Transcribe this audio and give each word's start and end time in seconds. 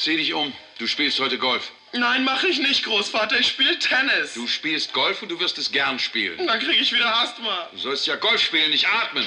Zieh 0.00 0.16
dich 0.16 0.32
um. 0.32 0.50
Du 0.78 0.86
spielst 0.86 1.20
heute 1.20 1.36
Golf. 1.36 1.72
Nein, 1.92 2.24
mache 2.24 2.48
ich 2.48 2.58
nicht, 2.58 2.84
Großvater. 2.84 3.38
Ich 3.38 3.48
spiele 3.48 3.78
Tennis. 3.78 4.32
Du 4.32 4.46
spielst 4.46 4.94
Golf 4.94 5.20
und 5.20 5.28
du 5.28 5.38
wirst 5.38 5.58
es 5.58 5.70
gern 5.70 5.98
spielen. 5.98 6.46
Dann 6.46 6.58
kriege 6.58 6.80
ich 6.80 6.90
wieder 6.90 7.14
Asthma. 7.16 7.68
Du 7.70 7.76
sollst 7.76 8.06
ja 8.06 8.16
Golf 8.16 8.40
spielen, 8.40 8.70
nicht 8.70 8.88
atmen. 8.88 9.26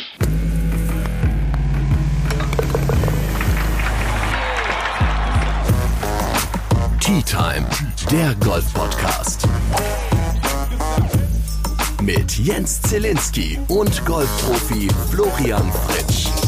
Tea 7.00 7.22
Time, 7.22 7.70
der 8.10 8.34
Golf-Podcast. 8.44 9.48
Mit 12.02 12.40
Jens 12.40 12.82
Zielinski 12.82 13.60
und 13.68 14.04
Golfprofi 14.08 14.90
Florian 15.12 15.72
Fritsch. 15.86 16.43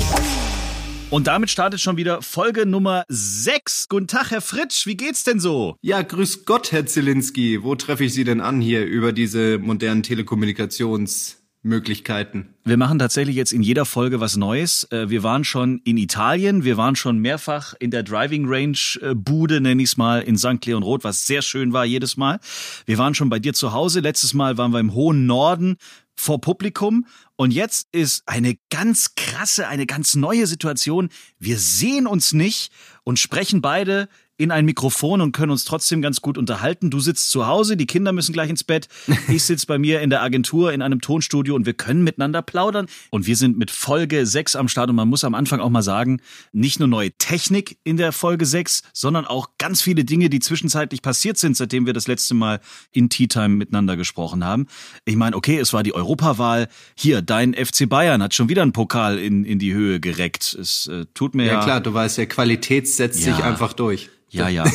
Und 1.11 1.27
damit 1.27 1.49
startet 1.49 1.79
schon 1.79 1.97
wieder 1.97 2.21
Folge 2.21 2.65
Nummer 2.65 3.05
6. 3.07 3.87
Guten 3.89 4.07
Tag, 4.07 4.31
Herr 4.31 4.41
Fritsch, 4.41 4.87
wie 4.87 4.97
geht's 4.97 5.23
denn 5.23 5.39
so? 5.39 5.77
Ja, 5.81 6.01
grüß 6.01 6.45
Gott, 6.45 6.71
Herr 6.71 6.85
Zielinski. 6.87 7.63
Wo 7.63 7.75
treffe 7.75 8.05
ich 8.05 8.13
Sie 8.13 8.23
denn 8.23 8.41
an 8.41 8.59
hier 8.59 8.85
über 8.85 9.13
diese 9.13 9.59
modernen 9.59 10.01
Telekommunikations- 10.01 11.35
Möglichkeiten. 11.65 12.53
Wir 12.63 12.77
machen 12.77 12.99
tatsächlich 12.99 13.35
jetzt 13.35 13.51
in 13.51 13.63
jeder 13.63 13.85
Folge 13.85 14.19
was 14.19 14.37
Neues. 14.37 14.87
Äh, 14.91 15.09
wir 15.09 15.23
waren 15.23 15.43
schon 15.43 15.81
in 15.83 15.97
Italien, 15.97 16.63
wir 16.63 16.77
waren 16.77 16.95
schon 16.95 17.17
mehrfach 17.17 17.73
in 17.79 17.89
der 17.89 18.03
Driving 18.03 18.45
Range 18.47 18.77
äh, 19.01 19.15
Bude, 19.15 19.59
nenn 19.59 19.79
ich's 19.79 19.97
mal, 19.97 20.21
in 20.21 20.37
St. 20.37 20.63
Leon 20.65 20.83
Roth, 20.83 21.03
was 21.03 21.25
sehr 21.25 21.41
schön 21.41 21.73
war 21.73 21.83
jedes 21.83 22.17
Mal. 22.17 22.39
Wir 22.85 22.97
waren 22.99 23.15
schon 23.15 23.29
bei 23.29 23.39
dir 23.39 23.53
zu 23.53 23.73
Hause. 23.73 23.99
Letztes 23.99 24.33
Mal 24.35 24.57
waren 24.57 24.71
wir 24.71 24.79
im 24.79 24.93
hohen 24.93 25.25
Norden 25.25 25.77
vor 26.15 26.41
Publikum. 26.41 27.05
Und 27.35 27.51
jetzt 27.51 27.87
ist 27.91 28.23
eine 28.27 28.57
ganz 28.69 29.15
krasse, 29.15 29.67
eine 29.67 29.85
ganz 29.85 30.15
neue 30.15 30.47
Situation. 30.47 31.09
Wir 31.39 31.59
sehen 31.59 32.07
uns 32.07 32.33
nicht 32.33 32.71
und 33.03 33.19
sprechen 33.19 33.61
beide 33.61 34.07
in 34.37 34.51
ein 34.51 34.65
Mikrofon 34.65 35.21
und 35.21 35.31
können 35.31 35.51
uns 35.51 35.63
trotzdem 35.65 36.01
ganz 36.01 36.21
gut 36.21 36.37
unterhalten. 36.37 36.89
Du 36.89 36.99
sitzt 36.99 37.29
zu 37.31 37.47
Hause, 37.47 37.77
die 37.77 37.85
Kinder 37.85 38.11
müssen 38.11 38.33
gleich 38.33 38.49
ins 38.49 38.63
Bett. 38.63 38.87
Ich 39.27 39.43
sitze 39.43 39.65
bei 39.65 39.77
mir 39.79 40.01
in 40.01 40.09
der 40.09 40.21
Agentur 40.21 40.71
in 40.71 40.81
einem 40.81 41.01
Tonstudio 41.01 41.55
und 41.55 41.65
wir 41.65 41.73
können 41.73 42.03
miteinander 42.03 42.41
plaudern. 42.41 42.85
Und 43.09 43.25
wir 43.27 43.35
sind 43.35 43.57
mit 43.57 43.71
Folge 43.71 44.25
6 44.25 44.55
am 44.55 44.67
Start 44.67 44.89
und 44.89 44.95
man 44.95 45.07
muss 45.07 45.23
am 45.23 45.33
Anfang 45.35 45.59
auch 45.59 45.69
mal 45.69 45.81
sagen, 45.81 46.21
nicht 46.51 46.79
nur 46.79 46.87
neue 46.87 47.11
Technik 47.13 47.77
in 47.83 47.97
der 47.97 48.11
Folge 48.11 48.45
6, 48.45 48.83
sondern 48.93 49.25
auch 49.25 49.49
ganz 49.57 49.81
viele 49.81 50.03
Dinge, 50.05 50.29
die 50.29 50.39
zwischenzeitlich 50.39 51.01
passiert 51.01 51.37
sind, 51.37 51.57
seitdem 51.57 51.85
wir 51.85 51.93
das 51.93 52.07
letzte 52.07 52.33
Mal 52.33 52.59
in 52.91 53.09
Tea 53.09 53.27
Time 53.27 53.49
miteinander 53.49 53.97
gesprochen 53.97 54.43
haben. 54.43 54.67
Ich 55.05 55.15
meine, 55.15 55.35
okay, 55.35 55.57
es 55.57 55.73
war 55.73 55.81
die 55.83 55.93
Europawahl. 55.95 56.67
Hier, 56.95 57.21
dein 57.21 57.53
FC 57.53 57.89
Bayern 57.89 58.21
hat 58.21 58.33
schon 58.33 58.49
wieder 58.49 58.61
einen 58.61 58.73
Pokal 58.73 59.17
in, 59.17 59.43
in 59.43 59.59
die 59.59 59.73
Höhe 59.73 59.99
gereckt. 59.99 60.53
Es 60.59 60.87
äh, 60.87 61.05
tut 61.13 61.35
mir 61.35 61.45
ja. 61.45 61.53
Ja 61.53 61.63
klar, 61.63 61.81
du 61.81 61.93
weißt, 61.93 62.17
der 62.17 62.27
Qualität 62.27 62.87
setzt 62.87 63.25
Ja. 63.25 63.33
sich 63.35 63.43
einfach 63.43 63.73
durch. 63.73 64.09
Ja, 64.29 64.49
ja. 64.49 64.65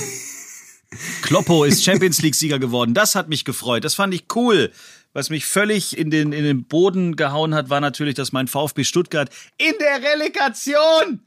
Kloppo 1.23 1.65
ist 1.65 1.85
Champions 1.85 2.21
League-Sieger 2.21 2.59
geworden. 2.59 2.95
Das 2.95 3.15
hat 3.15 3.29
mich 3.29 3.45
gefreut. 3.45 3.85
Das 3.85 3.95
fand 3.95 4.13
ich 4.15 4.25
cool. 4.35 4.73
Was 5.13 5.31
mich 5.31 5.45
völlig 5.47 5.99
in 5.99 6.11
den, 6.11 6.33
in 6.33 6.45
den 6.45 6.65
Boden 6.65 7.17
gehauen 7.17 7.55
hat, 7.55 7.69
war 7.69 7.81
natürlich, 7.81 8.15
dass 8.15 8.33
mein 8.33 8.47
VfB 8.47 8.85
Stuttgart 8.85 9.29
in 9.59 9.75
der 9.81 10.13
Relegation 10.13 11.21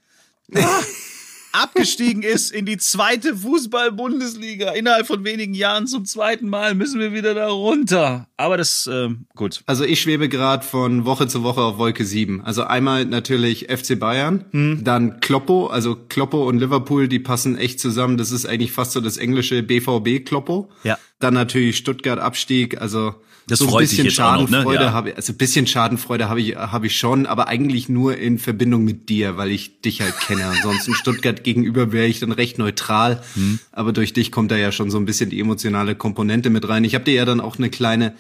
ah, 0.56 0.82
abgestiegen 1.54 2.22
ist 2.24 2.52
in 2.52 2.66
die 2.66 2.78
zweite 2.78 3.38
Fußball-Bundesliga. 3.38 4.72
Innerhalb 4.72 5.08
von 5.08 5.24
wenigen 5.24 5.54
Jahren 5.54 5.88
zum 5.88 6.06
zweiten 6.06 6.50
Mal 6.50 6.76
müssen 6.76 7.00
wir 7.00 7.14
wieder 7.14 7.34
da 7.34 7.48
runter. 7.50 8.28
Aber 8.38 8.58
das, 8.58 8.90
ähm, 8.92 9.26
gut. 9.36 9.62
Also 9.66 9.86
ich 9.86 10.02
schwebe 10.02 10.28
gerade 10.30 10.66
von 10.66 11.06
Woche 11.06 11.28
zu 11.28 11.44
Woche 11.44 11.62
auf 11.62 11.78
Wolke 11.78 12.04
7. 12.06 12.42
Also 12.44 12.64
einmal 12.64 13.06
natürlich 13.06 13.68
FC 13.70 13.98
Bayern, 14.00 14.46
Hm. 14.52 14.84
dann 14.84 15.20
Kloppo, 15.20 15.68
also 15.68 15.96
Kloppo 15.96 16.48
und 16.48 16.60
Liverpool, 16.60 17.08
die 17.08 17.20
passen 17.20 17.58
echt 17.58 17.80
zusammen. 17.80 18.18
Das 18.18 18.32
ist 18.32 18.46
eigentlich 18.46 18.72
fast 18.72 18.92
so 18.92 19.02
das 19.02 19.18
englische 19.18 19.64
BVB 19.64 20.26
Kloppo. 20.26 20.70
Ja. 20.84 20.98
Dann 21.24 21.34
natürlich 21.34 21.78
Stuttgart 21.78 22.20
Abstieg, 22.20 22.80
also 22.82 23.16
Das 23.48 23.60
so 23.60 23.66
ein 23.76 23.78
bisschen 23.80 24.06
ne? 24.06 24.12
Schadenfreude 24.12 24.84
Ja. 24.86 24.92
habe 24.94 25.10
ich, 25.10 25.16
also 25.16 25.34
ein 25.34 25.38
bisschen 25.38 25.68
Schadenfreude 25.68 26.30
habe 26.30 26.42
ich 26.42 26.56
habe 26.56 26.88
ich 26.88 26.98
schon, 26.98 27.26
aber 27.26 27.48
eigentlich 27.48 27.90
nur 27.90 28.18
in 28.18 28.40
Verbindung 28.40 28.84
mit 28.84 29.10
dir, 29.10 29.38
weil 29.38 29.52
ich 29.52 29.82
dich 29.82 30.02
halt 30.02 30.14
kenne. 30.28 30.46
Ansonsten 30.46 30.94
Stuttgart 31.02 31.44
gegenüber 31.44 31.92
wäre 31.92 32.08
ich 32.08 32.20
dann 32.20 32.32
recht 32.32 32.58
neutral, 32.58 33.22
Hm. 33.36 33.60
aber 33.72 33.92
durch 33.94 34.14
dich 34.14 34.32
kommt 34.32 34.52
da 34.52 34.58
ja 34.58 34.72
schon 34.72 34.90
so 34.92 34.98
ein 34.98 35.06
bisschen 35.06 35.30
die 35.30 35.40
emotionale 35.40 35.96
Komponente 35.96 36.50
mit 36.50 36.68
rein. 36.68 36.84
Ich 36.84 36.94
habe 36.96 37.06
dir 37.06 37.14
ja 37.16 37.26
dann 37.26 37.40
auch 37.42 37.58
eine 37.58 37.70
kleine 37.70 38.14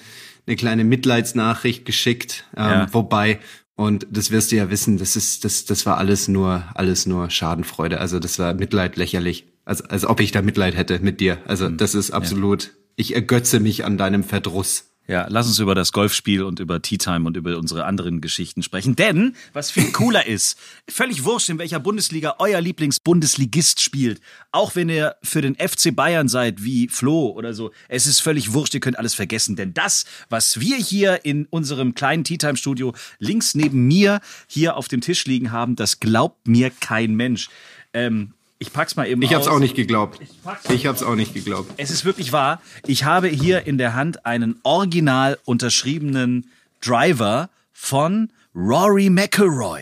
eine 0.45 0.55
kleine 0.57 0.83
Mitleidsnachricht 0.83 1.85
geschickt, 1.85 2.43
ähm, 2.57 2.63
Ja. 2.63 2.87
wobei 2.93 3.39
und 3.75 4.05
das 4.11 4.29
wirst 4.29 4.51
du 4.51 4.55
ja 4.57 4.69
wissen, 4.69 4.97
das 4.97 5.15
ist 5.15 5.43
das 5.45 5.65
das 5.65 5.85
war 5.85 5.97
alles 5.97 6.27
nur 6.27 6.63
alles 6.75 7.05
nur 7.05 7.29
Schadenfreude, 7.29 7.99
also 7.99 8.19
das 8.19 8.39
war 8.39 8.53
Mitleid 8.53 8.97
lächerlich. 8.97 9.45
Also 9.65 9.85
als 9.85 10.05
ob 10.05 10.19
ich 10.19 10.31
da 10.33 10.41
Mitleid 10.41 10.75
hätte 10.75 10.99
mit 10.99 11.21
dir. 11.21 11.37
Also 11.45 11.67
Hm. 11.67 11.77
das 11.77 11.95
ist 11.95 12.11
absolut 12.11 12.71
ich 12.95 13.15
ergötze 13.15 13.59
mich 13.59 13.85
an 13.85 13.97
deinem 13.97 14.23
Verdruss. 14.23 14.93
Ja, 15.05 15.27
lass 15.29 15.47
uns 15.47 15.59
über 15.59 15.75
das 15.75 15.91
Golfspiel 15.91 16.43
und 16.43 16.61
über 16.61 16.81
Tea 16.81 16.97
Time 16.97 17.27
und 17.27 17.35
über 17.35 17.57
unsere 17.57 17.83
anderen 17.83 18.21
Geschichten 18.21 18.63
sprechen. 18.63 18.95
Denn, 18.95 19.35
was 19.51 19.69
viel 19.69 19.91
cooler 19.91 20.25
ist, 20.25 20.57
völlig 20.89 21.25
wurscht, 21.25 21.49
in 21.49 21.59
welcher 21.59 21.81
Bundesliga 21.81 22.35
euer 22.39 22.61
Lieblingsbundesligist 22.61 23.81
spielt. 23.81 24.21
Auch 24.53 24.75
wenn 24.75 24.87
ihr 24.87 25.17
für 25.21 25.41
den 25.41 25.55
FC 25.55 25.93
Bayern 25.93 26.29
seid, 26.29 26.63
wie 26.63 26.87
Flo 26.87 27.31
oder 27.31 27.53
so. 27.53 27.71
Es 27.89 28.07
ist 28.07 28.21
völlig 28.21 28.53
wurscht, 28.53 28.75
ihr 28.75 28.79
könnt 28.79 28.97
alles 28.97 29.13
vergessen. 29.13 29.57
Denn 29.57 29.73
das, 29.73 30.05
was 30.29 30.61
wir 30.61 30.77
hier 30.77 31.25
in 31.25 31.47
unserem 31.47 31.95
kleinen 31.95 32.23
Tea 32.23 32.37
Time 32.37 32.55
Studio 32.55 32.93
links 33.19 33.55
neben 33.55 33.85
mir 33.85 34.21
hier 34.47 34.77
auf 34.77 34.87
dem 34.87 35.01
Tisch 35.01 35.25
liegen 35.25 35.51
haben, 35.51 35.75
das 35.75 35.99
glaubt 35.99 36.47
mir 36.47 36.69
kein 36.69 37.15
Mensch. 37.15 37.49
Ähm, 37.93 38.35
ich 38.63 38.71
pack's 38.73 38.95
mal 38.95 39.05
eben 39.07 39.21
Ich 39.21 39.33
hab's 39.33 39.47
aus. 39.47 39.53
auch 39.55 39.59
nicht 39.59 39.75
geglaubt. 39.75 40.19
pack's 40.43 40.69
Ich 40.69 40.85
hab's 40.85 41.03
auch 41.03 41.15
nicht 41.15 41.33
geglaubt. 41.33 41.71
Es 41.77 41.91
ist 41.91 42.05
wirklich 42.05 42.31
wahr. 42.31 42.61
Ich 42.87 43.03
habe 43.03 43.27
hier 43.27 43.67
in 43.67 43.77
der 43.77 43.93
Hand 43.93 44.25
einen 44.25 44.55
original 44.63 45.37
unterschriebenen 45.45 46.49
Driver 46.81 47.49
von 47.73 48.29
Rory 48.55 49.09
McIlroy. 49.09 49.81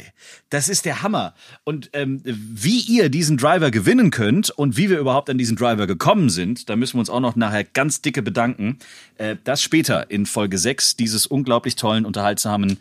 Das 0.49 0.67
ist 0.69 0.85
der 0.85 1.03
Hammer. 1.03 1.33
Und 1.63 1.89
ähm, 1.93 2.21
wie 2.23 2.79
ihr 2.79 3.09
diesen 3.09 3.37
Driver 3.37 3.69
gewinnen 3.69 4.11
könnt 4.11 4.49
und 4.49 4.77
wie 4.77 4.89
wir 4.89 4.97
überhaupt 4.97 5.29
an 5.29 5.37
diesen 5.37 5.57
Driver 5.57 5.87
gekommen 5.87 6.29
sind, 6.29 6.69
da 6.69 6.75
müssen 6.75 6.95
wir 6.95 7.01
uns 7.01 7.09
auch 7.09 7.19
noch 7.19 7.35
nachher 7.35 7.63
ganz 7.65 8.01
dicke 8.01 8.21
bedanken. 8.21 8.79
Äh, 9.17 9.35
das 9.43 9.61
später 9.61 10.09
in 10.09 10.25
Folge 10.25 10.57
6 10.57 10.95
dieses 10.95 11.27
unglaublich 11.27 11.75
tollen, 11.75 12.05
unterhaltsamen 12.05 12.77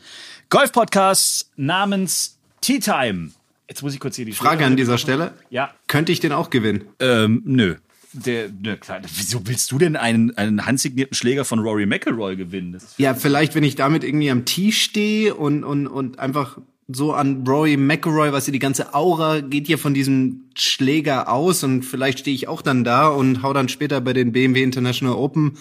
Golf-Podcasts 0.48 1.50
namens 1.56 2.38
Tea 2.60 2.78
Time. 2.78 3.30
Jetzt 3.70 3.84
muss 3.84 3.94
ich 3.94 4.00
kurz 4.00 4.16
hier 4.16 4.25
die 4.25 4.32
Frage 4.32 4.66
an 4.66 4.76
dieser 4.76 4.98
Stelle. 4.98 5.32
Ja. 5.48 5.72
Könnte 5.86 6.10
ich 6.10 6.19
den 6.19 6.32
auch 6.32 6.50
gewinnen? 6.50 6.86
Ähm, 6.98 7.42
nö. 7.44 7.76
Der, 8.12 8.50
na 8.60 8.75
klar, 8.75 9.00
wieso 9.14 9.47
willst 9.47 9.70
du 9.70 9.78
denn 9.78 9.94
einen, 9.94 10.36
einen 10.36 10.66
handsignierten 10.66 11.14
Schläger 11.14 11.44
von 11.44 11.60
Rory 11.60 11.86
McIlroy 11.86 12.34
gewinnen? 12.34 12.76
Ja, 12.98 13.14
vielleicht, 13.14 13.54
wenn 13.54 13.62
ich 13.62 13.76
damit 13.76 14.03
irgendwie 14.03 14.28
am 14.28 14.44
Tee 14.44 14.72
stehe 14.72 15.36
und, 15.36 15.62
und, 15.62 15.86
und 15.86 16.19
einfach 16.19 16.59
so 16.92 17.12
an 17.12 17.44
Rory 17.46 17.76
McIlroy, 17.76 18.32
was 18.32 18.46
die 18.46 18.58
ganze 18.58 18.94
Aura 18.94 19.40
geht 19.40 19.66
hier 19.66 19.78
von 19.78 19.94
diesem 19.94 20.44
Schläger 20.54 21.32
aus 21.32 21.64
und 21.64 21.82
vielleicht 21.82 22.20
stehe 22.20 22.34
ich 22.34 22.48
auch 22.48 22.62
dann 22.62 22.84
da 22.84 23.08
und 23.08 23.42
hau 23.42 23.52
dann 23.52 23.68
später 23.68 24.00
bei 24.00 24.12
den 24.12 24.32
BMW 24.32 24.62
International 24.62 25.14
Open 25.14 25.56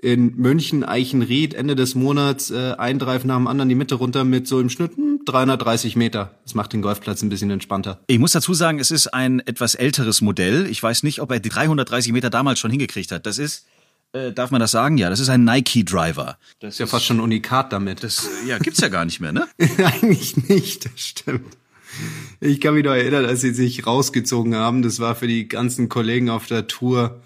in 0.00 0.36
München, 0.36 0.82
Eichenried, 0.82 1.54
Ende 1.54 1.76
des 1.76 1.94
Monats, 1.94 2.50
äh, 2.50 2.74
ein 2.78 2.98
Drive 2.98 3.24
nach 3.24 3.36
dem 3.36 3.46
anderen 3.46 3.68
die 3.68 3.74
Mitte 3.74 3.96
runter 3.96 4.24
mit 4.24 4.46
so 4.46 4.60
im 4.60 4.70
Schnitt 4.70 4.96
hm, 4.96 5.20
330 5.26 5.96
Meter. 5.96 6.34
Das 6.44 6.54
macht 6.54 6.72
den 6.72 6.82
Golfplatz 6.82 7.22
ein 7.22 7.28
bisschen 7.28 7.50
entspannter. 7.50 8.00
Ich 8.06 8.18
muss 8.18 8.32
dazu 8.32 8.54
sagen, 8.54 8.78
es 8.78 8.90
ist 8.90 9.08
ein 9.08 9.40
etwas 9.40 9.74
älteres 9.74 10.20
Modell. 10.22 10.66
Ich 10.70 10.82
weiß 10.82 11.02
nicht, 11.02 11.20
ob 11.20 11.30
er 11.30 11.40
die 11.40 11.50
330 11.50 12.12
Meter 12.12 12.30
damals 12.30 12.58
schon 12.58 12.70
hingekriegt 12.70 13.12
hat. 13.12 13.26
Das 13.26 13.38
ist, 13.38 13.66
äh, 14.12 14.32
darf 14.32 14.50
man 14.50 14.60
das 14.60 14.70
sagen? 14.70 14.98
Ja, 14.98 15.10
das 15.10 15.20
ist 15.20 15.28
ein 15.28 15.44
Nike 15.44 15.84
Driver. 15.84 16.38
Das 16.60 16.74
Ist 16.74 16.78
ja 16.80 16.86
fast 16.86 17.04
schon 17.04 17.18
ein 17.18 17.22
Unikat 17.22 17.72
damit. 17.72 18.02
das, 18.02 18.28
äh, 18.44 18.48
ja, 18.48 18.58
gibt's 18.58 18.80
ja 18.80 18.88
gar 18.88 19.04
nicht 19.04 19.20
mehr, 19.20 19.32
ne? 19.32 19.48
Eigentlich 19.78 20.36
nicht, 20.48 20.84
das 20.86 21.00
stimmt. 21.00 21.56
Ich 22.40 22.60
kann 22.60 22.74
mich 22.74 22.84
noch 22.84 22.92
erinnern, 22.92 23.24
als 23.26 23.40
sie 23.40 23.52
sich 23.52 23.86
rausgezogen 23.86 24.54
haben. 24.54 24.82
Das 24.82 25.00
war 25.00 25.16
für 25.16 25.26
die 25.26 25.48
ganzen 25.48 25.88
Kollegen 25.88 26.30
auf 26.30 26.46
der 26.46 26.66
Tour 26.68 27.20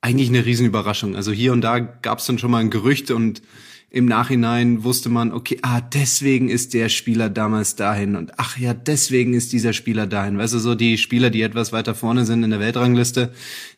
eigentlich 0.00 0.30
eine 0.30 0.44
Riesenüberraschung. 0.46 1.16
Also 1.16 1.32
hier 1.32 1.52
und 1.52 1.60
da 1.60 1.78
gab 1.78 2.18
es 2.18 2.26
dann 2.26 2.38
schon 2.38 2.50
mal 2.50 2.58
ein 2.58 2.70
Gerücht 2.70 3.10
und 3.10 3.42
im 3.92 4.06
Nachhinein 4.06 4.84
wusste 4.84 5.08
man, 5.08 5.32
okay, 5.32 5.58
ah, 5.62 5.80
deswegen 5.80 6.48
ist 6.48 6.74
der 6.74 6.88
Spieler 6.88 7.28
damals 7.28 7.74
dahin 7.74 8.14
und 8.14 8.32
ach 8.36 8.56
ja, 8.56 8.72
deswegen 8.72 9.34
ist 9.34 9.52
dieser 9.52 9.72
Spieler 9.72 10.06
dahin. 10.06 10.38
Weißt 10.38 10.54
du, 10.54 10.60
so 10.60 10.76
die 10.76 10.96
Spieler, 10.96 11.28
die 11.28 11.42
etwas 11.42 11.72
weiter 11.72 11.96
vorne 11.96 12.24
sind 12.24 12.44
in 12.44 12.50
der 12.50 12.60
Weltrangliste, 12.60 13.32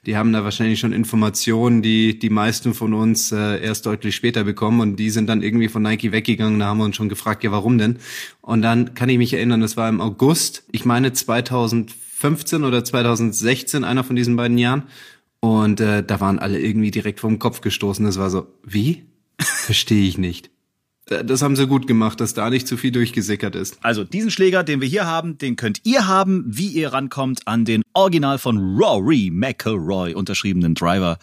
die 0.05 0.15
haben 0.15 0.35
da 0.35 0.45
wahrscheinlich 0.45 0.81
schon 0.81 0.93
Informationen, 0.93 1.81
die 1.81 2.19
die 2.19 2.29
meisten 2.29 2.75
von 2.75 2.93
uns 2.93 3.33
äh, 3.33 3.63
erst 3.65 3.87
deutlich 3.87 4.15
später 4.15 4.45
bekommen 4.45 4.81
und 4.81 4.97
die 4.97 5.09
sind 5.09 5.29
dann 5.29 5.43
irgendwie 5.43 5.69
von 5.69 5.83
Nike 5.83 6.13
weggegangen, 6.13 6.59
da 6.59 6.67
haben 6.67 6.79
wir 6.79 6.85
uns 6.85 6.97
schon 6.97 7.09
gefragt, 7.09 7.43
ja, 7.43 7.51
warum 7.51 7.79
denn? 7.79 7.97
Und 8.43 8.61
dann 8.61 8.93
kann 8.93 9.09
ich 9.09 9.17
mich 9.17 9.33
erinnern, 9.33 9.63
das 9.63 9.79
war 9.79 9.89
im 9.89 10.03
August, 10.03 10.65
ich 10.73 10.85
meine 10.85 11.15
2015 11.15 12.65
oder 12.65 12.85
2016, 12.85 13.83
einer 13.83 14.05
von 14.05 14.17
diesen 14.17 14.37
beiden 14.37 14.59
Jahren. 14.59 14.83
Und 15.41 15.81
äh, 15.81 16.05
da 16.05 16.21
waren 16.21 16.39
alle 16.39 16.61
irgendwie 16.61 16.93
direkt 16.93 17.19
vom 17.19 17.41
Kopf 17.41 17.63
gestoßen. 17.63 18.05
Das 18.05 18.17
war 18.17 18.31
so, 18.31 18.47
wie? 18.63 19.03
Verstehe 19.47 20.07
ich 20.07 20.19
nicht. 20.19 20.51
das 21.07 21.43
haben 21.43 21.57
sie 21.57 21.67
gut 21.67 21.87
gemacht, 21.87 22.21
dass 22.21 22.35
da 22.35 22.49
nicht 22.49 22.67
zu 22.67 22.77
viel 22.77 22.93
durchgesickert 22.93 23.55
ist. 23.55 23.79
Also 23.83 24.05
diesen 24.05 24.31
Schläger, 24.31 24.63
den 24.63 24.81
wir 24.81 24.89
hier 24.89 25.07
haben, 25.07 25.37
den 25.39 25.57
könnt 25.57 25.81
ihr 25.85 26.07
haben, 26.07 26.45
wie 26.47 26.69
ihr 26.69 26.93
rankommt 26.93 27.47
an 27.47 27.65
den 27.65 27.83
Original 27.93 28.39
von 28.39 28.77
Rory 28.77 29.31
McElroy 29.33 30.15
unterschriebenen 30.15 30.75
Driver. 30.75 31.19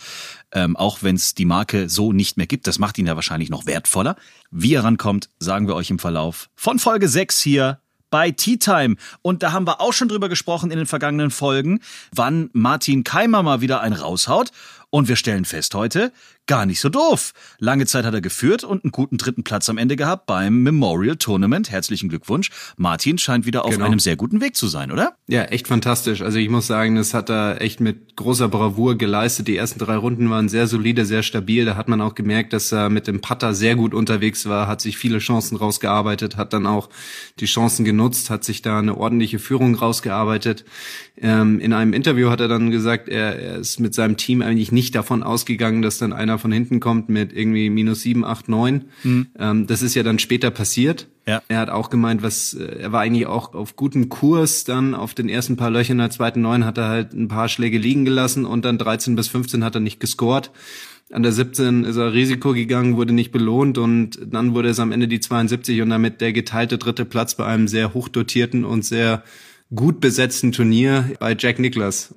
Ähm, 0.51 0.75
auch 0.75 0.99
wenn 1.01 1.15
es 1.15 1.33
die 1.33 1.45
Marke 1.45 1.89
so 1.89 2.11
nicht 2.11 2.37
mehr 2.37 2.47
gibt, 2.47 2.67
das 2.67 2.79
macht 2.79 2.97
ihn 2.97 3.07
ja 3.07 3.15
wahrscheinlich 3.15 3.49
noch 3.49 3.65
wertvoller. 3.65 4.15
Wie 4.51 4.71
ihr 4.71 4.83
rankommt, 4.83 5.29
sagen 5.39 5.67
wir 5.67 5.75
euch 5.75 5.89
im 5.89 5.99
Verlauf 5.99 6.49
von 6.55 6.79
Folge 6.79 7.07
6 7.07 7.39
hier 7.41 7.79
bei 8.09 8.31
Tea 8.31 8.57
Time. 8.57 8.95
Und 9.21 9.43
da 9.43 9.51
haben 9.51 9.67
wir 9.67 9.81
auch 9.81 9.93
schon 9.93 10.07
drüber 10.07 10.29
gesprochen 10.29 10.71
in 10.71 10.77
den 10.77 10.87
vergangenen 10.87 11.31
Folgen, 11.31 11.79
wann 12.13 12.49
Martin 12.53 13.03
Keimer 13.03 13.43
mal 13.43 13.61
wieder 13.61 13.81
einen 13.81 13.95
raushaut. 13.95 14.51
Und 14.91 15.07
wir 15.07 15.15
stellen 15.15 15.45
fest 15.45 15.75
heute, 15.75 16.11
gar 16.47 16.65
nicht 16.65 16.79
so 16.79 16.89
doof. 16.89 17.33
Lange 17.59 17.85
Zeit 17.85 18.05
hat 18.05 18.13
er 18.15 18.21
geführt 18.21 18.63
und 18.63 18.83
einen 18.83 18.91
guten 18.91 19.17
dritten 19.17 19.43
Platz 19.43 19.69
am 19.69 19.77
Ende 19.77 19.95
gehabt 19.95 20.25
beim 20.25 20.63
Memorial 20.63 21.15
Tournament. 21.15 21.69
Herzlichen 21.69 22.09
Glückwunsch. 22.09 22.49
Martin 22.75 23.19
scheint 23.19 23.45
wieder 23.45 23.65
auf 23.65 23.71
Genau. 23.73 23.85
einem 23.85 23.99
sehr 23.99 24.15
guten 24.15 24.41
Weg 24.41 24.55
zu 24.55 24.67
sein, 24.67 24.91
oder? 24.91 25.15
Ja, 25.27 25.43
echt 25.43 25.67
fantastisch. 25.67 26.23
Also 26.23 26.39
ich 26.39 26.49
muss 26.49 26.65
sagen, 26.65 26.95
das 26.95 27.13
hat 27.13 27.29
er 27.29 27.61
echt 27.61 27.81
mit 27.81 28.15
großer 28.15 28.47
Bravour 28.47 28.97
geleistet. 28.97 29.47
Die 29.47 29.57
ersten 29.57 29.77
drei 29.77 29.95
Runden 29.95 30.31
waren 30.31 30.49
sehr 30.49 30.65
solide, 30.65 31.05
sehr 31.05 31.21
stabil. 31.21 31.65
Da 31.65 31.75
hat 31.75 31.87
man 31.87 32.01
auch 32.01 32.15
gemerkt, 32.15 32.53
dass 32.53 32.71
er 32.71 32.89
mit 32.89 33.05
dem 33.05 33.21
Putter 33.21 33.53
sehr 33.53 33.75
gut 33.75 33.93
unterwegs 33.93 34.47
war, 34.47 34.65
hat 34.65 34.81
sich 34.81 34.97
viele 34.97 35.19
Chancen 35.19 35.55
rausgearbeitet, 35.55 36.35
hat 36.35 36.51
dann 36.51 36.65
auch 36.65 36.89
die 37.39 37.45
Chancen 37.45 37.85
genutzt, 37.85 38.31
hat 38.31 38.43
sich 38.43 38.63
da 38.63 38.79
eine 38.79 38.97
ordentliche 38.97 39.37
Führung 39.37 39.75
rausgearbeitet. 39.75 40.65
Ähm, 41.21 41.59
in 41.59 41.73
einem 41.73 41.91
Interview 41.93 42.29
hat 42.29 42.39
er 42.39 42.47
dann 42.47 42.71
gesagt, 42.71 43.09
er, 43.09 43.37
er 43.37 43.57
ist 43.57 43.79
mit 43.79 43.93
seinem 43.93 44.15
Team 44.15 44.41
eigentlich 44.41 44.71
nicht 44.71 44.95
davon 44.95 45.21
ausgegangen, 45.21 45.81
dass 45.81 45.97
dann 45.97 46.13
einer 46.13 46.37
von 46.39 46.51
hinten 46.51 46.79
kommt 46.79 47.09
mit 47.09 47.33
irgendwie 47.33 47.69
minus 47.69 48.01
sieben, 48.01 48.23
acht, 48.23 48.47
neun. 48.47 48.85
Ähm, 49.37 49.67
das 49.67 49.81
ist 49.81 49.95
ja 49.95 50.03
dann 50.03 50.19
später 50.19 50.49
passiert. 50.49 51.07
Ja. 51.27 51.41
Er 51.49 51.59
hat 51.59 51.69
auch 51.69 51.89
gemeint, 51.89 52.23
was 52.23 52.53
äh, 52.53 52.79
er 52.79 52.91
war 52.93 53.01
eigentlich 53.01 53.27
auch 53.27 53.53
auf 53.53 53.75
gutem 53.75 54.07
Kurs. 54.07 54.63
Dann 54.63 54.95
auf 54.95 55.13
den 55.13 55.27
ersten 55.27 55.57
paar 55.57 55.69
Löchern 55.69 55.97
der 55.97 56.09
zweiten 56.09 56.41
neun 56.41 56.65
hat 56.65 56.77
er 56.77 56.87
halt 56.87 57.13
ein 57.13 57.27
paar 57.27 57.49
Schläge 57.49 57.77
liegen 57.77 58.05
gelassen 58.05 58.45
und 58.45 58.63
dann 58.63 58.77
13 58.77 59.15
bis 59.15 59.27
15 59.27 59.63
hat 59.63 59.75
er 59.75 59.81
nicht 59.81 59.99
gescored. 59.99 60.51
An 61.11 61.23
der 61.23 61.31
17 61.31 61.85
ist 61.85 61.97
er 61.97 62.13
Risiko 62.13 62.53
gegangen, 62.53 62.95
wurde 62.95 63.13
nicht 63.13 63.31
belohnt 63.31 63.77
und 63.77 64.19
dann 64.25 64.53
wurde 64.53 64.69
es 64.69 64.79
am 64.79 64.91
Ende 64.91 65.07
die 65.07 65.19
72 65.19 65.81
und 65.81 65.89
damit 65.89 66.21
der 66.21 66.33
geteilte 66.33 66.77
dritte 66.77 67.03
Platz 67.03 67.35
bei 67.35 67.45
einem 67.45 67.67
sehr 67.67 67.93
hochdotierten 67.93 68.63
und 68.63 68.85
sehr 68.85 69.23
gut 69.73 70.01
besetzten 70.01 70.51
Turnier 70.51 71.11
bei 71.19 71.35
Jack 71.37 71.59
Nicklaus. 71.59 72.15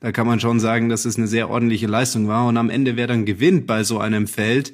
Da 0.00 0.12
kann 0.12 0.26
man 0.26 0.40
schon 0.40 0.60
sagen, 0.60 0.88
dass 0.88 1.04
es 1.04 1.16
eine 1.16 1.26
sehr 1.26 1.50
ordentliche 1.50 1.86
Leistung 1.86 2.28
war. 2.28 2.46
Und 2.46 2.56
am 2.56 2.70
Ende 2.70 2.96
wer 2.96 3.06
dann 3.06 3.26
gewinnt 3.26 3.66
bei 3.66 3.84
so 3.84 3.98
einem 3.98 4.26
Feld, 4.26 4.72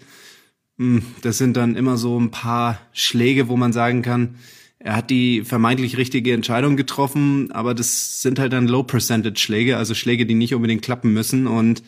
hm, 0.78 1.02
das 1.23 1.38
sind 1.38 1.56
dann 1.56 1.75
immer 1.75 1.96
so 1.96 2.19
ein 2.19 2.31
paar 2.31 2.81
Schläge, 2.93 3.49
wo 3.49 3.56
man 3.56 3.73
sagen 3.73 4.02
kann, 4.02 4.37
er 4.78 4.94
hat 4.94 5.11
die 5.11 5.43
vermeintlich 5.43 5.96
richtige 5.96 6.32
Entscheidung 6.32 6.76
getroffen, 6.76 7.50
aber 7.50 7.75
das 7.75 8.23
sind 8.23 8.38
halt 8.38 8.52
dann 8.52 8.69
Low-Percentage-Schläge, 8.69 9.76
also 9.76 9.94
Schläge, 9.94 10.26
die 10.26 10.34
nicht 10.34 10.55
unbedingt 10.55 10.82
klappen 10.82 11.12
müssen. 11.12 11.46
Und 11.46 11.82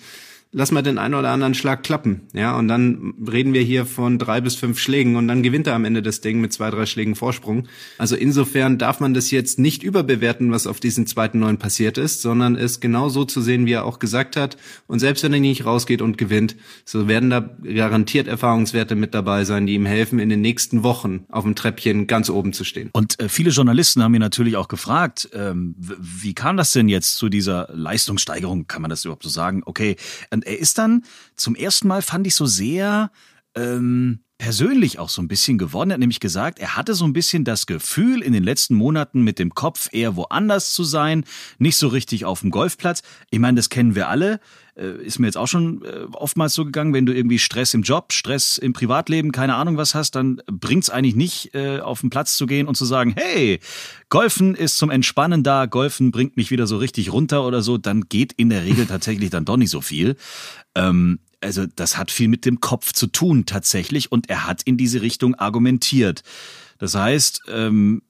lass 0.50 0.72
mal 0.72 0.82
den 0.82 0.98
einen 0.98 1.14
oder 1.14 1.30
anderen 1.30 1.54
Schlag 1.54 1.82
klappen, 1.82 2.22
ja, 2.32 2.56
und 2.56 2.68
dann 2.68 3.14
reden 3.30 3.52
wir 3.52 3.62
hier 3.62 3.84
von 3.84 4.18
drei 4.18 4.40
bis 4.40 4.54
fünf 4.54 4.78
Schlägen 4.78 5.16
und 5.16 5.28
dann 5.28 5.42
gewinnt 5.42 5.66
er 5.66 5.74
am 5.74 5.84
Ende 5.84 6.02
das 6.02 6.20
Ding 6.20 6.40
mit 6.40 6.52
zwei, 6.52 6.70
drei 6.70 6.86
Schlägen 6.86 7.14
Vorsprung. 7.14 7.68
Also 7.98 8.16
insofern 8.16 8.78
darf 8.78 9.00
man 9.00 9.14
das 9.14 9.30
jetzt 9.30 9.58
nicht 9.58 9.82
überbewerten, 9.82 10.50
was 10.50 10.66
auf 10.66 10.80
diesen 10.80 11.06
zweiten 11.06 11.38
Neun 11.38 11.58
passiert 11.58 11.98
ist, 11.98 12.22
sondern 12.22 12.56
es 12.56 12.80
genau 12.80 13.08
so 13.08 13.24
zu 13.24 13.42
sehen, 13.42 13.66
wie 13.66 13.72
er 13.72 13.84
auch 13.84 13.98
gesagt 13.98 14.36
hat. 14.36 14.56
Und 14.86 15.00
selbst 15.00 15.22
wenn 15.22 15.32
er 15.32 15.40
nicht 15.40 15.64
rausgeht 15.64 16.00
und 16.00 16.18
gewinnt, 16.18 16.56
so 16.84 17.08
werden 17.08 17.30
da 17.30 17.40
garantiert 17.40 18.26
Erfahrungswerte 18.26 18.94
mit 18.94 19.14
dabei 19.14 19.44
sein, 19.44 19.66
die 19.66 19.74
ihm 19.74 19.86
helfen, 19.86 20.18
in 20.18 20.28
den 20.28 20.40
nächsten 20.40 20.82
Wochen 20.82 21.24
auf 21.28 21.44
dem 21.44 21.54
Treppchen 21.54 22.06
ganz 22.06 22.30
oben 22.30 22.52
zu 22.52 22.64
stehen. 22.64 22.90
Und 22.92 23.20
äh, 23.20 23.28
viele 23.28 23.50
Journalisten 23.50 24.02
haben 24.02 24.12
mir 24.12 24.20
natürlich 24.20 24.56
auch 24.56 24.68
gefragt, 24.68 25.28
ähm, 25.34 25.74
wie 25.78 26.34
kam 26.34 26.56
das 26.56 26.70
denn 26.70 26.88
jetzt 26.88 27.16
zu 27.16 27.28
dieser 27.28 27.68
Leistungssteigerung? 27.72 28.66
Kann 28.66 28.82
man 28.82 28.88
das 28.88 29.04
überhaupt 29.04 29.22
so 29.22 29.28
sagen? 29.28 29.62
Okay, 29.64 29.96
und 30.38 30.46
er 30.46 30.56
ist 30.56 30.78
dann 30.78 31.02
zum 31.34 31.56
ersten 31.56 31.88
Mal, 31.88 32.00
fand 32.00 32.24
ich 32.28 32.36
so 32.36 32.46
sehr 32.46 33.10
ähm, 33.56 34.20
persönlich 34.38 35.00
auch 35.00 35.08
so 35.08 35.20
ein 35.20 35.26
bisschen 35.26 35.58
geworden. 35.58 35.90
Er 35.90 35.94
hat 35.94 36.00
nämlich 36.00 36.20
gesagt, 36.20 36.60
er 36.60 36.76
hatte 36.76 36.94
so 36.94 37.04
ein 37.04 37.12
bisschen 37.12 37.42
das 37.42 37.66
Gefühl, 37.66 38.22
in 38.22 38.32
den 38.32 38.44
letzten 38.44 38.76
Monaten 38.76 39.22
mit 39.22 39.40
dem 39.40 39.52
Kopf 39.52 39.88
eher 39.90 40.14
woanders 40.14 40.72
zu 40.72 40.84
sein, 40.84 41.24
nicht 41.58 41.76
so 41.76 41.88
richtig 41.88 42.24
auf 42.24 42.42
dem 42.42 42.50
Golfplatz. 42.50 43.02
Ich 43.30 43.40
meine, 43.40 43.56
das 43.56 43.68
kennen 43.68 43.96
wir 43.96 44.08
alle. 44.08 44.38
Äh, 44.78 45.04
Ist 45.04 45.18
mir 45.18 45.26
jetzt 45.26 45.36
auch 45.36 45.48
schon 45.48 45.82
äh, 45.84 46.06
oftmals 46.12 46.54
so 46.54 46.64
gegangen, 46.64 46.94
wenn 46.94 47.06
du 47.06 47.14
irgendwie 47.14 47.38
Stress 47.38 47.74
im 47.74 47.82
Job, 47.82 48.12
Stress 48.12 48.58
im 48.58 48.72
Privatleben, 48.72 49.32
keine 49.32 49.56
Ahnung 49.56 49.76
was 49.76 49.94
hast, 49.94 50.14
dann 50.14 50.40
bringt's 50.46 50.90
eigentlich 50.90 51.16
nicht, 51.16 51.54
äh, 51.54 51.80
auf 51.80 52.00
den 52.00 52.10
Platz 52.10 52.36
zu 52.36 52.46
gehen 52.46 52.66
und 52.66 52.76
zu 52.76 52.84
sagen, 52.84 53.14
hey, 53.16 53.60
Golfen 54.08 54.54
ist 54.54 54.78
zum 54.78 54.90
Entspannen 54.90 55.42
da, 55.42 55.66
Golfen 55.66 56.10
bringt 56.10 56.36
mich 56.36 56.50
wieder 56.50 56.66
so 56.66 56.76
richtig 56.76 57.12
runter 57.12 57.44
oder 57.46 57.62
so, 57.62 57.78
dann 57.78 58.08
geht 58.08 58.32
in 58.34 58.50
der 58.50 58.64
Regel 58.64 58.86
tatsächlich 58.88 59.30
dann 59.30 59.44
doch 59.44 59.56
nicht 59.56 59.70
so 59.70 59.80
viel. 59.80 60.16
Ähm, 60.74 61.18
also 61.40 61.66
das 61.66 61.96
hat 61.96 62.10
viel 62.10 62.28
mit 62.28 62.44
dem 62.44 62.60
Kopf 62.60 62.92
zu 62.92 63.06
tun 63.06 63.46
tatsächlich 63.46 64.10
und 64.10 64.28
er 64.28 64.46
hat 64.46 64.62
in 64.62 64.76
diese 64.76 65.02
Richtung 65.02 65.34
argumentiert. 65.34 66.22
Das 66.78 66.94
heißt, 66.94 67.42
ähm, 67.48 68.02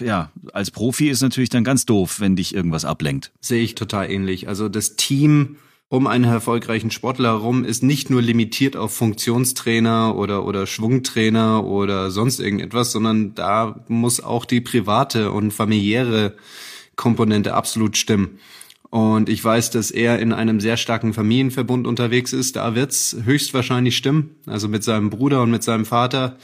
ja, 0.00 0.30
als 0.52 0.72
Profi 0.72 1.08
ist 1.08 1.22
natürlich 1.22 1.48
dann 1.48 1.62
ganz 1.64 1.86
doof, 1.86 2.18
wenn 2.18 2.34
dich 2.34 2.54
irgendwas 2.54 2.84
ablenkt. 2.84 3.32
Sehe 3.40 3.62
ich 3.62 3.76
total 3.76 4.10
ähnlich. 4.10 4.48
Also 4.48 4.68
das 4.68 4.96
Team 4.96 5.56
um 5.88 6.06
einen 6.06 6.24
erfolgreichen 6.24 6.90
Sportler 6.90 7.28
herum 7.30 7.64
ist 7.64 7.82
nicht 7.82 8.10
nur 8.10 8.20
limitiert 8.20 8.76
auf 8.76 8.92
Funktionstrainer 8.94 10.16
oder, 10.16 10.44
oder 10.44 10.66
Schwungtrainer 10.66 11.64
oder 11.64 12.10
sonst 12.10 12.40
irgendetwas, 12.40 12.90
sondern 12.90 13.34
da 13.34 13.84
muss 13.86 14.20
auch 14.20 14.44
die 14.44 14.60
private 14.60 15.30
und 15.30 15.52
familiäre 15.52 16.34
Komponente 16.96 17.54
absolut 17.54 17.96
stimmen. 17.96 18.40
Und 18.90 19.28
ich 19.28 19.44
weiß, 19.44 19.70
dass 19.70 19.90
er 19.90 20.18
in 20.18 20.32
einem 20.32 20.60
sehr 20.60 20.76
starken 20.76 21.12
Familienverbund 21.12 21.86
unterwegs 21.86 22.32
ist. 22.32 22.56
Da 22.56 22.74
wird's 22.74 23.16
höchstwahrscheinlich 23.24 23.96
stimmen. 23.96 24.36
Also 24.46 24.68
mit 24.68 24.84
seinem 24.84 25.10
Bruder 25.10 25.42
und 25.42 25.50
mit 25.50 25.62
seinem 25.62 25.84
Vater 25.84 26.38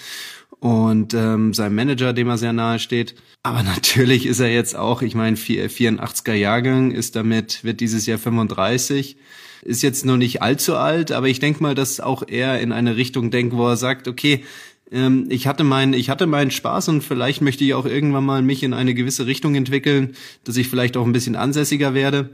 und 0.63 1.13
ähm, 1.13 1.53
seinem 1.53 1.75
Manager, 1.75 2.13
dem 2.13 2.29
er 2.29 2.39
sehr 2.39 2.53
nahe 2.53 2.79
steht. 2.79 3.17
Aber 3.43 3.63
natürlich 3.65 4.27
ist 4.27 4.39
er 4.39 4.53
jetzt 4.53 4.77
auch, 4.77 5.03
ich 5.03 5.17
meine, 5.17 5.37
84er 5.37 6.35
Jahrgang, 6.35 6.93
ist 6.93 7.17
damit, 7.17 7.65
wird 7.65 7.81
dieses 7.81 8.07
Jahr 8.07 8.19
35, 8.19 9.17
ist 9.63 9.83
jetzt 9.83 10.07
noch 10.07 10.17
nicht 10.17 10.41
allzu 10.41 10.77
alt, 10.77 11.11
aber 11.11 11.27
ich 11.27 11.41
denke 11.41 11.65
mal, 11.65 11.75
dass 11.75 11.99
auch 11.99 12.23
er 12.29 12.61
in 12.61 12.71
eine 12.71 12.97
Richtung 12.97 13.33
denkt, 13.33 13.57
wo 13.57 13.67
er 13.67 13.77
sagt, 13.77 14.07
okay, 14.07 14.45
ähm, 14.93 15.27
ich 15.31 15.49
hatte 15.49 15.65
meinen, 15.65 15.95
ich 15.95 16.09
hatte 16.11 16.29
meinen 16.29 16.53
Spaß 16.53 16.91
und 16.91 17.03
vielleicht 17.03 17.43
möchte 17.43 17.65
ich 17.65 17.75
auch 17.75 17.87
irgendwann 17.87 18.25
mal 18.25 18.43
mich 18.43 18.63
in 18.63 18.73
eine 18.73 18.95
gewisse 18.95 19.27
Richtung 19.27 19.57
entwickeln, 19.57 20.15
dass 20.45 20.57
ich 20.57 20.69
vielleicht 20.69 20.97
auch 20.97 21.05
ein 21.05 21.13
bisschen 21.13 21.35
ansässiger 21.35 21.93
werde. 21.93 22.31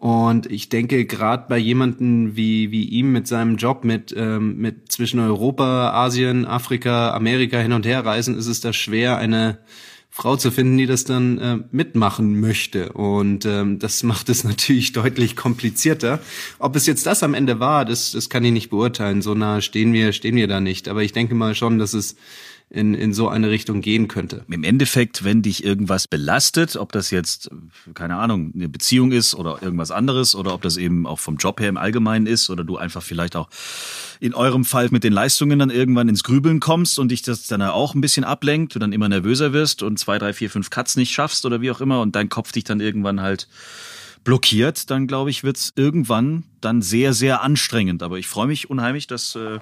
Und 0.00 0.50
ich 0.50 0.70
denke, 0.70 1.04
gerade 1.04 1.44
bei 1.46 1.58
jemanden 1.58 2.34
wie, 2.34 2.70
wie 2.70 2.84
ihm 2.84 3.12
mit 3.12 3.28
seinem 3.28 3.58
Job, 3.58 3.84
mit, 3.84 4.14
ähm, 4.16 4.56
mit 4.56 4.90
zwischen 4.90 5.20
Europa, 5.20 5.90
Asien, 5.90 6.46
Afrika, 6.46 7.12
Amerika 7.12 7.58
hin 7.58 7.74
und 7.74 7.84
her 7.84 8.06
reisen, 8.06 8.34
ist 8.38 8.46
es 8.46 8.62
da 8.62 8.72
schwer, 8.72 9.18
eine 9.18 9.58
Frau 10.08 10.36
zu 10.36 10.50
finden, 10.50 10.78
die 10.78 10.86
das 10.86 11.04
dann 11.04 11.36
äh, 11.36 11.58
mitmachen 11.70 12.40
möchte. 12.40 12.94
Und 12.94 13.44
ähm, 13.44 13.78
das 13.78 14.02
macht 14.02 14.30
es 14.30 14.42
natürlich 14.44 14.92
deutlich 14.92 15.36
komplizierter. 15.36 16.20
Ob 16.58 16.76
es 16.76 16.86
jetzt 16.86 17.04
das 17.04 17.22
am 17.22 17.34
Ende 17.34 17.60
war, 17.60 17.84
das, 17.84 18.12
das 18.12 18.30
kann 18.30 18.42
ich 18.42 18.52
nicht 18.52 18.70
beurteilen. 18.70 19.20
So 19.20 19.34
nah 19.34 19.60
stehen 19.60 19.92
wir, 19.92 20.14
stehen 20.14 20.34
wir 20.34 20.48
da 20.48 20.62
nicht. 20.62 20.88
Aber 20.88 21.02
ich 21.02 21.12
denke 21.12 21.34
mal 21.34 21.54
schon, 21.54 21.78
dass 21.78 21.92
es 21.92 22.16
in, 22.70 22.94
in 22.94 23.12
so 23.12 23.28
eine 23.28 23.50
Richtung 23.50 23.80
gehen 23.80 24.06
könnte. 24.06 24.44
Im 24.48 24.62
Endeffekt, 24.62 25.24
wenn 25.24 25.42
dich 25.42 25.64
irgendwas 25.64 26.06
belastet, 26.06 26.76
ob 26.76 26.92
das 26.92 27.10
jetzt, 27.10 27.50
keine 27.94 28.16
Ahnung, 28.16 28.52
eine 28.54 28.68
Beziehung 28.68 29.10
ist 29.10 29.34
oder 29.34 29.60
irgendwas 29.60 29.90
anderes 29.90 30.36
oder 30.36 30.54
ob 30.54 30.62
das 30.62 30.76
eben 30.76 31.04
auch 31.04 31.18
vom 31.18 31.36
Job 31.36 31.60
her 31.60 31.68
im 31.68 31.76
Allgemeinen 31.76 32.26
ist 32.26 32.48
oder 32.48 32.62
du 32.62 32.76
einfach 32.76 33.02
vielleicht 33.02 33.34
auch 33.34 33.48
in 34.20 34.34
eurem 34.34 34.64
Fall 34.64 34.88
mit 34.92 35.02
den 35.02 35.12
Leistungen 35.12 35.58
dann 35.58 35.70
irgendwann 35.70 36.08
ins 36.08 36.22
Grübeln 36.22 36.60
kommst 36.60 37.00
und 37.00 37.10
dich 37.10 37.22
das 37.22 37.48
dann 37.48 37.60
auch 37.60 37.94
ein 37.94 38.00
bisschen 38.00 38.22
ablenkt, 38.22 38.76
du 38.76 38.78
dann 38.78 38.92
immer 38.92 39.08
nervöser 39.08 39.52
wirst 39.52 39.82
und 39.82 39.98
zwei, 39.98 40.18
drei, 40.18 40.32
vier, 40.32 40.48
fünf 40.48 40.70
Cuts 40.70 40.94
nicht 40.94 41.10
schaffst 41.10 41.44
oder 41.44 41.60
wie 41.60 41.72
auch 41.72 41.80
immer 41.80 42.00
und 42.00 42.14
dein 42.14 42.28
Kopf 42.28 42.52
dich 42.52 42.62
dann 42.62 42.78
irgendwann 42.78 43.20
halt 43.20 43.48
blockiert, 44.22 44.90
dann 44.90 45.06
glaube 45.06 45.30
ich, 45.30 45.42
wird's 45.44 45.72
irgendwann 45.76 46.44
dann 46.60 46.82
sehr, 46.82 47.14
sehr 47.14 47.42
anstrengend. 47.42 48.02
Aber 48.02 48.18
ich 48.18 48.28
freue 48.28 48.46
mich 48.46 48.70
unheimlich, 48.70 49.06
dass 49.06 49.34
äh, 49.34 49.60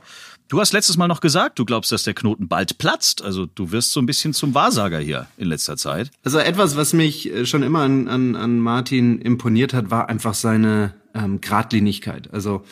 du 0.49 0.61
hast 0.61 0.73
letztes 0.73 0.97
Mal 0.97 1.09
noch 1.09 1.21
gesagt, 1.21 1.59
du 1.59 1.65
glaubst, 1.65 1.93
dass 1.93 2.03
der 2.03 2.15
Knoten 2.15 2.49
bald 2.49 2.79
platzt. 2.79 3.23
Also 3.23 3.47
du 3.47 3.73
wirst 3.73 3.93
so 3.93 4.01
ein 4.01 4.07
bisschen 4.07 4.33
zum 4.33 4.55
Wahrsager 4.55 4.99
hier 4.99 5.27
in 5.37 5.49
letzter 5.49 5.77
Zeit. 5.77 6.11
Also 6.25 6.39
etwas, 6.39 6.77
was 6.77 6.93
mich 6.93 7.33
äh, 7.33 7.47
schon 7.47 7.63
immer 7.63 7.81
an, 7.81 8.09
an, 8.09 8.37
an 8.37 8.59
Martin 8.59 9.21
imponiert 9.21 9.75
hat, 9.75 9.91
war 9.91 10.09
einfach 10.09 10.35
seine 10.35 10.95
ähm, 11.15 11.41
Gradlinigkeit. 11.41 12.33
Also 12.33 12.65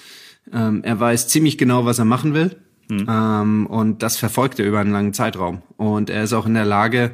ähm, 0.52 0.82
er 0.84 0.98
weiß 0.98 1.28
ziemlich 1.28 1.58
genau, 1.58 1.84
was 1.84 1.98
er 1.98 2.04
machen 2.04 2.34
will. 2.34 2.56
Ähm, 2.90 3.66
und 3.66 4.02
das 4.02 4.16
verfolgt 4.16 4.58
er 4.58 4.66
über 4.66 4.80
einen 4.80 4.92
langen 4.92 5.12
Zeitraum. 5.12 5.62
Und 5.76 6.10
er 6.10 6.22
ist 6.24 6.32
auch 6.32 6.46
in 6.46 6.54
der 6.54 6.64
Lage, 6.64 7.12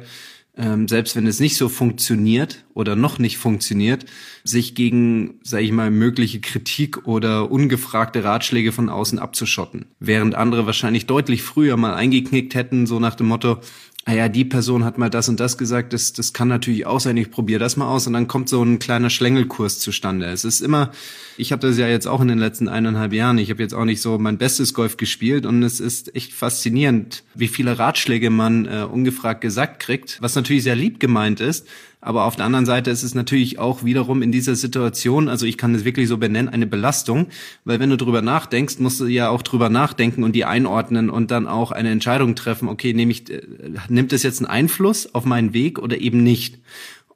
ähm, 0.55 0.87
selbst 0.87 1.15
wenn 1.15 1.25
es 1.25 1.39
nicht 1.39 1.57
so 1.57 1.67
funktioniert 1.67 2.63
oder 2.73 2.95
noch 2.95 3.17
nicht 3.17 3.37
funktioniert, 3.37 4.05
sich 4.43 4.75
gegen, 4.75 5.39
sage 5.43 5.63
ich 5.63 5.71
mal, 5.71 5.89
mögliche 5.89 6.41
Kritik 6.41 7.07
oder 7.07 7.49
ungefragte 7.51 8.23
Ratschläge 8.23 8.71
von 8.71 8.89
außen 8.89 9.17
abzuschotten. 9.17 9.85
Während 9.99 10.35
andere 10.35 10.65
wahrscheinlich 10.65 11.07
deutlich 11.07 11.41
früher 11.41 11.75
mal 11.77 11.95
eingeknickt 11.95 12.53
hätten, 12.53 12.85
so 12.85 12.99
nach 12.99 13.15
dem 13.15 13.27
Motto, 13.27 13.59
ah 14.05 14.13
ja, 14.13 14.27
die 14.27 14.43
Person 14.43 14.83
hat 14.83 14.97
mal 14.97 15.09
das 15.09 15.29
und 15.29 15.39
das 15.39 15.57
gesagt, 15.57 15.93
das, 15.93 16.13
das 16.13 16.33
kann 16.33 16.47
natürlich 16.47 16.85
auch 16.85 16.99
sein, 16.99 17.15
ich 17.15 17.31
probiere 17.31 17.59
das 17.59 17.77
mal 17.77 17.87
aus. 17.87 18.05
Und 18.07 18.13
dann 18.13 18.27
kommt 18.27 18.49
so 18.49 18.61
ein 18.61 18.79
kleiner 18.79 19.09
Schlängelkurs 19.09 19.79
zustande. 19.79 20.25
Es 20.25 20.43
ist 20.43 20.61
immer, 20.61 20.91
ich 21.37 21.51
habe 21.51 21.65
das 21.65 21.77
ja 21.77 21.87
jetzt 21.87 22.07
auch 22.07 22.19
in 22.21 22.27
den 22.27 22.39
letzten 22.39 22.67
eineinhalb 22.67 23.13
Jahren, 23.13 23.37
ich 23.37 23.49
habe 23.49 23.61
jetzt 23.61 23.73
auch 23.73 23.85
nicht 23.85 24.01
so 24.01 24.17
mein 24.17 24.37
bestes 24.37 24.73
Golf 24.73 24.97
gespielt. 24.97 25.45
Und 25.45 25.63
es 25.63 25.79
ist 25.79 26.13
echt 26.15 26.33
faszinierend, 26.33 27.23
wie 27.33 27.47
viele 27.47 27.79
Ratschläge 27.79 28.29
man 28.29 28.65
äh, 28.65 28.83
ungefragt 28.83 29.41
gesagt 29.41 29.79
kriegt, 29.79 30.21
was 30.21 30.35
natürlich 30.35 30.63
sehr 30.63 30.75
lieb 30.75 30.99
gemeint 30.99 31.39
ist, 31.39 31.67
aber 32.03 32.25
auf 32.25 32.35
der 32.35 32.45
anderen 32.45 32.65
Seite 32.65 32.91
ist 32.91 33.03
es 33.03 33.15
natürlich 33.15 33.59
auch 33.59 33.83
wiederum 33.83 34.21
in 34.21 34.31
dieser 34.31 34.55
Situation, 34.55 35.29
also 35.29 35.45
ich 35.45 35.57
kann 35.57 35.73
es 35.73 35.85
wirklich 35.85 36.07
so 36.07 36.17
benennen, 36.17 36.49
eine 36.49 36.67
Belastung, 36.67 37.27
weil 37.65 37.79
wenn 37.79 37.89
du 37.89 37.97
drüber 37.97 38.21
nachdenkst, 38.21 38.79
musst 38.79 38.99
du 38.99 39.05
ja 39.05 39.29
auch 39.29 39.41
drüber 39.41 39.69
nachdenken 39.69 40.23
und 40.23 40.33
die 40.33 40.45
einordnen 40.45 41.09
und 41.09 41.31
dann 41.31 41.47
auch 41.47 41.71
eine 41.71 41.91
Entscheidung 41.91 42.35
treffen, 42.35 42.67
okay, 42.67 42.93
nehme 42.93 43.11
ich, 43.11 43.29
äh, 43.29 43.41
nimmt 43.87 44.11
es 44.13 44.23
jetzt 44.23 44.39
einen 44.39 44.47
Einfluss 44.47 45.13
auf 45.13 45.25
meinen 45.25 45.53
Weg 45.53 45.79
oder 45.79 45.97
eben 45.97 46.23
nicht? 46.23 46.59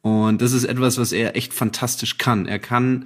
Und 0.01 0.41
das 0.41 0.53
ist 0.53 0.63
etwas, 0.63 0.97
was 0.97 1.11
er 1.11 1.35
echt 1.35 1.53
fantastisch 1.53 2.17
kann. 2.17 2.45
Er 2.45 2.59
kann 2.59 3.05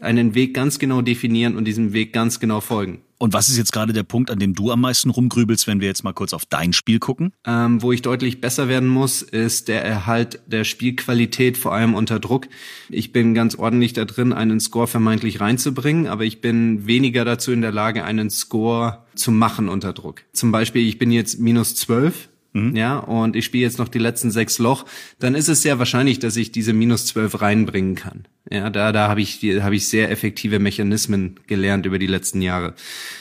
einen 0.00 0.34
Weg 0.34 0.54
ganz 0.54 0.78
genau 0.78 1.02
definieren 1.02 1.56
und 1.56 1.64
diesem 1.64 1.92
Weg 1.92 2.12
ganz 2.12 2.40
genau 2.40 2.60
folgen. 2.60 3.02
Und 3.18 3.32
was 3.32 3.48
ist 3.48 3.56
jetzt 3.56 3.72
gerade 3.72 3.94
der 3.94 4.02
Punkt, 4.02 4.30
an 4.30 4.38
dem 4.38 4.54
du 4.54 4.70
am 4.70 4.82
meisten 4.82 5.08
rumgrübelst, 5.08 5.66
wenn 5.66 5.80
wir 5.80 5.88
jetzt 5.88 6.04
mal 6.04 6.12
kurz 6.12 6.34
auf 6.34 6.44
dein 6.44 6.74
Spiel 6.74 6.98
gucken? 6.98 7.32
Ähm, 7.46 7.80
wo 7.80 7.92
ich 7.92 8.02
deutlich 8.02 8.42
besser 8.42 8.68
werden 8.68 8.88
muss, 8.88 9.22
ist 9.22 9.68
der 9.68 9.82
Erhalt 9.82 10.40
der 10.46 10.64
Spielqualität, 10.64 11.56
vor 11.56 11.72
allem 11.72 11.94
unter 11.94 12.20
Druck. 12.20 12.48
Ich 12.90 13.12
bin 13.12 13.32
ganz 13.32 13.54
ordentlich 13.54 13.94
da 13.94 14.04
drin, 14.04 14.34
einen 14.34 14.60
Score 14.60 14.86
vermeintlich 14.86 15.40
reinzubringen, 15.40 16.08
aber 16.08 16.24
ich 16.24 16.42
bin 16.42 16.86
weniger 16.86 17.24
dazu 17.24 17.52
in 17.52 17.62
der 17.62 17.72
Lage, 17.72 18.04
einen 18.04 18.28
Score 18.28 19.04
zu 19.14 19.30
machen 19.30 19.70
unter 19.70 19.94
Druck. 19.94 20.22
Zum 20.32 20.52
Beispiel, 20.52 20.86
ich 20.86 20.98
bin 20.98 21.10
jetzt 21.10 21.40
minus 21.40 21.74
zwölf. 21.74 22.28
Ja, 22.54 22.98
und 22.98 23.36
ich 23.36 23.44
spiele 23.44 23.64
jetzt 23.64 23.78
noch 23.78 23.88
die 23.88 23.98
letzten 23.98 24.30
sechs 24.30 24.58
Loch, 24.58 24.86
dann 25.18 25.34
ist 25.34 25.48
es 25.48 25.62
sehr 25.62 25.78
wahrscheinlich, 25.78 26.18
dass 26.18 26.36
ich 26.36 26.52
diese 26.52 26.72
minus 26.72 27.04
zwölf 27.04 27.42
reinbringen 27.42 27.94
kann. 27.96 28.26
Ja, 28.50 28.70
da, 28.70 28.92
da 28.92 29.08
habe 29.08 29.20
ich, 29.20 29.42
habe 29.60 29.76
ich 29.76 29.88
sehr 29.88 30.10
effektive 30.10 30.58
Mechanismen 30.58 31.38
gelernt 31.46 31.84
über 31.84 31.98
die 31.98 32.06
letzten 32.06 32.40
Jahre. 32.40 32.74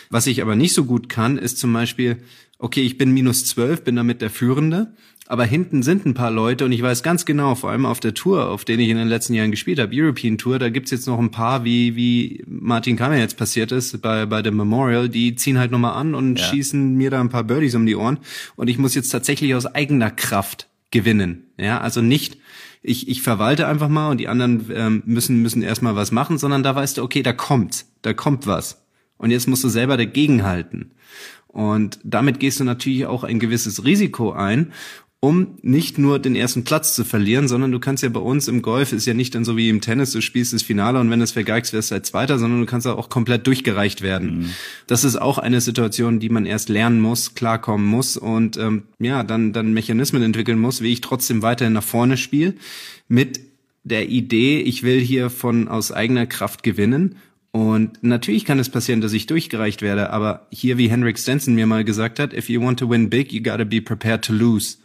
Was 0.09 0.27
ich 0.27 0.41
aber 0.41 0.55
nicht 0.55 0.73
so 0.73 0.85
gut 0.85 1.09
kann, 1.09 1.37
ist 1.37 1.57
zum 1.57 1.73
Beispiel, 1.73 2.17
okay, 2.59 2.81
ich 2.81 2.97
bin 2.97 3.11
minus 3.11 3.45
zwölf, 3.45 3.83
bin 3.83 3.95
damit 3.95 4.21
der 4.21 4.29
Führende, 4.29 4.93
aber 5.27 5.45
hinten 5.45 5.81
sind 5.81 6.05
ein 6.05 6.13
paar 6.13 6.29
Leute 6.29 6.65
und 6.65 6.71
ich 6.71 6.81
weiß 6.81 7.01
ganz 7.01 7.25
genau, 7.25 7.55
vor 7.55 7.71
allem 7.71 7.85
auf 7.85 7.99
der 7.99 8.13
Tour, 8.13 8.49
auf 8.49 8.63
denen 8.63 8.81
ich 8.81 8.89
in 8.89 8.97
den 8.97 9.07
letzten 9.07 9.33
Jahren 9.33 9.51
gespielt 9.51 9.79
habe, 9.79 9.91
European 9.93 10.37
Tour, 10.37 10.59
da 10.59 10.69
gibt's 10.69 10.91
jetzt 10.91 11.07
noch 11.07 11.19
ein 11.19 11.31
paar, 11.31 11.63
wie, 11.63 11.95
wie 11.95 12.43
Martin 12.47 12.95
Kammer 12.95 13.17
jetzt 13.17 13.37
passiert 13.37 13.71
ist 13.71 14.01
bei, 14.01 14.25
bei 14.25 14.41
dem 14.41 14.55
Memorial, 14.55 15.09
die 15.09 15.35
ziehen 15.35 15.57
halt 15.57 15.71
nochmal 15.71 15.93
an 15.93 16.13
und 16.13 16.39
ja. 16.39 16.45
schießen 16.45 16.95
mir 16.95 17.09
da 17.09 17.21
ein 17.21 17.29
paar 17.29 17.43
Birdies 17.43 17.75
um 17.75 17.85
die 17.85 17.95
Ohren 17.95 18.19
und 18.55 18.67
ich 18.67 18.77
muss 18.77 18.93
jetzt 18.93 19.09
tatsächlich 19.09 19.55
aus 19.55 19.65
eigener 19.65 20.11
Kraft 20.11 20.67
gewinnen. 20.91 21.47
Ja, 21.57 21.81
also 21.81 22.01
nicht, 22.01 22.37
ich, 22.83 23.07
ich 23.07 23.23
verwalte 23.23 23.67
einfach 23.67 23.89
mal 23.89 24.11
und 24.11 24.19
die 24.19 24.27
anderen 24.27 24.71
ähm, 24.73 25.03
müssen, 25.05 25.41
müssen 25.41 25.63
erstmal 25.63 25.95
was 25.95 26.11
machen, 26.11 26.37
sondern 26.37 26.61
da 26.61 26.75
weißt 26.75 26.97
du, 26.97 27.03
okay, 27.03 27.23
da 27.23 27.33
kommt, 27.33 27.85
da 28.03 28.13
kommt 28.13 28.45
was. 28.45 28.85
Und 29.17 29.31
jetzt 29.31 29.47
musst 29.47 29.63
du 29.63 29.69
selber 29.69 29.97
dagegenhalten. 29.97 30.91
Und 31.47 31.99
damit 32.03 32.41
gehst 32.41 32.59
du 32.59 32.65
natürlich 32.65 33.05
auch 33.05 33.23
ein 33.23 33.39
gewisses 33.39 33.85
Risiko 33.85 34.33
ein 34.33 34.73
um 35.25 35.47
nicht 35.63 35.97
nur 35.97 36.19
den 36.19 36.35
ersten 36.35 36.63
Platz 36.63 36.93
zu 36.93 37.03
verlieren, 37.03 37.47
sondern 37.47 37.71
du 37.71 37.79
kannst 37.79 38.03
ja 38.03 38.09
bei 38.09 38.19
uns 38.19 38.47
im 38.47 38.61
Golf 38.61 38.93
ist 38.93 39.07
ja 39.07 39.15
nicht 39.15 39.33
dann 39.33 39.43
so 39.43 39.57
wie 39.57 39.69
im 39.69 39.81
Tennis, 39.81 40.11
du 40.11 40.21
spielst 40.21 40.53
das 40.53 40.61
Finale 40.61 40.99
und 40.99 41.09
wenn 41.09 41.19
es 41.19 41.31
vergeigst, 41.31 41.73
wirst 41.73 41.89
du 41.89 41.93
halt 41.93 42.05
Zweiter, 42.05 42.37
sondern 42.37 42.59
du 42.59 42.67
kannst 42.67 42.85
auch 42.85 43.09
komplett 43.09 43.47
durchgereicht 43.47 44.03
werden. 44.03 44.37
Mhm. 44.37 44.49
Das 44.85 45.03
ist 45.03 45.15
auch 45.15 45.39
eine 45.39 45.61
Situation, 45.61 46.19
die 46.19 46.29
man 46.29 46.45
erst 46.45 46.69
lernen 46.69 47.01
muss, 47.01 47.33
klarkommen 47.33 47.87
muss 47.87 48.17
und 48.17 48.57
ähm, 48.57 48.83
ja, 48.99 49.23
dann, 49.23 49.51
dann 49.51 49.73
Mechanismen 49.73 50.21
entwickeln 50.21 50.59
muss, 50.59 50.83
wie 50.83 50.93
ich 50.93 51.01
trotzdem 51.01 51.41
weiterhin 51.41 51.73
nach 51.73 51.81
vorne 51.81 52.17
spiele, 52.17 52.53
mit 53.07 53.39
der 53.83 54.09
Idee, 54.09 54.59
ich 54.59 54.83
will 54.83 54.99
hier 54.99 55.31
von 55.31 55.67
aus 55.67 55.91
eigener 55.91 56.27
Kraft 56.27 56.61
gewinnen 56.61 57.15
und 57.51 58.03
natürlich 58.03 58.45
kann 58.45 58.59
es 58.59 58.69
passieren, 58.69 59.01
dass 59.01 59.13
ich 59.13 59.25
durchgereicht 59.25 59.81
werde, 59.81 60.11
aber 60.11 60.45
hier, 60.51 60.77
wie 60.77 60.89
Henrik 60.89 61.17
Stenson 61.17 61.55
mir 61.55 61.65
mal 61.65 61.83
gesagt 61.83 62.19
hat, 62.19 62.31
if 62.31 62.47
you 62.47 62.61
want 62.61 62.77
to 62.77 62.89
win 62.89 63.09
big, 63.09 63.33
you 63.33 63.41
gotta 63.41 63.63
be 63.63 63.81
prepared 63.81 64.23
to 64.25 64.33
lose. 64.33 64.77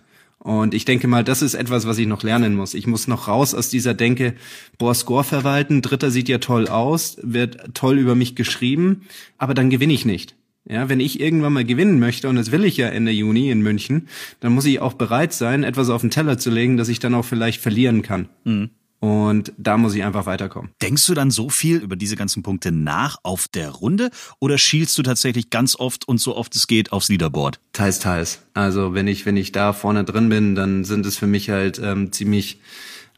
Und 0.42 0.72
ich 0.72 0.86
denke 0.86 1.06
mal, 1.06 1.22
das 1.22 1.42
ist 1.42 1.52
etwas, 1.52 1.86
was 1.86 1.98
ich 1.98 2.06
noch 2.06 2.22
lernen 2.22 2.54
muss. 2.54 2.72
Ich 2.72 2.86
muss 2.86 3.06
noch 3.06 3.28
raus 3.28 3.54
aus 3.54 3.68
dieser 3.68 3.92
Denke, 3.92 4.34
boah, 4.78 4.94
Score 4.94 5.22
verwalten, 5.22 5.82
Dritter 5.82 6.10
sieht 6.10 6.30
ja 6.30 6.38
toll 6.38 6.66
aus, 6.66 7.18
wird 7.22 7.74
toll 7.74 7.98
über 7.98 8.14
mich 8.14 8.36
geschrieben, 8.36 9.02
aber 9.36 9.52
dann 9.52 9.68
gewinne 9.68 9.92
ich 9.92 10.06
nicht. 10.06 10.34
Ja, 10.66 10.88
wenn 10.88 11.00
ich 11.00 11.20
irgendwann 11.20 11.52
mal 11.52 11.64
gewinnen 11.64 11.98
möchte, 11.98 12.28
und 12.28 12.36
das 12.36 12.52
will 12.52 12.64
ich 12.64 12.78
ja 12.78 12.88
Ende 12.88 13.12
Juni 13.12 13.50
in 13.50 13.60
München, 13.60 14.08
dann 14.40 14.54
muss 14.54 14.64
ich 14.64 14.80
auch 14.80 14.94
bereit 14.94 15.34
sein, 15.34 15.62
etwas 15.62 15.90
auf 15.90 16.00
den 16.00 16.10
Teller 16.10 16.38
zu 16.38 16.50
legen, 16.50 16.78
dass 16.78 16.88
ich 16.88 17.00
dann 17.00 17.14
auch 17.14 17.24
vielleicht 17.24 17.60
verlieren 17.60 18.02
kann. 18.02 18.28
Mhm. 18.44 18.70
Und 19.00 19.54
da 19.56 19.78
muss 19.78 19.94
ich 19.94 20.04
einfach 20.04 20.26
weiterkommen. 20.26 20.70
Denkst 20.82 21.06
du 21.06 21.14
dann 21.14 21.30
so 21.30 21.48
viel 21.48 21.78
über 21.78 21.96
diese 21.96 22.16
ganzen 22.16 22.42
Punkte 22.42 22.70
nach 22.70 23.16
auf 23.22 23.48
der 23.48 23.70
Runde 23.70 24.10
oder 24.38 24.58
schielst 24.58 24.96
du 24.98 25.02
tatsächlich 25.02 25.48
ganz 25.48 25.74
oft 25.74 26.06
und 26.06 26.20
so 26.20 26.36
oft 26.36 26.54
es 26.54 26.66
geht 26.66 26.92
aufs 26.92 27.08
Leaderboard? 27.08 27.60
Teils, 27.72 27.98
teils. 27.98 28.42
Also 28.52 28.92
wenn 28.92 29.08
ich, 29.08 29.24
wenn 29.24 29.38
ich 29.38 29.52
da 29.52 29.72
vorne 29.72 30.04
drin 30.04 30.28
bin, 30.28 30.54
dann 30.54 30.84
sind 30.84 31.06
es 31.06 31.16
für 31.16 31.26
mich 31.26 31.48
halt 31.48 31.80
ähm, 31.82 32.12
ziemlich 32.12 32.60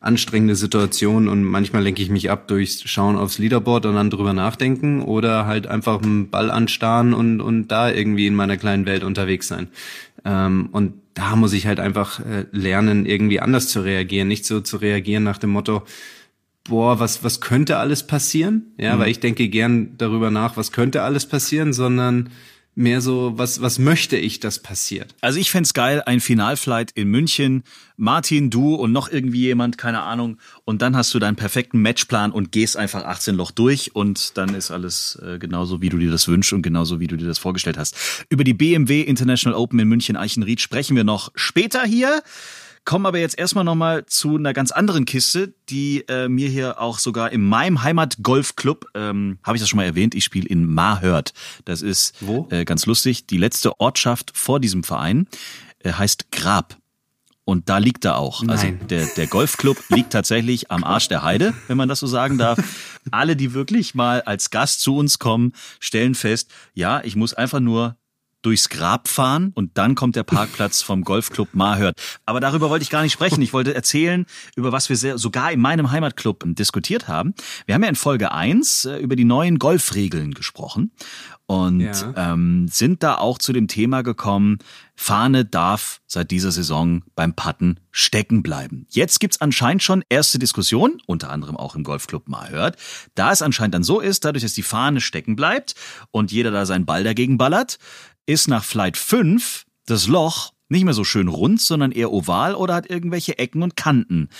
anstrengende 0.02 0.56
Situationen 0.56 1.28
und 1.28 1.44
manchmal 1.44 1.82
lenke 1.82 2.02
ich 2.02 2.10
mich 2.10 2.30
ab 2.30 2.48
durchs 2.48 2.82
Schauen 2.88 3.16
aufs 3.16 3.38
Leaderboard 3.38 3.86
und 3.86 3.94
dann 3.94 4.10
drüber 4.10 4.32
nachdenken 4.32 5.00
oder 5.00 5.46
halt 5.46 5.66
einfach 5.66 6.02
einen 6.02 6.28
Ball 6.28 6.50
anstarren 6.50 7.14
und, 7.14 7.40
und 7.40 7.68
da 7.68 7.90
irgendwie 7.90 8.26
in 8.26 8.34
meiner 8.34 8.56
kleinen 8.56 8.84
Welt 8.84 9.04
unterwegs 9.04 9.48
sein. 9.48 9.68
Ähm, 10.24 10.68
und 10.72 10.94
da 11.14 11.36
muss 11.36 11.52
ich 11.52 11.66
halt 11.66 11.80
einfach 11.80 12.20
äh, 12.20 12.46
lernen, 12.52 13.06
irgendwie 13.06 13.40
anders 13.40 13.68
zu 13.68 13.80
reagieren, 13.80 14.28
nicht 14.28 14.46
so 14.46 14.60
zu 14.60 14.78
reagieren 14.78 15.24
nach 15.24 15.38
dem 15.38 15.50
Motto, 15.50 15.82
boah, 16.64 16.98
was, 17.00 17.24
was 17.24 17.40
könnte 17.40 17.78
alles 17.78 18.06
passieren? 18.06 18.72
Ja, 18.78 18.96
mhm. 18.96 19.00
weil 19.00 19.10
ich 19.10 19.20
denke 19.20 19.48
gern 19.48 19.96
darüber 19.98 20.30
nach, 20.30 20.56
was 20.56 20.72
könnte 20.72 21.02
alles 21.02 21.26
passieren, 21.26 21.72
sondern 21.72 22.30
mehr 22.74 23.00
so, 23.00 23.32
was, 23.36 23.60
was 23.60 23.78
möchte 23.78 24.16
ich, 24.16 24.40
dass 24.40 24.58
passiert? 24.58 25.14
Also 25.20 25.38
ich 25.38 25.50
fände 25.50 25.68
geil, 25.74 26.02
ein 26.06 26.20
Finalflight 26.20 26.90
in 26.92 27.08
München, 27.08 27.64
Martin, 27.96 28.50
du 28.50 28.74
und 28.74 28.92
noch 28.92 29.10
irgendwie 29.10 29.40
jemand, 29.40 29.78
keine 29.78 30.02
Ahnung, 30.02 30.38
und 30.64 30.82
dann 30.82 30.96
hast 30.96 31.12
du 31.12 31.18
deinen 31.18 31.36
perfekten 31.36 31.80
Matchplan 31.82 32.32
und 32.32 32.50
gehst 32.50 32.76
einfach 32.76 33.04
18 33.04 33.34
Loch 33.34 33.50
durch 33.50 33.94
und 33.94 34.36
dann 34.38 34.54
ist 34.54 34.70
alles 34.70 35.20
äh, 35.22 35.38
genauso, 35.38 35.82
wie 35.82 35.90
du 35.90 35.98
dir 35.98 36.10
das 36.10 36.28
wünschst 36.28 36.52
und 36.52 36.62
genauso, 36.62 36.98
wie 36.98 37.06
du 37.06 37.16
dir 37.16 37.26
das 37.26 37.38
vorgestellt 37.38 37.76
hast. 37.78 38.24
Über 38.30 38.44
die 38.44 38.54
BMW 38.54 39.02
International 39.02 39.58
Open 39.58 39.78
in 39.78 39.88
München 39.88 40.16
Eichenried 40.16 40.60
sprechen 40.60 40.96
wir 40.96 41.04
noch 41.04 41.30
später 41.34 41.84
hier. 41.84 42.22
Kommen 42.84 43.06
aber 43.06 43.18
jetzt 43.18 43.38
erstmal 43.38 43.64
nochmal 43.64 44.06
zu 44.06 44.36
einer 44.36 44.52
ganz 44.52 44.72
anderen 44.72 45.04
Kiste, 45.04 45.54
die 45.68 46.04
äh, 46.08 46.28
mir 46.28 46.48
hier 46.48 46.80
auch 46.80 46.98
sogar 46.98 47.30
in 47.30 47.42
meinem 47.42 47.82
Heimat-Golfclub, 47.82 48.86
ähm, 48.94 49.38
habe 49.44 49.56
ich 49.56 49.62
das 49.62 49.68
schon 49.68 49.76
mal 49.76 49.84
erwähnt, 49.84 50.16
ich 50.16 50.24
spiele 50.24 50.48
in 50.48 50.66
Mahört. 50.66 51.32
Das 51.64 51.80
ist 51.80 52.14
Wo? 52.20 52.48
Äh, 52.50 52.64
ganz 52.64 52.86
lustig. 52.86 53.26
Die 53.28 53.38
letzte 53.38 53.78
Ortschaft 53.78 54.32
vor 54.34 54.58
diesem 54.58 54.82
Verein 54.82 55.28
äh, 55.78 55.92
heißt 55.92 56.32
Grab. 56.32 56.76
Und 57.44 57.68
da 57.68 57.78
liegt 57.78 58.04
er 58.04 58.18
auch. 58.18 58.42
Also 58.42 58.66
Nein. 58.66 58.74
Also 58.74 58.86
der, 58.86 59.06
der 59.16 59.26
Golfclub 59.26 59.76
liegt 59.88 60.12
tatsächlich 60.12 60.70
am 60.70 60.84
Arsch 60.84 61.08
der 61.08 61.22
Heide, 61.22 61.54
wenn 61.68 61.76
man 61.76 61.88
das 61.88 62.00
so 62.00 62.06
sagen 62.06 62.38
darf. 62.38 62.58
Alle, 63.10 63.36
die 63.36 63.52
wirklich 63.52 63.94
mal 63.94 64.22
als 64.22 64.50
Gast 64.50 64.80
zu 64.80 64.96
uns 64.96 65.18
kommen, 65.18 65.52
stellen 65.80 66.14
fest, 66.14 66.50
ja, 66.74 67.00
ich 67.04 67.16
muss 67.16 67.34
einfach 67.34 67.60
nur 67.60 67.96
durchs 68.42 68.68
Grab 68.68 69.08
fahren 69.08 69.52
und 69.54 69.78
dann 69.78 69.94
kommt 69.94 70.16
der 70.16 70.24
Parkplatz 70.24 70.82
vom 70.82 71.02
Golfclub 71.02 71.48
Mahört. 71.52 72.00
Aber 72.26 72.40
darüber 72.40 72.70
wollte 72.70 72.82
ich 72.82 72.90
gar 72.90 73.02
nicht 73.02 73.12
sprechen. 73.12 73.40
Ich 73.42 73.52
wollte 73.52 73.74
erzählen, 73.74 74.26
über 74.56 74.72
was 74.72 74.88
wir 74.88 74.96
sehr, 74.96 75.18
sogar 75.18 75.52
in 75.52 75.60
meinem 75.60 75.90
Heimatclub 75.90 76.44
diskutiert 76.48 77.08
haben. 77.08 77.34
Wir 77.66 77.74
haben 77.74 77.82
ja 77.82 77.88
in 77.88 77.94
Folge 77.94 78.32
eins 78.32 78.84
äh, 78.84 78.96
über 78.98 79.16
die 79.16 79.24
neuen 79.24 79.58
Golfregeln 79.58 80.34
gesprochen 80.34 80.92
und 81.46 81.80
ja. 81.80 82.14
ähm, 82.32 82.66
sind 82.68 83.02
da 83.02 83.16
auch 83.16 83.38
zu 83.38 83.52
dem 83.52 83.68
Thema 83.68 84.02
gekommen, 84.02 84.58
Fahne 84.94 85.44
darf 85.44 86.00
seit 86.06 86.30
dieser 86.30 86.52
Saison 86.52 87.02
beim 87.14 87.34
Putten 87.34 87.80
stecken 87.90 88.42
bleiben. 88.42 88.86
Jetzt 88.88 89.20
gibt's 89.20 89.40
anscheinend 89.40 89.82
schon 89.82 90.04
erste 90.08 90.38
Diskussionen, 90.38 91.02
unter 91.06 91.30
anderem 91.30 91.56
auch 91.56 91.74
im 91.74 91.82
Golfclub 91.82 92.28
Mahört, 92.28 92.76
da 93.14 93.32
es 93.32 93.42
anscheinend 93.42 93.74
dann 93.74 93.82
so 93.82 94.00
ist, 94.00 94.24
dadurch, 94.24 94.42
dass 94.44 94.54
die 94.54 94.62
Fahne 94.62 95.00
stecken 95.00 95.36
bleibt 95.36 95.74
und 96.10 96.32
jeder 96.32 96.52
da 96.52 96.64
seinen 96.64 96.86
Ball 96.86 97.04
dagegen 97.04 97.36
ballert, 97.36 97.78
ist 98.26 98.48
nach 98.48 98.64
Flight 98.64 98.96
5 98.96 99.64
das 99.86 100.06
Loch 100.06 100.52
nicht 100.68 100.84
mehr 100.84 100.94
so 100.94 101.04
schön 101.04 101.28
rund, 101.28 101.60
sondern 101.60 101.92
eher 101.92 102.12
oval 102.12 102.54
oder 102.54 102.74
hat 102.74 102.88
irgendwelche 102.88 103.38
Ecken 103.38 103.62
und 103.62 103.76
Kanten. 103.76 104.30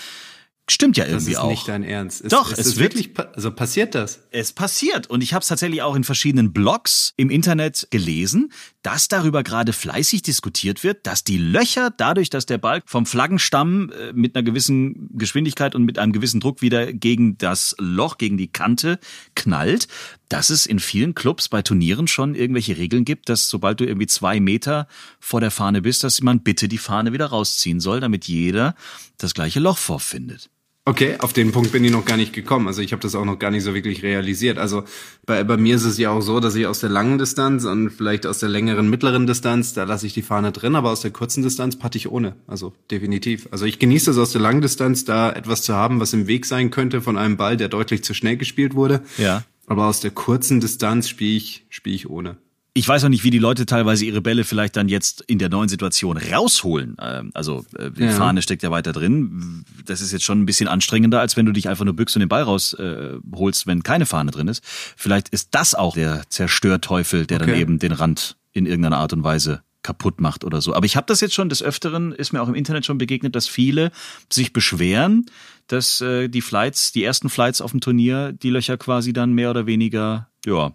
Stimmt 0.69 0.95
ja 0.95 1.05
irgendwie 1.05 1.35
auch. 1.35 1.43
Das 1.43 1.51
ist 1.51 1.57
nicht 1.59 1.67
dein 1.67 1.83
Ernst. 1.83 2.21
Ist, 2.21 2.31
Doch, 2.31 2.51
ist 2.51 2.65
es 2.65 2.77
wirklich, 2.79 3.11
also 3.35 3.51
passiert 3.51 3.95
das? 3.95 4.21
Es 4.31 4.53
passiert 4.53 5.09
und 5.09 5.21
ich 5.21 5.33
habe 5.33 5.41
es 5.41 5.49
tatsächlich 5.49 5.81
auch 5.81 5.95
in 5.95 6.05
verschiedenen 6.05 6.53
Blogs 6.53 7.13
im 7.17 7.29
Internet 7.29 7.87
gelesen, 7.91 8.53
dass 8.83 9.07
darüber 9.07 9.43
gerade 9.43 9.73
fleißig 9.73 10.21
diskutiert 10.21 10.83
wird, 10.83 11.07
dass 11.07 11.23
die 11.23 11.37
Löcher 11.37 11.89
dadurch, 11.89 12.29
dass 12.29 12.45
der 12.45 12.57
Ball 12.57 12.83
vom 12.85 13.05
Flaggenstamm 13.05 13.89
äh, 13.89 14.13
mit 14.13 14.35
einer 14.35 14.43
gewissen 14.43 15.09
Geschwindigkeit 15.17 15.73
und 15.73 15.83
mit 15.83 15.97
einem 15.97 16.11
gewissen 16.11 16.39
Druck 16.39 16.61
wieder 16.61 16.93
gegen 16.93 17.37
das 17.37 17.75
Loch, 17.79 18.17
gegen 18.17 18.37
die 18.37 18.49
Kante 18.49 18.99
knallt, 19.35 19.87
dass 20.29 20.49
es 20.49 20.65
in 20.65 20.79
vielen 20.79 21.15
Clubs 21.15 21.49
bei 21.49 21.61
Turnieren 21.61 22.07
schon 22.07 22.35
irgendwelche 22.35 22.77
Regeln 22.77 23.05
gibt, 23.05 23.29
dass 23.29 23.49
sobald 23.49 23.79
du 23.79 23.85
irgendwie 23.85 24.07
zwei 24.07 24.39
Meter 24.39 24.87
vor 25.19 25.39
der 25.39 25.51
Fahne 25.51 25.81
bist, 25.81 26.03
dass 26.03 26.21
man 26.21 26.41
bitte 26.41 26.67
die 26.67 26.77
Fahne 26.77 27.13
wieder 27.13 27.27
rausziehen 27.27 27.79
soll, 27.79 28.01
damit 28.01 28.27
jeder 28.27 28.75
das 29.17 29.33
gleiche 29.33 29.61
Loch 29.61 29.77
vorfindet. 29.77 30.49
Okay, 30.85 31.15
auf 31.19 31.31
den 31.31 31.53
Punkt 31.53 31.71
bin 31.71 31.85
ich 31.85 31.91
noch 31.91 32.03
gar 32.03 32.17
nicht 32.17 32.33
gekommen. 32.33 32.67
Also 32.67 32.81
ich 32.81 32.91
habe 32.91 33.01
das 33.01 33.15
auch 33.15 33.23
noch 33.23 33.39
gar 33.39 33.51
nicht 33.51 33.63
so 33.63 33.73
wirklich 33.73 34.03
realisiert. 34.03 34.57
Also 34.57 34.83
bei, 35.25 35.45
bei 35.45 35.55
mir 35.55 35.77
ist 35.77 35.85
es 35.85 35.97
ja 35.97 36.11
auch 36.11 36.19
so, 36.19 36.41
dass 36.41 36.55
ich 36.55 36.67
aus 36.67 36.81
der 36.81 36.89
langen 36.89 37.17
Distanz 37.17 37.63
und 37.63 37.89
vielleicht 37.89 38.25
aus 38.25 38.39
der 38.39 38.49
längeren 38.49 38.89
mittleren 38.89 39.25
Distanz, 39.25 39.73
da 39.73 39.85
lasse 39.85 40.07
ich 40.07 40.13
die 40.13 40.21
Fahne 40.21 40.51
drin, 40.51 40.75
aber 40.75 40.91
aus 40.91 40.99
der 40.99 41.11
kurzen 41.11 41.41
Distanz 41.41 41.77
patte 41.77 41.97
ich 41.97 42.11
ohne. 42.11 42.35
Also 42.47 42.73
definitiv. 42.91 43.47
Also 43.51 43.65
ich 43.65 43.79
genieße 43.79 44.11
es 44.11 44.17
aus 44.17 44.33
der 44.33 44.41
langen 44.41 44.59
Distanz, 44.59 45.05
da 45.05 45.31
etwas 45.31 45.61
zu 45.61 45.73
haben, 45.73 46.01
was 46.01 46.11
im 46.11 46.27
Weg 46.27 46.45
sein 46.45 46.69
könnte 46.69 47.01
von 47.01 47.17
einem 47.17 47.37
Ball, 47.37 47.55
der 47.55 47.69
deutlich 47.69 48.03
zu 48.03 48.13
schnell 48.13 48.35
gespielt 48.35 48.75
wurde. 48.75 49.03
Ja. 49.17 49.45
Aber 49.67 49.87
aus 49.87 50.01
der 50.01 50.11
kurzen 50.11 50.59
Distanz 50.59 51.07
spiele 51.07 51.37
ich, 51.37 51.65
spiele 51.69 51.95
ich 51.95 52.09
ohne. 52.09 52.35
Ich 52.75 52.87
weiß 52.87 53.03
auch 53.03 53.09
nicht, 53.09 53.23
wie 53.23 53.29
die 53.29 53.37
Leute 53.37 53.67
teilweise 53.67 54.03
ihre 54.03 54.21
Bälle 54.21 54.43
vielleicht 54.43 54.75
dann 54.75 54.89
jetzt 54.89 55.21
in 55.27 55.37
der 55.37 55.49
neuen 55.49 55.69
Situation 55.69 56.17
rausholen. 56.17 56.97
Ähm, 56.99 57.29
Also 57.35 57.65
äh, 57.77 57.91
die 57.91 58.03
Ja. 58.05 58.11
Fahne 58.11 58.41
steckt 58.41 58.63
ja 58.63 58.71
weiter 58.71 58.93
drin. 58.93 59.63
Das 59.85 60.01
ist 60.01 60.11
jetzt 60.11 60.23
schon 60.25 60.41
ein 60.41 60.45
bisschen 60.47 60.67
anstrengender, 60.67 61.19
als 61.19 61.37
wenn 61.37 61.45
du 61.45 61.51
dich 61.51 61.69
einfach 61.69 61.85
nur 61.85 61.95
bückst 61.95 62.15
und 62.15 62.21
den 62.21 62.29
Ball 62.29 62.41
rausholst, 62.43 62.79
äh, 62.79 63.17
holst, 63.35 63.67
wenn 63.67 63.83
keine 63.83 64.07
Fahne 64.07 64.31
drin 64.31 64.47
ist. 64.47 64.63
Vielleicht 64.97 65.29
ist 65.29 65.49
das 65.51 65.75
auch 65.75 65.93
der 65.93 66.23
Zerstörteufel, 66.29 67.27
der 67.27 67.39
dann 67.39 67.49
Okay. 67.51 67.61
eben 67.61 67.77
den 67.77 67.91
Rand 67.91 68.37
in 68.53 68.65
irgendeiner 68.65 68.97
Art 68.97 69.13
und 69.13 69.23
Weise 69.23 69.61
kaputt 69.83 70.19
macht 70.21 70.43
oder 70.45 70.61
so. 70.61 70.73
Aber 70.73 70.85
ich 70.85 70.95
habe 70.95 71.05
das 71.07 71.19
jetzt 71.21 71.33
schon 71.35 71.49
des 71.49 71.61
Öfteren, 71.61 72.11
ist 72.13 72.31
mir 72.33 72.41
auch 72.41 72.47
im 72.47 72.55
Internet 72.55 72.85
schon 72.85 72.97
begegnet, 72.97 73.35
dass 73.35 73.47
viele 73.47 73.91
sich 74.31 74.51
beschweren, 74.53 75.25
dass 75.67 76.01
äh, 76.01 76.27
die 76.29 76.41
Flights, 76.41 76.91
die 76.93 77.03
ersten 77.03 77.29
Flights 77.29 77.61
auf 77.61 77.71
dem 77.71 77.81
Turnier, 77.81 78.31
die 78.31 78.49
Löcher 78.49 78.77
quasi 78.77 79.11
dann 79.13 79.33
mehr 79.33 79.49
oder 79.51 79.65
weniger, 79.67 80.29
ja, 80.45 80.73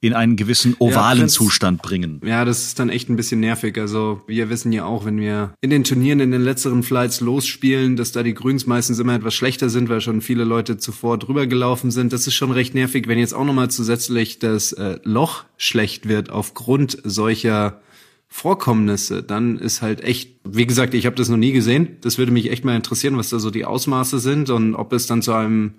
in 0.00 0.12
einen 0.12 0.36
gewissen 0.36 0.76
ovalen 0.78 1.20
Prinz- 1.20 1.32
Zustand 1.32 1.82
bringen. 1.82 2.20
Ja, 2.24 2.44
das 2.44 2.66
ist 2.66 2.78
dann 2.78 2.90
echt 2.90 3.08
ein 3.08 3.16
bisschen 3.16 3.40
nervig. 3.40 3.78
Also 3.78 4.20
wir 4.26 4.50
wissen 4.50 4.70
ja 4.72 4.84
auch, 4.84 5.04
wenn 5.04 5.18
wir 5.18 5.54
in 5.62 5.70
den 5.70 5.84
Turnieren 5.84 6.20
in 6.20 6.30
den 6.30 6.42
letzteren 6.42 6.82
Flights 6.82 7.20
losspielen, 7.20 7.96
dass 7.96 8.12
da 8.12 8.22
die 8.22 8.34
Grüns 8.34 8.66
meistens 8.66 8.98
immer 8.98 9.14
etwas 9.14 9.34
schlechter 9.34 9.70
sind, 9.70 9.88
weil 9.88 10.00
schon 10.02 10.20
viele 10.20 10.44
Leute 10.44 10.76
zuvor 10.76 11.18
drüber 11.18 11.46
gelaufen 11.46 11.90
sind. 11.90 12.12
Das 12.12 12.26
ist 12.26 12.34
schon 12.34 12.50
recht 12.52 12.74
nervig, 12.74 13.08
wenn 13.08 13.18
jetzt 13.18 13.34
auch 13.34 13.44
nochmal 13.44 13.70
zusätzlich 13.70 14.38
das 14.38 14.72
äh, 14.74 14.98
Loch 15.02 15.44
schlecht 15.56 16.06
wird 16.08 16.30
aufgrund 16.30 16.98
solcher 17.04 17.80
Vorkommnisse, 18.28 19.22
dann 19.22 19.56
ist 19.56 19.82
halt 19.82 20.02
echt, 20.02 20.40
wie 20.44 20.66
gesagt, 20.66 20.94
ich 20.94 21.06
habe 21.06 21.16
das 21.16 21.28
noch 21.28 21.36
nie 21.36 21.52
gesehen. 21.52 21.96
Das 22.02 22.18
würde 22.18 22.32
mich 22.32 22.50
echt 22.50 22.64
mal 22.64 22.76
interessieren, 22.76 23.16
was 23.16 23.30
da 23.30 23.38
so 23.38 23.50
die 23.50 23.64
Ausmaße 23.64 24.18
sind 24.18 24.50
und 24.50 24.74
ob 24.74 24.92
es 24.92 25.06
dann 25.06 25.22
zu 25.22 25.32
einem 25.32 25.74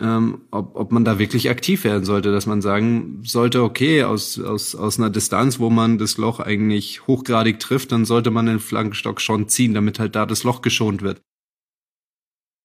ähm, 0.00 0.42
ob, 0.50 0.76
ob 0.76 0.92
man 0.92 1.04
da 1.04 1.18
wirklich 1.18 1.50
aktiv 1.50 1.84
werden 1.84 2.04
sollte, 2.04 2.32
dass 2.32 2.46
man 2.46 2.60
sagen 2.62 3.22
sollte, 3.24 3.62
okay, 3.62 4.04
aus, 4.04 4.38
aus, 4.38 4.74
aus 4.74 4.98
einer 4.98 5.10
Distanz, 5.10 5.58
wo 5.58 5.70
man 5.70 5.98
das 5.98 6.18
Loch 6.18 6.40
eigentlich 6.40 7.06
hochgradig 7.06 7.60
trifft, 7.60 7.92
dann 7.92 8.04
sollte 8.04 8.30
man 8.30 8.46
den 8.46 8.60
Flankenstock 8.60 9.20
schon 9.20 9.48
ziehen, 9.48 9.74
damit 9.74 9.98
halt 9.98 10.14
da 10.14 10.26
das 10.26 10.44
Loch 10.44 10.62
geschont 10.62 11.02
wird. 11.02 11.20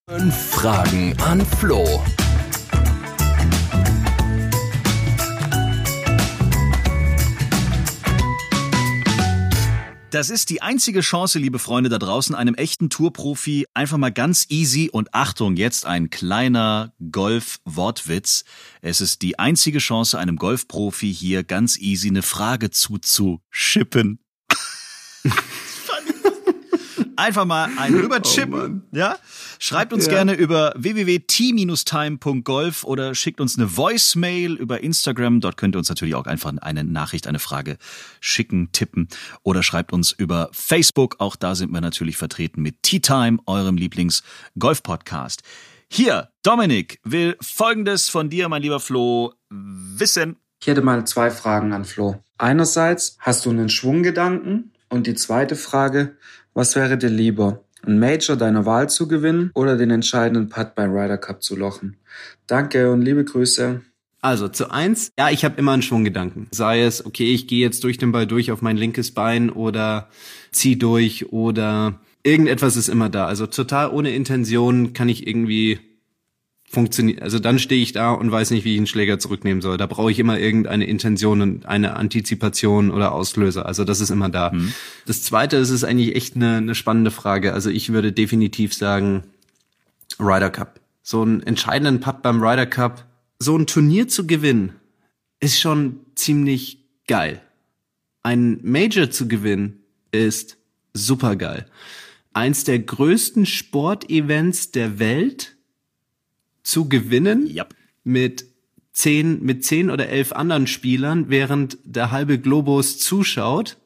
Fünf 0.09 0.35
Fragen 0.35 1.15
an 1.21 1.41
Flo. 1.41 2.01
Das 10.12 10.30
ist 10.30 10.50
die 10.50 10.62
einzige 10.62 11.00
Chance, 11.00 11.39
liebe 11.39 11.58
Freunde 11.58 11.89
da 11.89 11.98
draußen, 11.98 12.36
einem 12.36 12.53
echten 12.56 12.89
Tourprofi 12.89 13.65
einfach 13.74 13.96
mal 13.96 14.12
ganz 14.12 14.46
easy 14.50 14.89
und 14.91 15.13
Achtung, 15.13 15.56
jetzt 15.56 15.86
ein 15.86 16.10
kleiner 16.10 16.91
Golf-Wortwitz. 17.13 18.44
Es 18.82 19.00
ist 19.00 19.22
die 19.22 19.39
einzige 19.39 19.80
Chance, 19.80 20.20
einem 20.20 20.36
Golfprofi 20.36 21.13
hier 21.13 21.46
ganz 21.46 21.77
easy 21.77 22.10
eine 22.10 22.24
Frage 22.24 22.72
zuzuschippen. 22.72 24.20
Einfach 27.22 27.46
mal 27.46 27.70
einen 27.78 28.00
rüberchippen, 28.00 28.82
ja? 28.92 29.16
Schreibt 29.60 29.94
uns 29.94 30.08
Ja. 30.08 30.13
gerne 30.13 30.34
über 30.34 30.74
www.t-time.golf 30.75 32.84
oder 32.84 33.13
schickt 33.13 33.40
uns 33.40 33.60
eine 33.60 33.78
Voicemail 33.78 34.54
über 34.54 34.82
Instagram. 34.82 35.40
Dort 35.40 35.56
könnt 35.56 35.75
ihr 35.75 35.78
uns 35.78 35.90
natürlich 35.90 36.16
auch 36.16 36.25
einfach 36.25 36.51
eine 36.62 36.84
Nachricht, 36.84 37.28
eine 37.28 37.38
Frage 37.38 37.78
schicken, 38.22 38.72
tippen 38.72 39.07
oder 39.44 39.62
schreibt 39.62 39.94
uns 39.94 40.12
über 40.12 40.50
Facebook. 40.51 41.18
Auch 41.20 41.36
da 41.36 41.53
sind 41.53 41.70
wir 41.72 41.79
natürlich 41.79 42.18
vertreten 42.18 42.64
mit 42.64 42.81
Tea 42.81 43.01
Time, 43.01 43.38
eurem 43.46 43.77
Lieblings-Golf-Podcast. 43.77 45.44
Hier, 45.90 46.29
Dominik 46.42 47.00
will 47.03 47.38
Folgendes 47.40 48.10
von 48.10 48.31
dir, 48.31 48.50
mein 48.50 48.64
lieber 48.64 48.79
Flo, 48.79 49.34
wissen. 49.51 50.38
Ich 50.60 50.66
hätte 50.66 50.81
mal 50.81 51.05
zwei 51.05 51.29
Fragen 51.29 51.72
an 51.72 51.86
Flo. 51.86 52.24
Einerseits, 52.40 53.18
hast 53.20 53.46
du 53.46 53.51
einen 53.51 53.70
Schwunggedanken? 53.70 54.74
Und 54.90 55.05
die 55.07 55.16
zweite 55.16 55.55
Frage, 55.55 56.18
was 56.53 56.75
wäre 56.75 56.98
dir 56.98 57.09
lieber? 57.09 57.64
Ein 57.83 58.00
Major 58.00 58.35
deiner 58.35 58.66
Wahl 58.66 58.90
zu 58.90 59.07
gewinnen 59.07 59.51
oder 59.55 59.75
den 59.75 59.90
entscheidenden 59.90 60.50
Putt 60.50 60.75
beim 60.75 60.92
Ryder 60.92 61.18
Cup 61.18 61.42
zu 61.42 61.55
lochen? 61.55 61.98
Danke 62.48 62.92
und 62.92 63.01
liebe 63.01 63.25
Grüße. 63.25 63.81
Also 64.22 64.48
zu 64.48 64.70
eins, 64.70 65.11
ja, 65.18 65.31
ich 65.31 65.44
habe 65.44 65.57
immer 65.57 65.72
einen 65.72 65.81
Schwunggedanken. 65.81 66.48
Sei 66.51 66.83
es, 66.83 67.03
okay, 67.03 67.33
ich 67.33 67.48
gehe 67.48 67.59
jetzt 67.59 67.83
durch 67.83 67.98
den 67.98 68.11
Ball 68.11 68.27
durch 68.27 68.51
auf 68.51 68.61
mein 68.61 68.77
linkes 68.77 69.11
Bein 69.11 69.50
oder 69.50 70.09
zieh 70.51 70.77
durch 70.77 71.31
oder 71.33 72.00
irgendetwas 72.22 72.75
ist 72.75 72.87
immer 72.87 73.09
da. 73.09 73.25
Also 73.25 73.48
total 73.48 73.90
ohne 73.90 74.11
Intention 74.11 74.94
kann 74.94 75.09
ich 75.09 75.25
irgendwie 75.25 75.79
funktionieren. 76.72 77.22
Also 77.22 77.38
dann 77.38 77.60
stehe 77.60 77.81
ich 77.81 77.92
da 77.92 78.12
und 78.12 78.31
weiß 78.31 78.51
nicht, 78.51 78.64
wie 78.64 78.74
ich 78.74 78.77
einen 78.77 78.88
Schläger 78.88 79.20
zurücknehmen 79.20 79.62
soll. 79.62 79.77
Da 79.77 79.88
brauche 79.88 80.10
ich 80.10 80.20
immer 80.20 80.40
irgendeine 80.40 80.86
Intention 80.86 81.42
und 81.42 81.66
eine 81.66 81.98
Antizipation 81.98 82.92
oder 82.92 83.12
Auslöser. 83.12 83.66
Also 83.66 83.84
das 83.84 84.00
ist 84.00 84.10
immer 84.10 84.29
da. 84.29 84.53
Das 85.05 85.22
zweite 85.24 85.57
ist, 85.57 85.70
ist 85.70 85.84
eigentlich 85.84 86.16
echt 86.16 86.36
eine, 86.36 86.57
eine 86.57 86.75
spannende 86.75 87.12
Frage. 87.12 87.53
Also 87.53 87.70
ich 87.70 87.92
würde 87.92 88.14
definitiv 88.14 88.74
sagen, 88.74 89.24
Ryder 90.20 90.50
Cup. 90.50 90.79
So 91.03 91.22
einen 91.22 91.44
entscheidenden 91.44 92.00
Putt 92.00 92.22
beim 92.22 92.42
Ryder 92.42 92.68
Cup, 92.68 93.05
so 93.40 93.57
ein 93.57 93.68
Turnier 93.68 94.07
zu 94.07 94.25
gewinnen, 94.25 94.74
ist 95.40 95.60
schon 95.60 96.00
ziemlich 96.16 96.86
geil. 97.07 97.42
Ein 98.24 98.60
Major 98.62 99.10
zu 99.10 99.27
gewinnen 99.27 99.84
ist 100.12 100.57
super 100.94 101.36
geil. 101.36 101.66
Eins 102.34 102.64
der 102.64 102.79
größten 102.79 103.46
Sportevents 103.46 104.72
der 104.72 105.00
Welt 105.00 105.57
zu 106.63 106.87
gewinnen 106.89 107.47
Ja. 107.47 107.65
mit 108.03 108.45
zehn, 108.93 109.41
mit 109.43 109.63
zehn 109.65 109.89
oder 109.89 110.09
elf 110.09 110.31
anderen 110.33 110.67
Spielern, 110.67 111.25
während 111.29 111.77
der 111.83 112.11
halbe 112.11 112.39
Globus 112.39 112.97
zuschaut, 113.00 113.77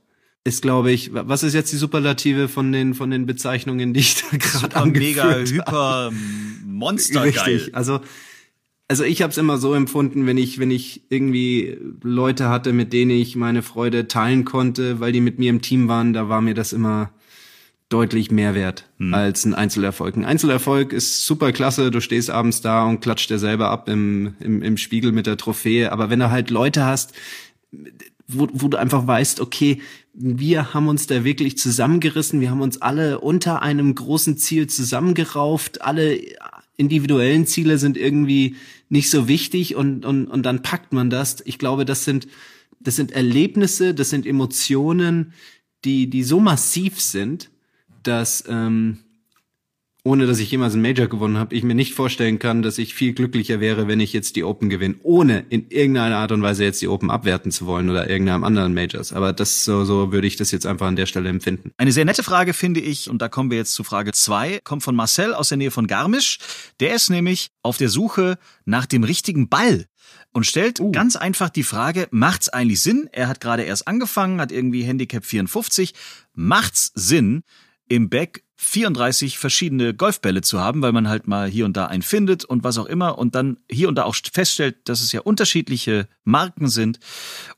ist, 0.43 0.61
glaube 0.61 0.91
ich, 0.91 1.11
was 1.13 1.43
ist 1.43 1.53
jetzt 1.53 1.71
die 1.71 1.77
Superlative 1.77 2.47
von 2.47 2.71
den, 2.71 2.93
von 2.93 3.09
den 3.09 3.25
Bezeichnungen, 3.25 3.93
die 3.93 4.01
ich 4.01 4.15
da 4.21 4.37
gerade 4.37 4.59
Super, 4.59 4.85
mega, 4.85 5.23
angeführt 5.23 5.67
hyper, 5.67 6.11
monstergeil. 6.65 7.55
Richtig. 7.55 7.75
Also, 7.75 8.01
also 8.87 9.03
ich 9.03 9.23
habe 9.23 9.31
es 9.31 9.37
immer 9.39 9.57
so 9.57 9.73
empfunden, 9.73 10.27
wenn 10.27 10.37
ich, 10.37 10.59
wenn 10.59 10.69
ich 10.69 11.01
irgendwie 11.09 11.77
Leute 12.03 12.49
hatte, 12.49 12.73
mit 12.73 12.93
denen 12.93 13.11
ich 13.11 13.35
meine 13.35 13.63
Freude 13.63 14.07
teilen 14.07 14.45
konnte, 14.45 14.99
weil 14.99 15.11
die 15.11 15.21
mit 15.21 15.39
mir 15.39 15.49
im 15.49 15.61
Team 15.63 15.87
waren, 15.87 16.13
da 16.13 16.29
war 16.29 16.41
mir 16.41 16.53
das 16.53 16.73
immer 16.73 17.11
deutlich 17.89 18.31
mehr 18.31 18.55
wert 18.55 18.89
als 19.11 19.45
ein 19.45 19.53
Einzelerfolg. 19.53 20.17
Ein 20.17 20.25
Einzelerfolg 20.25 20.91
ist 20.91 21.25
super 21.25 21.51
klasse, 21.51 21.91
du 21.91 22.01
stehst 22.01 22.31
abends 22.31 22.61
da 22.61 22.83
und 22.83 22.99
klatscht 22.99 23.29
dir 23.29 23.37
selber 23.37 23.69
ab 23.69 23.87
im, 23.89 24.33
im, 24.39 24.63
im 24.63 24.77
Spiegel 24.77 25.11
mit 25.11 25.27
der 25.27 25.37
Trophäe, 25.37 25.91
aber 25.91 26.09
wenn 26.09 26.19
du 26.19 26.31
halt 26.31 26.49
Leute 26.49 26.83
hast, 26.83 27.13
wo, 28.27 28.47
wo 28.53 28.67
du 28.69 28.77
einfach 28.77 29.05
weißt, 29.05 29.39
okay, 29.39 29.81
wir 30.13 30.73
haben 30.73 30.87
uns 30.87 31.05
da 31.07 31.23
wirklich 31.23 31.57
zusammengerissen, 31.57 32.41
wir 32.41 32.49
haben 32.49 32.61
uns 32.61 32.81
alle 32.81 33.19
unter 33.19 33.61
einem 33.61 33.93
großen 33.93 34.37
Ziel 34.37 34.67
zusammengerauft, 34.67 35.81
alle 35.83 36.19
individuellen 36.77 37.45
Ziele 37.45 37.77
sind 37.77 37.97
irgendwie 37.97 38.55
nicht 38.89 39.09
so 39.09 39.27
wichtig 39.27 39.75
und, 39.75 40.05
und, 40.05 40.27
und 40.27 40.43
dann 40.43 40.61
packt 40.61 40.93
man 40.93 41.09
das. 41.09 41.41
Ich 41.45 41.59
glaube, 41.59 41.85
das 41.85 42.03
sind, 42.05 42.27
das 42.79 42.95
sind 42.95 43.11
Erlebnisse, 43.11 43.93
das 43.93 44.09
sind 44.09 44.25
Emotionen, 44.25 45.33
die, 45.83 46.09
die 46.09 46.23
so 46.23 46.39
massiv 46.39 46.99
sind, 46.99 47.51
dass, 48.07 48.43
ähm, 48.47 48.99
ohne 50.03 50.27
dass 50.27 50.37
ich 50.37 50.51
jemals 50.51 50.73
einen 50.73 50.83
Major 50.83 51.07
gewonnen 51.07 51.37
habe, 51.37 51.55
ich 51.55 51.63
mir 51.63 51.73
nicht 51.73 51.95
vorstellen 51.95 52.37
kann, 52.37 52.61
dass 52.61 52.77
ich 52.77 52.93
viel 52.93 53.13
glücklicher 53.13 53.59
wäre, 53.59 53.87
wenn 53.87 53.99
ich 53.99 54.13
jetzt 54.13 54.35
die 54.35 54.43
Open 54.43 54.69
gewinne, 54.69 54.95
ohne 55.01 55.45
in 55.49 55.69
irgendeiner 55.69 56.17
Art 56.17 56.31
und 56.31 56.43
Weise 56.43 56.63
jetzt 56.63 56.81
die 56.81 56.87
Open 56.87 57.09
abwerten 57.09 57.51
zu 57.51 57.65
wollen 57.65 57.89
oder 57.89 58.07
irgendeinem 58.07 58.43
anderen 58.43 58.75
Majors. 58.75 59.13
Aber 59.13 59.33
das 59.33 59.65
so, 59.65 59.83
so 59.83 60.11
würde 60.11 60.27
ich 60.27 60.35
das 60.35 60.51
jetzt 60.51 60.67
einfach 60.67 60.85
an 60.85 60.95
der 60.95 61.07
Stelle 61.07 61.29
empfinden. 61.29 61.71
Eine 61.77 61.91
sehr 61.91 62.05
nette 62.05 62.21
Frage 62.21 62.53
finde 62.53 62.81
ich, 62.81 63.09
und 63.09 63.19
da 63.21 63.29
kommen 63.29 63.49
wir 63.49 63.57
jetzt 63.57 63.73
zu 63.73 63.83
Frage 63.83 64.11
zwei, 64.13 64.59
kommt 64.63 64.83
von 64.83 64.95
Marcel 64.95 65.33
aus 65.33 65.49
der 65.49 65.57
Nähe 65.57 65.71
von 65.71 65.87
Garmisch. 65.87 66.37
Der 66.79 66.93
ist 66.93 67.09
nämlich 67.09 67.49
auf 67.63 67.77
der 67.77 67.89
Suche 67.89 68.37
nach 68.65 68.85
dem 68.85 69.03
richtigen 69.03 69.49
Ball 69.49 69.85
und 70.35 70.45
stellt 70.45 70.79
uh. 70.79 70.91
ganz 70.91 71.15
einfach 71.15 71.49
die 71.49 71.63
Frage, 71.63 72.07
macht's 72.11 72.49
eigentlich 72.49 72.81
Sinn? 72.81 73.09
Er 73.11 73.27
hat 73.27 73.39
gerade 73.39 73.63
erst 73.63 73.87
angefangen, 73.87 74.41
hat 74.41 74.51
irgendwie 74.51 74.83
Handicap 74.83 75.25
54. 75.25 75.93
Macht's 76.33 76.91
Sinn, 76.93 77.43
im 77.87 78.09
Back 78.09 78.43
34 78.57 79.37
verschiedene 79.37 79.93
Golfbälle 79.93 80.41
zu 80.41 80.59
haben, 80.59 80.81
weil 80.81 80.93
man 80.93 81.09
halt 81.09 81.27
mal 81.27 81.47
hier 81.47 81.65
und 81.65 81.75
da 81.75 81.87
einen 81.87 82.03
findet 82.03 82.45
und 82.45 82.63
was 82.63 82.77
auch 82.77 82.85
immer 82.85 83.17
und 83.17 83.35
dann 83.35 83.57
hier 83.69 83.89
und 83.89 83.95
da 83.95 84.03
auch 84.03 84.15
feststellt, 84.33 84.77
dass 84.87 85.01
es 85.01 85.11
ja 85.11 85.21
unterschiedliche 85.21 86.07
Marken 86.23 86.67
sind? 86.69 86.99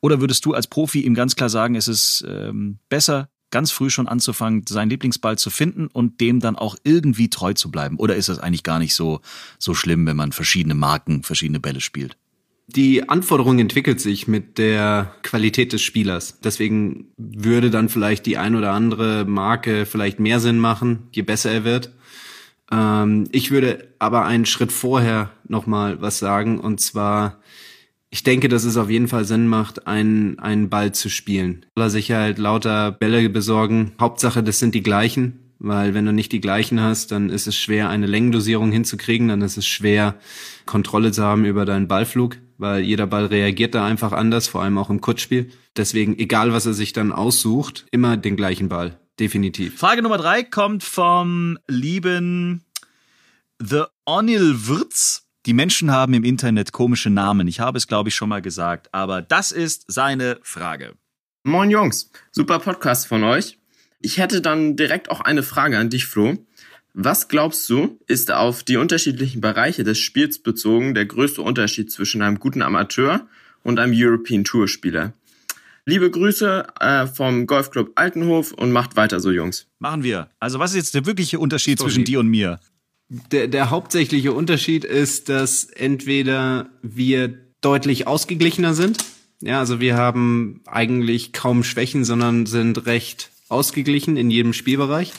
Oder 0.01 0.21
würdest 0.21 0.45
du 0.45 0.53
als 0.53 0.67
Profi 0.67 1.01
ihm 1.01 1.13
ganz 1.13 1.35
klar 1.35 1.49
sagen, 1.49 1.75
es 1.75 1.87
ist 1.87 2.25
ähm, 2.27 2.79
besser, 2.89 3.29
ganz 3.51 3.71
früh 3.71 3.89
schon 3.89 4.07
anzufangen, 4.07 4.65
seinen 4.67 4.89
Lieblingsball 4.89 5.37
zu 5.37 5.49
finden 5.49 5.87
und 5.87 6.19
dem 6.19 6.39
dann 6.39 6.55
auch 6.55 6.75
irgendwie 6.83 7.29
treu 7.29 7.53
zu 7.53 7.71
bleiben? 7.71 7.97
Oder 7.97 8.15
ist 8.15 8.29
das 8.29 8.39
eigentlich 8.39 8.63
gar 8.63 8.79
nicht 8.79 8.95
so, 8.95 9.21
so 9.59 9.73
schlimm, 9.73 10.05
wenn 10.07 10.17
man 10.17 10.31
verschiedene 10.31 10.75
Marken, 10.75 11.23
verschiedene 11.23 11.59
Bälle 11.59 11.79
spielt? 11.79 12.17
Die 12.67 13.07
Anforderung 13.07 13.59
entwickelt 13.59 14.01
sich 14.01 14.27
mit 14.27 14.57
der 14.57 15.13
Qualität 15.23 15.71
des 15.71 15.81
Spielers. 15.81 16.39
Deswegen 16.41 17.07
würde 17.17 17.71
dann 17.71 17.87
vielleicht 17.87 18.25
die 18.25 18.37
ein 18.37 18.55
oder 18.55 18.73
andere 18.73 19.23
Marke 19.25 19.85
vielleicht 19.85 20.19
mehr 20.19 20.41
Sinn 20.41 20.59
machen, 20.59 21.07
je 21.13 21.21
besser 21.21 21.51
er 21.51 21.63
wird. 21.63 21.93
Ähm, 22.69 23.29
ich 23.31 23.51
würde 23.51 23.87
aber 23.99 24.25
einen 24.25 24.45
Schritt 24.45 24.73
vorher 24.73 25.31
nochmal 25.47 26.01
was 26.01 26.19
sagen. 26.19 26.59
Und 26.59 26.81
zwar, 26.81 27.39
ich 28.09 28.23
denke, 28.23 28.49
dass 28.49 28.65
es 28.65 28.75
auf 28.75 28.89
jeden 28.89 29.07
Fall 29.07 29.23
Sinn 29.23 29.47
macht, 29.47 29.87
einen, 29.87 30.37
einen 30.39 30.69
Ball 30.69 30.93
zu 30.93 31.07
spielen. 31.09 31.65
Aller 31.75 31.89
Sicherheit 31.89 32.37
lauter 32.37 32.91
Bälle 32.91 33.29
besorgen. 33.29 33.93
Hauptsache, 33.97 34.43
das 34.43 34.59
sind 34.59 34.75
die 34.75 34.83
gleichen 34.83 35.39
weil 35.59 35.93
wenn 35.93 36.05
du 36.05 36.13
nicht 36.13 36.31
die 36.31 36.41
gleichen 36.41 36.81
hast, 36.81 37.11
dann 37.11 37.29
ist 37.29 37.47
es 37.47 37.55
schwer, 37.55 37.89
eine 37.89 38.05
Längendosierung 38.05 38.71
hinzukriegen, 38.71 39.27
dann 39.27 39.41
ist 39.41 39.57
es 39.57 39.65
schwer, 39.65 40.15
Kontrolle 40.65 41.11
zu 41.11 41.23
haben 41.23 41.45
über 41.45 41.65
deinen 41.65 41.87
Ballflug, 41.87 42.37
weil 42.57 42.81
jeder 42.83 43.07
Ball 43.07 43.25
reagiert 43.25 43.75
da 43.75 43.85
einfach 43.85 44.11
anders, 44.11 44.47
vor 44.47 44.63
allem 44.63 44.77
auch 44.77 44.89
im 44.89 45.01
Kurzspiel. 45.01 45.51
Deswegen, 45.75 46.17
egal 46.17 46.53
was 46.53 46.65
er 46.65 46.73
sich 46.73 46.93
dann 46.93 47.11
aussucht, 47.11 47.85
immer 47.91 48.17
den 48.17 48.35
gleichen 48.35 48.69
Ball. 48.69 48.99
Definitiv. 49.19 49.77
Frage 49.79 50.01
Nummer 50.01 50.17
drei 50.17 50.43
kommt 50.43 50.83
vom 50.83 51.57
lieben 51.67 52.63
The 53.59 53.83
Onil 54.05 54.67
Wirtz. 54.67 55.23
Die 55.47 55.53
Menschen 55.53 55.91
haben 55.91 56.13
im 56.13 56.23
Internet 56.23 56.71
komische 56.71 57.09
Namen. 57.09 57.47
Ich 57.47 57.59
habe 57.59 57.77
es, 57.77 57.87
glaube 57.87 58.09
ich, 58.09 58.15
schon 58.15 58.29
mal 58.29 58.41
gesagt, 58.41 58.93
aber 58.93 59.21
das 59.21 59.51
ist 59.51 59.85
seine 59.87 60.37
Frage. 60.43 60.93
Moin 61.43 61.71
Jungs, 61.71 62.11
super 62.31 62.59
Podcast 62.59 63.07
von 63.07 63.23
euch. 63.23 63.57
Ich 63.99 64.17
hätte 64.17 64.41
dann 64.41 64.75
direkt 64.75 65.09
auch 65.09 65.21
eine 65.21 65.43
Frage 65.43 65.77
an 65.79 65.89
dich, 65.89 66.05
Flo. 66.05 66.37
Was 66.99 67.27
glaubst 67.27 67.69
du, 67.69 67.99
ist 68.07 68.31
auf 68.31 68.63
die 68.63 68.77
unterschiedlichen 68.77 69.39
Bereiche 69.39 69.83
des 69.83 69.99
Spiels 69.99 70.39
bezogen 70.39 70.95
der 70.95 71.05
größte 71.05 71.43
Unterschied 71.43 71.91
zwischen 71.91 72.23
einem 72.23 72.39
guten 72.39 72.63
Amateur 72.63 73.27
und 73.61 73.77
einem 73.77 73.93
European 73.95 74.43
Tour 74.43 74.67
Spieler? 74.67 75.13
Liebe 75.85 76.09
Grüße 76.09 76.65
äh, 76.79 77.05
vom 77.05 77.45
Golfclub 77.45 77.91
Altenhof 77.93 78.51
und 78.51 78.71
macht 78.71 78.95
weiter 78.95 79.19
so, 79.19 79.29
Jungs. 79.29 79.67
Machen 79.77 80.01
wir. 80.01 80.31
Also 80.39 80.57
was 80.57 80.71
ist 80.71 80.77
jetzt 80.77 80.95
der 80.95 81.05
wirkliche 81.05 81.37
Unterschied 81.37 81.77
Sorry. 81.77 81.91
zwischen 81.91 82.03
dir 82.03 82.19
und 82.19 82.29
mir? 82.29 82.59
Der, 83.09 83.47
der 83.47 83.69
hauptsächliche 83.69 84.33
Unterschied 84.33 84.83
ist, 84.83 85.29
dass 85.29 85.65
entweder 85.65 86.67
wir 86.81 87.27
deutlich 87.61 88.07
ausgeglichener 88.07 88.73
sind. 88.73 88.97
Ja, 89.39 89.59
also 89.59 89.79
wir 89.79 89.97
haben 89.97 90.61
eigentlich 90.65 91.31
kaum 91.31 91.63
Schwächen, 91.63 92.05
sondern 92.05 92.47
sind 92.47 92.87
recht 92.87 93.29
ausgeglichen 93.49 94.17
in 94.17 94.31
jedem 94.31 94.53
Spielbereich. 94.53 95.13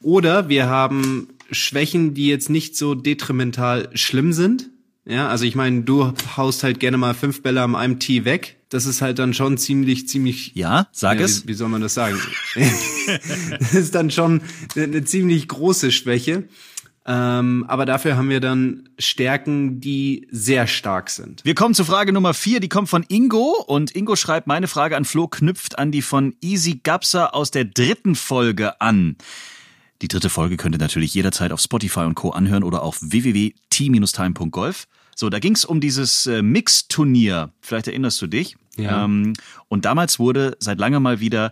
Oder 0.00 0.48
wir 0.48 0.66
haben 0.66 1.28
Schwächen, 1.50 2.14
die 2.14 2.28
jetzt 2.28 2.50
nicht 2.50 2.76
so 2.76 2.94
detrimental 2.94 3.90
schlimm 3.94 4.32
sind. 4.32 4.70
Ja, 5.04 5.28
also 5.28 5.46
ich 5.46 5.54
meine, 5.54 5.82
du 5.82 6.12
haust 6.36 6.62
halt 6.62 6.80
gerne 6.80 6.98
mal 6.98 7.14
fünf 7.14 7.42
Bälle 7.42 7.62
am 7.62 7.74
einem 7.74 7.98
Tee 7.98 8.26
weg. 8.26 8.56
Das 8.68 8.84
ist 8.84 9.00
halt 9.00 9.18
dann 9.18 9.32
schon 9.32 9.56
ziemlich, 9.56 10.06
ziemlich. 10.06 10.52
Ja, 10.54 10.88
sag 10.92 11.18
ja, 11.18 11.24
es. 11.24 11.44
Wie, 11.44 11.48
wie, 11.48 11.54
soll 11.54 11.70
man 11.70 11.80
das 11.80 11.94
sagen? 11.94 12.18
das 13.58 13.72
ist 13.72 13.94
dann 13.94 14.10
schon 14.10 14.42
eine 14.76 15.04
ziemlich 15.04 15.48
große 15.48 15.92
Schwäche. 15.92 16.44
Ähm, 17.06 17.64
aber 17.68 17.86
dafür 17.86 18.18
haben 18.18 18.28
wir 18.28 18.40
dann 18.40 18.90
Stärken, 18.98 19.80
die 19.80 20.28
sehr 20.30 20.66
stark 20.66 21.08
sind. 21.08 21.42
Wir 21.42 21.54
kommen 21.54 21.74
zu 21.74 21.86
Frage 21.86 22.12
Nummer 22.12 22.34
vier, 22.34 22.60
die 22.60 22.68
kommt 22.68 22.90
von 22.90 23.02
Ingo 23.08 23.64
und 23.66 23.96
Ingo 23.96 24.14
schreibt, 24.14 24.46
meine 24.46 24.68
Frage 24.68 24.94
an 24.94 25.06
Flo 25.06 25.26
knüpft 25.26 25.78
an 25.78 25.90
die 25.90 26.02
von 26.02 26.34
Easy 26.42 26.80
Gapsa 26.82 27.28
aus 27.28 27.50
der 27.50 27.64
dritten 27.64 28.14
Folge 28.14 28.78
an. 28.82 29.16
Die 30.02 30.08
dritte 30.08 30.30
Folge 30.30 30.56
könnt 30.56 30.74
ihr 30.74 30.80
natürlich 30.80 31.14
jederzeit 31.14 31.52
auf 31.52 31.60
Spotify 31.60 32.00
und 32.00 32.14
Co. 32.14 32.30
anhören 32.30 32.62
oder 32.62 32.82
auf 32.82 32.98
www.t-time.golf. 33.00 34.86
So, 35.16 35.28
da 35.30 35.40
ging 35.40 35.54
es 35.54 35.64
um 35.64 35.80
dieses 35.80 36.26
äh, 36.26 36.42
Mix-Turnier. 36.42 37.52
Vielleicht 37.60 37.88
erinnerst 37.88 38.22
du 38.22 38.28
dich. 38.28 38.56
Ja. 38.76 39.04
Ähm, 39.04 39.32
und 39.66 39.84
damals 39.84 40.20
wurde 40.20 40.56
seit 40.60 40.78
langem 40.78 41.02
mal 41.02 41.18
wieder 41.18 41.50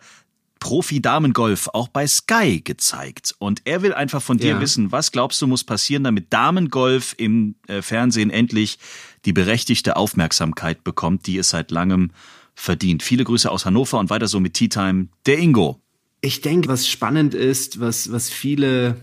Profi-Damengolf 0.61 1.69
auch 1.73 1.89
bei 1.89 2.07
Sky 2.07 2.61
gezeigt. 2.61 3.35
Und 3.39 3.63
er 3.65 3.83
will 3.83 3.93
einfach 3.93 4.23
von 4.23 4.39
dir 4.39 4.53
ja. 4.53 4.61
wissen, 4.61 4.93
was 4.93 5.13
glaubst 5.13 5.43
du 5.43 5.47
muss 5.47 5.65
passieren, 5.65 6.05
damit 6.05 6.33
Damengolf 6.33 7.15
im 7.19 7.57
äh, 7.67 7.83
Fernsehen 7.83 8.31
endlich 8.31 8.79
die 9.25 9.33
berechtigte 9.33 9.97
Aufmerksamkeit 9.97 10.85
bekommt, 10.85 11.27
die 11.27 11.39
es 11.39 11.51
seit 11.51 11.71
langem 11.71 12.11
verdient. 12.55 13.03
Viele 13.03 13.25
Grüße 13.25 13.51
aus 13.51 13.67
Hannover 13.67 13.99
und 13.99 14.11
weiter 14.11 14.29
so 14.29 14.41
mit 14.41 14.55
Tea 14.55 14.69
Time, 14.69 15.09
der 15.27 15.39
Ingo. 15.39 15.81
Ich 16.27 16.41
denke, 16.41 16.67
was 16.69 16.89
spannend 16.89 17.35
ist, 17.35 17.79
was, 17.79 18.11
was 18.11 18.31
viele 18.31 18.97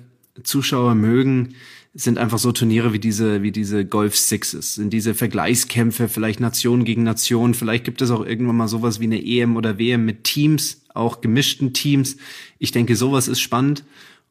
Zuschauer 0.44 0.94
mögen, 0.94 1.56
sind 1.94 2.18
einfach 2.18 2.38
so 2.38 2.52
Turniere 2.52 2.92
wie 2.92 3.00
diese, 3.00 3.42
wie 3.44 3.54
diese 3.54 3.86
Golf 3.86 4.18
Sixes, 4.18 4.76
sind 4.76 4.92
diese 4.92 5.14
Vergleichskämpfe, 5.14 6.10
vielleicht 6.10 6.42
Nation 6.42 6.84
gegen 6.84 7.04
Nation, 7.04 7.54
vielleicht 7.54 7.86
gibt 7.86 8.02
es 8.02 8.12
auch 8.12 8.26
irgendwann 8.26 8.58
mal 8.58 8.68
sowas 8.68 9.00
wie 9.00 9.06
eine 9.06 9.26
EM 9.26 9.56
oder 9.56 9.80
WM 9.80 10.04
mit 10.04 10.26
Teams, 10.26 10.82
auch 10.94 11.22
gemischten 11.22 11.72
Teams. 11.72 12.18
Ich 12.60 12.74
denke, 12.74 12.98
sowas 12.98 13.30
ist 13.30 13.40
spannend 13.40 13.86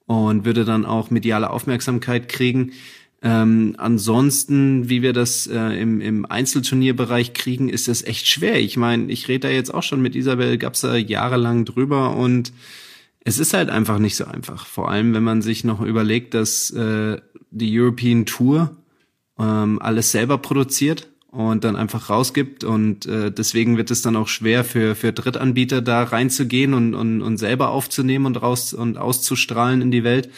und 0.04 0.44
würde 0.44 0.66
dann 0.66 0.84
auch 0.84 1.10
mediale 1.10 1.48
Aufmerksamkeit 1.48 2.28
kriegen. 2.28 2.72
Ähm, 3.22 3.74
ansonsten, 3.78 4.90
wie 4.90 5.00
wir 5.00 5.14
das 5.14 5.46
äh, 5.46 5.80
im, 5.80 6.02
im 6.02 6.26
Einzelturnierbereich 6.26 7.32
kriegen, 7.32 7.70
ist 7.70 7.88
das 7.88 8.02
echt 8.02 8.26
schwer. 8.26 8.60
Ich 8.60 8.76
meine, 8.76 9.10
ich 9.10 9.28
rede 9.28 9.48
da 9.48 9.48
jetzt 9.48 9.72
auch 9.72 9.82
schon 9.82 10.02
mit 10.02 10.14
Isabel 10.14 10.58
Gapser 10.58 10.98
jahrelang 10.98 11.64
drüber 11.64 12.14
und 12.14 12.52
es 13.24 13.38
ist 13.38 13.54
halt 13.54 13.70
einfach 13.70 13.98
nicht 13.98 14.16
so 14.16 14.24
einfach. 14.24 14.66
Vor 14.66 14.90
allem, 14.90 15.14
wenn 15.14 15.22
man 15.22 15.42
sich 15.42 15.64
noch 15.64 15.80
überlegt, 15.80 16.34
dass 16.34 16.70
äh, 16.70 17.20
die 17.50 17.80
European 17.80 18.26
Tour 18.26 18.76
ähm, 19.38 19.80
alles 19.80 20.12
selber 20.12 20.38
produziert 20.38 21.08
und 21.30 21.64
dann 21.64 21.76
einfach 21.76 22.10
rausgibt 22.10 22.62
und 22.64 23.06
äh, 23.06 23.30
deswegen 23.30 23.76
wird 23.78 23.90
es 23.90 24.02
dann 24.02 24.16
auch 24.16 24.28
schwer 24.28 24.64
für 24.64 24.94
für 24.94 25.12
Drittanbieter 25.12 25.80
da 25.80 26.02
reinzugehen 26.02 26.74
und 26.74 26.94
und, 26.94 27.22
und 27.22 27.38
selber 27.38 27.70
aufzunehmen 27.70 28.26
und 28.26 28.42
raus 28.42 28.74
und 28.74 28.98
auszustrahlen 28.98 29.80
in 29.80 29.90
die 29.90 30.04
Welt. 30.04 30.28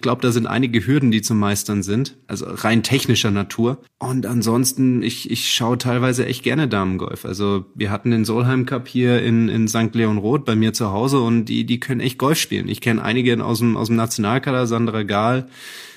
Ich 0.00 0.02
glaube, 0.02 0.22
da 0.22 0.32
sind 0.32 0.46
einige 0.46 0.86
Hürden, 0.86 1.10
die 1.10 1.20
zu 1.20 1.34
meistern 1.34 1.82
sind, 1.82 2.16
also 2.26 2.46
rein 2.48 2.82
technischer 2.82 3.30
Natur. 3.30 3.82
Und 3.98 4.24
ansonsten, 4.24 5.02
ich 5.02 5.30
ich 5.30 5.52
schaue 5.52 5.76
teilweise 5.76 6.24
echt 6.24 6.42
gerne 6.42 6.68
Damengolf. 6.68 7.26
Also 7.26 7.66
wir 7.74 7.90
hatten 7.90 8.10
den 8.10 8.24
Solheim 8.24 8.64
Cup 8.64 8.88
hier 8.88 9.22
in 9.22 9.50
in 9.50 9.68
St. 9.68 9.94
Leon 9.94 10.16
Roth 10.16 10.46
bei 10.46 10.56
mir 10.56 10.72
zu 10.72 10.90
Hause 10.90 11.20
und 11.20 11.44
die 11.50 11.66
die 11.66 11.80
können 11.80 12.00
echt 12.00 12.16
Golf 12.16 12.38
spielen. 12.38 12.66
Ich 12.70 12.80
kenne 12.80 13.02
einige 13.02 13.44
aus 13.44 13.58
dem 13.58 13.76
aus 13.76 13.88
dem 13.88 13.96
Nationalkader, 13.96 14.66
Sandra 14.66 15.02
Gahl 15.02 15.50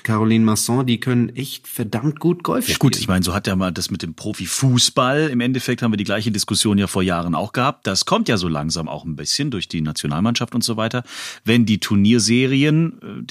Caroline 0.04 0.44
Masson, 0.44 0.86
die 0.86 1.00
können 1.00 1.34
echt 1.34 1.66
verdammt 1.66 2.20
gut 2.20 2.44
Golf 2.44 2.64
spielen. 2.64 2.74
Ja 2.74 2.78
gut, 2.78 2.96
ich 2.98 3.08
meine, 3.08 3.24
so 3.24 3.34
hat 3.34 3.46
ja 3.46 3.56
mal 3.56 3.72
das 3.72 3.90
mit 3.90 4.02
dem 4.02 4.12
Profifußball. 4.14 5.28
Im 5.30 5.40
Endeffekt 5.40 5.80
haben 5.80 5.92
wir 5.92 5.96
die 5.96 6.04
gleiche 6.04 6.30
Diskussion 6.30 6.76
ja 6.76 6.86
vor 6.86 7.02
Jahren 7.02 7.34
auch 7.34 7.52
gehabt. 7.52 7.86
Das 7.86 8.04
kommt 8.04 8.28
ja 8.28 8.36
so 8.36 8.46
langsam 8.46 8.86
auch 8.86 9.04
ein 9.04 9.16
bisschen 9.16 9.50
durch 9.50 9.66
die 9.66 9.80
Nationalmannschaft 9.80 10.54
und 10.54 10.62
so 10.62 10.76
weiter. 10.76 11.04
Wenn 11.44 11.64
die 11.64 11.80
Turnierserien 11.80 13.00
äh, 13.02 13.22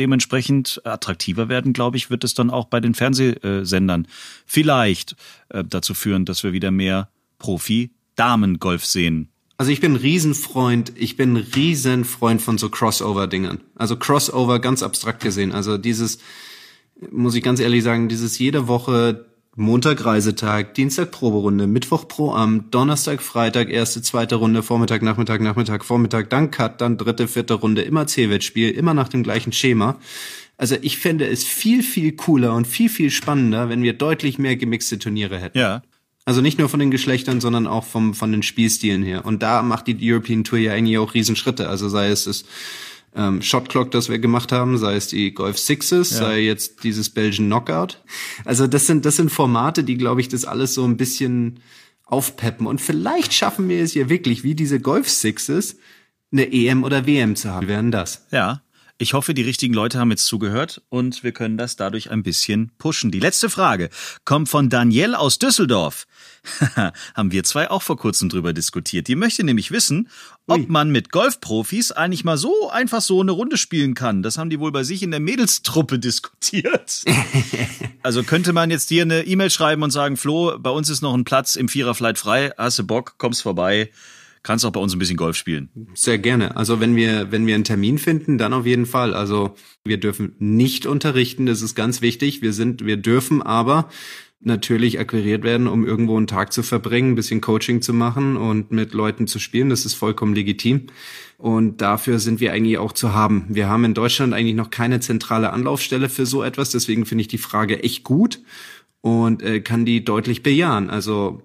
dementsprechend 0.64 0.86
attraktiver 0.86 1.50
werden, 1.50 1.74
glaube 1.74 1.98
ich, 1.98 2.10
wird 2.10 2.24
es 2.24 2.34
dann 2.34 2.50
auch 2.50 2.66
bei 2.66 2.80
den 2.80 2.94
Fernsehsendern 2.94 4.08
vielleicht 4.46 5.16
äh, 5.50 5.64
dazu 5.64 5.94
führen, 5.94 6.26
dass 6.26 6.44
wir 6.44 6.54
wieder 6.54 6.72
mehr 6.72 7.10
Profi-Damengolf 7.40 8.86
sehen. 8.86 9.30
Also 9.58 9.72
ich 9.72 9.82
bin 9.82 9.96
Riesenfreund, 9.96 10.94
ich 10.96 11.16
bin 11.16 11.38
Riesenfreund 11.38 12.42
von 12.42 12.58
so 12.58 12.70
Crossover-Dingern. 12.70 13.62
Also 13.76 13.98
Crossover 13.98 14.60
ganz 14.60 14.82
abstrakt 14.82 15.22
gesehen. 15.22 15.52
Also 15.52 15.78
dieses, 15.78 16.20
muss 17.12 17.36
ich 17.36 17.44
ganz 17.44 17.60
ehrlich 17.60 17.84
sagen, 17.84 18.10
dieses 18.10 18.40
jede 18.40 18.68
Woche 18.68 19.26
Montag 19.56 20.04
Reisetag, 20.04 20.74
Dienstag 20.74 21.12
Proberunde, 21.12 21.68
Mittwoch 21.68 22.08
Proamt, 22.08 22.74
Donnerstag, 22.74 23.22
Freitag 23.22 23.70
erste, 23.70 24.02
zweite 24.02 24.36
Runde, 24.36 24.64
Vormittag, 24.64 25.04
Nachmittag, 25.04 25.42
Nachmittag, 25.42 25.86
Vormittag, 25.86 26.32
dann 26.32 26.50
Cut, 26.50 26.82
dann 26.82 26.98
dritte, 26.98 27.28
vierte 27.28 27.54
Runde, 27.54 27.84
immer 27.84 28.08
C-Wettspiel, 28.08 28.72
immer 28.72 28.96
nach 28.96 29.10
dem 29.10 29.22
gleichen 29.22 29.52
Schema. 29.52 29.98
Also 30.64 30.78
ich 30.82 30.98
fände 30.98 31.28
es 31.28 31.44
viel, 31.44 31.84
viel 31.84 32.14
cooler 32.14 32.56
und 32.56 32.66
viel, 32.66 32.88
viel 32.88 33.12
spannender, 33.12 33.68
wenn 33.68 33.84
wir 33.84 33.92
deutlich 33.92 34.40
mehr 34.40 34.56
gemixte 34.56 34.98
Turniere 34.98 35.38
hätten. 35.38 35.58
Ja. 35.58 35.82
Also 36.24 36.40
nicht 36.40 36.58
nur 36.58 36.70
von 36.70 36.80
den 36.80 36.90
Geschlechtern, 36.90 37.42
sondern 37.42 37.68
auch 37.68 37.84
vom, 37.84 38.14
von 38.14 38.32
den 38.32 38.44
Spielstilen 38.44 39.04
her. 39.04 39.26
Und 39.26 39.44
da 39.44 39.62
macht 39.62 39.88
die 39.88 39.98
European 40.02 40.46
Tour 40.46 40.60
ja 40.60 40.72
eigentlich 40.72 40.98
auch 41.00 41.16
Riesenschritte. 41.16 41.68
Also 41.68 41.90
sei 41.90 42.08
es 42.08 42.24
das 42.24 42.46
ähm, 43.14 43.42
Shot 43.42 43.68
Clock, 43.68 43.92
das 43.92 44.08
wir 44.08 44.20
gemacht 44.20 44.54
haben, 44.54 44.78
sei 44.78 44.96
es 44.96 45.08
die 45.08 45.34
Golf 45.34 45.58
Sixes, 45.60 46.12
Ja. 46.12 46.18
sei 46.20 46.40
jetzt 46.44 46.82
dieses 46.86 47.10
Belgian 47.10 47.48
Knockout. 47.48 48.02
Also 48.46 48.66
das 48.66 48.88
sind, 48.88 49.04
das 49.04 49.18
sind 49.18 49.34
Formate, 49.34 49.84
die, 49.84 49.98
glaube 49.98 50.22
ich, 50.22 50.30
das 50.30 50.46
alles 50.46 50.74
so 50.74 50.86
ein 50.86 50.96
bisschen 50.96 51.60
aufpeppen. 52.06 52.68
Und 52.68 52.80
vielleicht 52.80 53.34
schaffen 53.34 53.68
wir 53.68 53.84
es 53.84 53.94
ja 53.96 54.08
wirklich, 54.08 54.46
wie 54.46 54.56
diese 54.56 54.80
Golf 54.80 55.10
Sixes, 55.10 55.76
eine 56.32 56.54
EM 56.54 56.86
oder 56.86 57.06
WM 57.06 57.36
zu 57.36 57.50
haben. 57.52 57.68
Wir 57.68 57.76
werden 57.76 57.92
das. 57.92 58.28
Ja. 58.32 58.63
Ich 59.00 59.14
hoffe, 59.14 59.34
die 59.34 59.42
richtigen 59.42 59.74
Leute 59.74 59.98
haben 59.98 60.12
jetzt 60.12 60.28
zugehört 60.28 60.84
und 60.90 61.24
wir 61.24 61.32
können 61.32 61.58
das 61.58 61.76
dadurch 61.76 62.12
ein 62.12 62.22
bisschen 62.22 62.72
pushen. 62.78 63.10
Die 63.10 63.20
letzte 63.20 63.50
Frage 63.50 63.90
kommt 64.24 64.50
von 64.50 64.70
Danielle 64.70 65.18
aus 65.18 65.40
Düsseldorf. 65.40 66.06
haben 67.16 67.32
wir 67.32 67.44
zwei 67.44 67.72
auch 67.72 67.82
vor 67.82 67.98
kurzem 67.98 68.30
drüber 68.30 68.54
diskutiert. 68.54 69.08
Die 69.08 69.16
möchte 69.16 69.44
nämlich 69.44 69.72
wissen, 69.72 70.10
ob 70.46 70.60
Ui. 70.60 70.66
man 70.68 70.92
mit 70.92 71.12
Golfprofis 71.12 71.92
eigentlich 71.92 72.24
mal 72.24 72.38
so 72.38 72.70
einfach 72.70 73.02
so 73.02 73.20
eine 73.20 73.32
Runde 73.32 73.58
spielen 73.58 73.96
kann. 73.96 74.22
Das 74.22 74.38
haben 74.38 74.52
die 74.52 74.60
wohl 74.60 74.72
bei 74.72 74.84
sich 74.84 75.02
in 75.02 75.10
der 75.10 75.20
Mädelstruppe 75.20 75.98
diskutiert. 76.00 77.04
also 78.04 78.24
könnte 78.24 78.54
man 78.54 78.70
jetzt 78.70 78.92
dir 78.92 79.02
eine 79.02 79.26
E-Mail 79.26 79.50
schreiben 79.50 79.82
und 79.82 79.92
sagen, 79.92 80.18
Flo, 80.18 80.60
bei 80.60 80.70
uns 80.70 80.90
ist 80.90 81.02
noch 81.02 81.16
ein 81.16 81.24
Platz 81.24 81.56
im 81.56 81.68
Viererflight 81.68 82.20
frei, 82.20 82.52
hast 82.60 82.78
du 82.78 82.84
Bock, 82.84 83.16
kommst 83.18 83.42
vorbei, 83.42 83.90
kannst 84.44 84.66
auch 84.66 84.72
bei 84.72 84.80
uns 84.80 84.94
ein 84.94 85.00
bisschen 85.00 85.18
Golf 85.18 85.36
spielen. 85.36 85.70
Sehr 85.96 86.20
gerne. 86.20 86.56
Also 86.56 86.80
wenn 86.80 86.96
wir, 86.96 87.32
wenn 87.32 87.48
wir 87.48 87.56
einen 87.56 87.64
Termin 87.64 87.98
finden, 87.98 88.38
dann 88.38 88.54
auf 88.54 88.66
jeden 88.66 88.86
Fall. 88.86 89.14
Also 89.14 89.56
wir 89.86 89.98
dürfen 89.98 90.36
nicht 90.40 90.86
unterrichten, 90.86 91.46
das 91.46 91.62
ist 91.62 91.76
ganz 91.76 92.02
wichtig. 92.02 92.42
Wir 92.42 92.54
sind, 92.54 92.86
wir 92.86 92.98
dürfen 92.98 93.42
aber 93.42 93.90
natürlich 94.46 95.00
akquiriert 95.00 95.44
werden, 95.44 95.68
um 95.68 95.86
irgendwo 95.86 96.18
einen 96.18 96.28
Tag 96.28 96.52
zu 96.52 96.64
verbringen, 96.64 97.14
ein 97.14 97.16
bisschen 97.16 97.40
Coaching 97.42 97.82
zu 97.82 97.94
machen 97.94 98.36
und 98.36 98.72
mit 98.72 98.94
Leuten 98.94 99.26
zu 99.26 99.40
spielen. 99.40 99.70
Das 99.70 99.86
ist 99.86 99.94
vollkommen 99.94 100.36
legitim. 100.36 100.88
Und 101.38 101.82
dafür 101.82 102.20
sind 102.20 102.40
wir 102.40 102.52
eigentlich 102.54 102.78
auch 102.78 102.92
zu 102.92 103.14
haben. 103.14 103.46
Wir 103.50 103.70
haben 103.70 103.86
in 103.86 103.94
Deutschland 103.94 104.34
eigentlich 104.34 104.56
noch 104.56 104.70
keine 104.70 105.00
zentrale 105.00 105.52
Anlaufstelle 105.52 106.10
für 106.10 106.26
so 106.26 106.44
etwas. 106.44 106.72
Deswegen 106.72 107.06
finde 107.06 107.22
ich 107.22 107.28
die 107.30 107.38
Frage 107.38 107.84
echt 107.84 108.04
gut 108.04 108.42
und 109.02 109.42
äh, 109.42 109.62
kann 109.62 109.86
die 109.86 110.04
deutlich 110.04 110.44
bejahen. 110.44 110.90
Also 110.90 111.42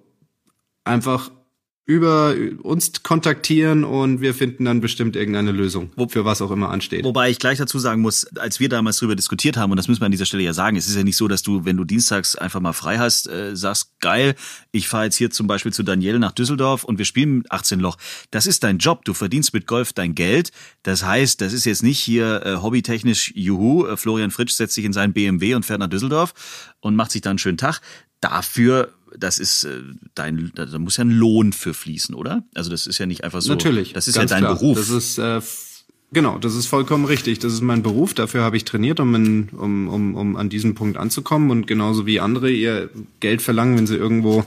einfach 0.83 1.31
über 1.89 2.35
uns 2.61 3.01
kontaktieren 3.01 3.83
und 3.83 4.21
wir 4.21 4.35
finden 4.35 4.65
dann 4.65 4.79
bestimmt 4.79 5.15
irgendeine 5.15 5.51
Lösung, 5.51 5.89
für 6.09 6.23
was 6.23 6.39
auch 6.39 6.51
immer 6.51 6.69
ansteht. 6.69 7.03
Wobei 7.03 7.31
ich 7.31 7.39
gleich 7.39 7.57
dazu 7.57 7.79
sagen 7.79 8.03
muss, 8.03 8.27
als 8.37 8.59
wir 8.59 8.69
damals 8.69 8.97
drüber 8.97 9.15
diskutiert 9.15 9.57
haben, 9.57 9.71
und 9.71 9.77
das 9.77 9.87
müssen 9.87 9.99
wir 9.99 10.05
an 10.05 10.11
dieser 10.11 10.27
Stelle 10.27 10.43
ja 10.43 10.53
sagen, 10.53 10.77
es 10.77 10.87
ist 10.87 10.95
ja 10.95 11.03
nicht 11.03 11.17
so, 11.17 11.27
dass 11.27 11.41
du, 11.41 11.65
wenn 11.65 11.77
du 11.77 11.85
dienstags 11.85 12.35
einfach 12.35 12.59
mal 12.59 12.73
frei 12.73 12.99
hast, 12.99 13.27
äh, 13.27 13.55
sagst, 13.55 13.99
geil, 14.01 14.35
ich 14.71 14.87
fahre 14.87 15.05
jetzt 15.05 15.15
hier 15.15 15.31
zum 15.31 15.47
Beispiel 15.47 15.73
zu 15.73 15.81
Danielle 15.81 16.19
nach 16.19 16.31
Düsseldorf 16.31 16.83
und 16.83 16.99
wir 16.99 17.05
spielen 17.05 17.39
mit 17.39 17.51
18 17.51 17.79
Loch. 17.79 17.97
Das 18.29 18.45
ist 18.45 18.63
dein 18.63 18.77
Job, 18.77 19.03
du 19.05 19.15
verdienst 19.15 19.55
mit 19.55 19.65
Golf 19.65 19.91
dein 19.91 20.13
Geld. 20.13 20.51
Das 20.83 21.03
heißt, 21.03 21.41
das 21.41 21.53
ist 21.53 21.65
jetzt 21.65 21.81
nicht 21.81 21.97
hier 21.97 22.45
äh, 22.45 22.57
hobbytechnisch, 22.57 23.31
juhu, 23.33 23.87
äh, 23.87 23.97
Florian 23.97 24.29
Fritsch 24.29 24.53
setzt 24.53 24.75
sich 24.75 24.85
in 24.85 24.93
seinen 24.93 25.13
BMW 25.13 25.55
und 25.55 25.65
fährt 25.65 25.79
nach 25.79 25.89
Düsseldorf 25.89 26.35
und 26.81 26.95
macht 26.95 27.09
sich 27.09 27.21
dann 27.21 27.31
einen 27.31 27.39
schönen 27.39 27.57
Tag. 27.57 27.81
Dafür 28.21 28.93
das 29.17 29.39
ist 29.39 29.63
äh, 29.63 29.81
dein, 30.15 30.51
da 30.55 30.77
muss 30.79 30.97
ja 30.97 31.03
ein 31.03 31.11
Lohn 31.11 31.53
für 31.53 31.73
fließen, 31.73 32.15
oder? 32.15 32.43
Also 32.53 32.69
das 32.69 32.87
ist 32.87 32.97
ja 32.97 33.05
nicht 33.05 33.23
einfach 33.23 33.41
so. 33.41 33.49
Natürlich. 33.49 33.93
Das 33.93 34.07
ist 34.07 34.15
ganz 34.15 34.31
ja 34.31 34.37
dein 34.37 34.43
klar. 34.45 34.55
Beruf. 34.55 34.77
Das 34.77 34.89
ist 34.89 35.17
äh, 35.17 35.41
genau, 36.11 36.37
das 36.37 36.55
ist 36.55 36.67
vollkommen 36.67 37.05
richtig. 37.05 37.39
Das 37.39 37.53
ist 37.53 37.61
mein 37.61 37.83
Beruf. 37.83 38.13
Dafür 38.13 38.43
habe 38.43 38.57
ich 38.57 38.65
trainiert, 38.65 38.99
um, 38.99 39.15
in, 39.15 39.49
um, 39.49 39.87
um, 39.87 40.15
um 40.15 40.35
an 40.35 40.49
diesen 40.49 40.75
Punkt 40.75 40.97
anzukommen. 40.97 41.51
Und 41.51 41.67
genauso 41.67 42.05
wie 42.05 42.19
andere 42.19 42.51
ihr 42.51 42.89
Geld 43.19 43.41
verlangen, 43.41 43.77
wenn 43.77 43.87
sie 43.87 43.95
irgendwo 43.95 44.45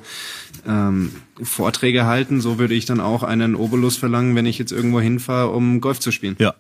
ähm, 0.66 1.12
Vorträge 1.42 2.07
halten, 2.07 2.40
so 2.40 2.59
würde 2.59 2.75
ich 2.75 2.85
dann 2.85 3.01
auch 3.01 3.22
einen 3.22 3.55
Obolus 3.55 3.96
verlangen, 3.96 4.37
wenn 4.37 4.46
ich 4.46 4.59
jetzt 4.59 4.72
irgendwo 4.72 5.01
hinfahre, 5.01 5.51
um 5.51 5.81
Golf 5.81 6.01
zu 6.01 6.12
spielen. 6.12 6.37
Ja. 6.38 6.55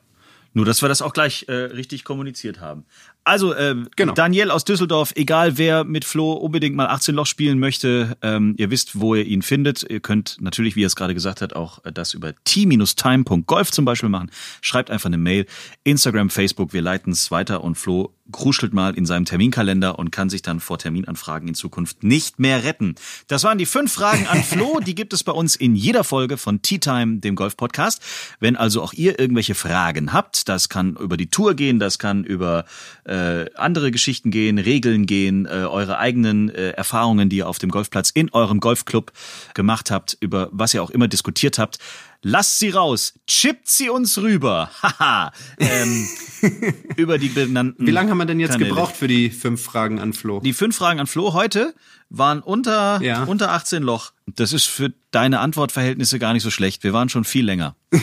Nur, 0.54 0.66
dass 0.66 0.82
wir 0.82 0.88
das 0.88 1.00
auch 1.00 1.14
gleich 1.14 1.46
äh, 1.48 1.52
richtig 1.52 2.04
kommuniziert 2.04 2.60
haben. 2.60 2.84
Also, 3.24 3.54
ähm, 3.54 3.88
Genau. 3.96 4.14
Daniel 4.14 4.50
aus 4.50 4.64
Düsseldorf, 4.64 5.12
egal 5.14 5.56
wer 5.58 5.84
mit 5.84 6.04
Flo 6.04 6.32
unbedingt 6.32 6.74
mal 6.74 6.86
18 6.86 7.14
Loch 7.14 7.26
spielen 7.26 7.58
möchte, 7.58 8.16
ähm, 8.22 8.54
ihr 8.58 8.70
wisst, 8.70 8.98
wo 9.00 9.14
ihr 9.14 9.24
ihn 9.24 9.42
findet. 9.42 9.84
Ihr 9.88 10.00
könnt 10.00 10.38
natürlich, 10.40 10.74
wie 10.74 10.82
er 10.82 10.88
es 10.88 10.96
gerade 10.96 11.14
gesagt 11.14 11.40
hat, 11.40 11.54
auch 11.54 11.84
äh, 11.84 11.92
das 11.92 12.14
über 12.14 12.32
t-time.golf 12.44 13.70
zum 13.70 13.84
Beispiel 13.84 14.08
machen. 14.08 14.30
Schreibt 14.60 14.90
einfach 14.90 15.06
eine 15.06 15.18
Mail. 15.18 15.46
Instagram, 15.84 16.30
Facebook, 16.30 16.72
wir 16.72 16.82
leiten 16.82 17.12
es 17.12 17.30
weiter 17.30 17.62
und 17.62 17.76
Flo 17.76 18.12
kruschelt 18.32 18.74
mal 18.74 18.94
in 18.94 19.06
seinem 19.06 19.24
Terminkalender 19.24 19.98
und 19.98 20.10
kann 20.10 20.30
sich 20.30 20.42
dann 20.42 20.60
vor 20.60 20.78
Terminanfragen 20.78 21.48
in 21.48 21.54
Zukunft 21.54 22.02
nicht 22.02 22.38
mehr 22.38 22.64
retten. 22.64 22.94
Das 23.28 23.44
waren 23.44 23.58
die 23.58 23.66
fünf 23.66 23.92
Fragen 23.92 24.26
an 24.26 24.42
Flo. 24.42 24.80
Die 24.80 24.94
gibt 24.94 25.12
es 25.12 25.22
bei 25.22 25.32
uns 25.32 25.54
in 25.56 25.74
jeder 25.74 26.04
Folge 26.04 26.36
von 26.36 26.62
Tea 26.62 26.78
Time, 26.78 27.18
dem 27.18 27.36
Golf-Podcast. 27.36 28.02
Wenn 28.40 28.56
also 28.56 28.82
auch 28.82 28.92
ihr 28.92 29.18
irgendwelche 29.18 29.54
Fragen 29.54 30.12
habt, 30.12 30.48
das 30.48 30.68
kann 30.68 30.96
über 30.96 31.16
die 31.16 31.28
Tour 31.28 31.54
gehen, 31.54 31.78
das 31.78 31.98
kann 31.98 32.24
über 32.24 32.64
äh, 33.04 33.46
andere 33.54 33.90
Geschichten 33.90 34.30
gehen, 34.30 34.58
Regeln 34.58 35.06
gehen, 35.06 35.46
äh, 35.46 35.66
eure 35.66 35.98
eigenen 35.98 36.48
äh, 36.48 36.70
Erfahrungen, 36.70 37.28
die 37.28 37.36
ihr 37.36 37.48
auf 37.48 37.58
dem 37.58 37.70
Golfplatz 37.70 38.10
in 38.10 38.32
eurem 38.32 38.60
Golfclub 38.60 39.12
gemacht 39.54 39.90
habt, 39.90 40.16
über 40.20 40.48
was 40.52 40.74
ihr 40.74 40.82
auch 40.82 40.90
immer 40.90 41.08
diskutiert 41.08 41.58
habt. 41.58 41.78
Lasst 42.24 42.60
sie 42.60 42.70
raus, 42.70 43.14
chippt 43.26 43.68
sie 43.68 43.90
uns 43.90 44.16
rüber. 44.18 44.70
Haha. 44.80 45.32
ähm, 45.58 46.08
über 46.96 47.18
die 47.18 47.28
benannten. 47.28 47.84
Wie 47.84 47.90
lange 47.90 48.10
haben 48.10 48.18
wir 48.18 48.26
denn 48.26 48.38
jetzt 48.38 48.52
Kanäle. 48.52 48.70
gebraucht 48.70 48.96
für 48.96 49.08
die 49.08 49.30
fünf 49.30 49.60
Fragen 49.62 49.98
an 49.98 50.12
Flo? 50.12 50.38
Die 50.40 50.52
fünf 50.52 50.76
Fragen 50.76 51.00
an 51.00 51.08
Flo 51.08 51.32
heute 51.32 51.74
waren 52.10 52.40
unter, 52.40 53.00
Ja. 53.02 53.24
unter 53.24 53.50
18 53.50 53.82
Loch. 53.82 54.12
Das 54.26 54.52
ist 54.52 54.66
für 54.66 54.92
deine 55.10 55.40
Antwortverhältnisse 55.40 56.20
gar 56.20 56.32
nicht 56.32 56.44
so 56.44 56.50
schlecht. 56.50 56.84
Wir 56.84 56.92
waren 56.92 57.08
schon 57.08 57.24
viel 57.24 57.44
länger. 57.44 57.74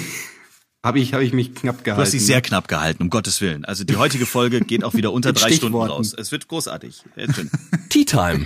Habe 0.81 0.99
ich, 1.01 1.13
hab 1.13 1.19
ich 1.19 1.33
mich 1.33 1.55
knapp 1.55 1.83
gehalten. 1.83 1.99
Du 1.99 2.05
hast 2.05 2.13
dich 2.13 2.25
sehr 2.25 2.41
knapp 2.41 2.69
gehalten, 2.69 3.03
um 3.03 3.09
Gottes 3.09 3.41
Willen. 3.41 3.65
Also 3.65 3.83
die 3.83 3.97
heutige 3.97 4.25
Folge 4.25 4.61
geht 4.65 4.85
auch 4.85 4.93
wieder 4.93 5.11
unter 5.11 5.33
drei 5.33 5.51
Stunden 5.51 5.75
raus. 5.77 6.13
Es 6.17 6.31
wird 6.31 6.47
großartig. 6.47 7.03
Tea 7.89 8.05
Time, 8.05 8.45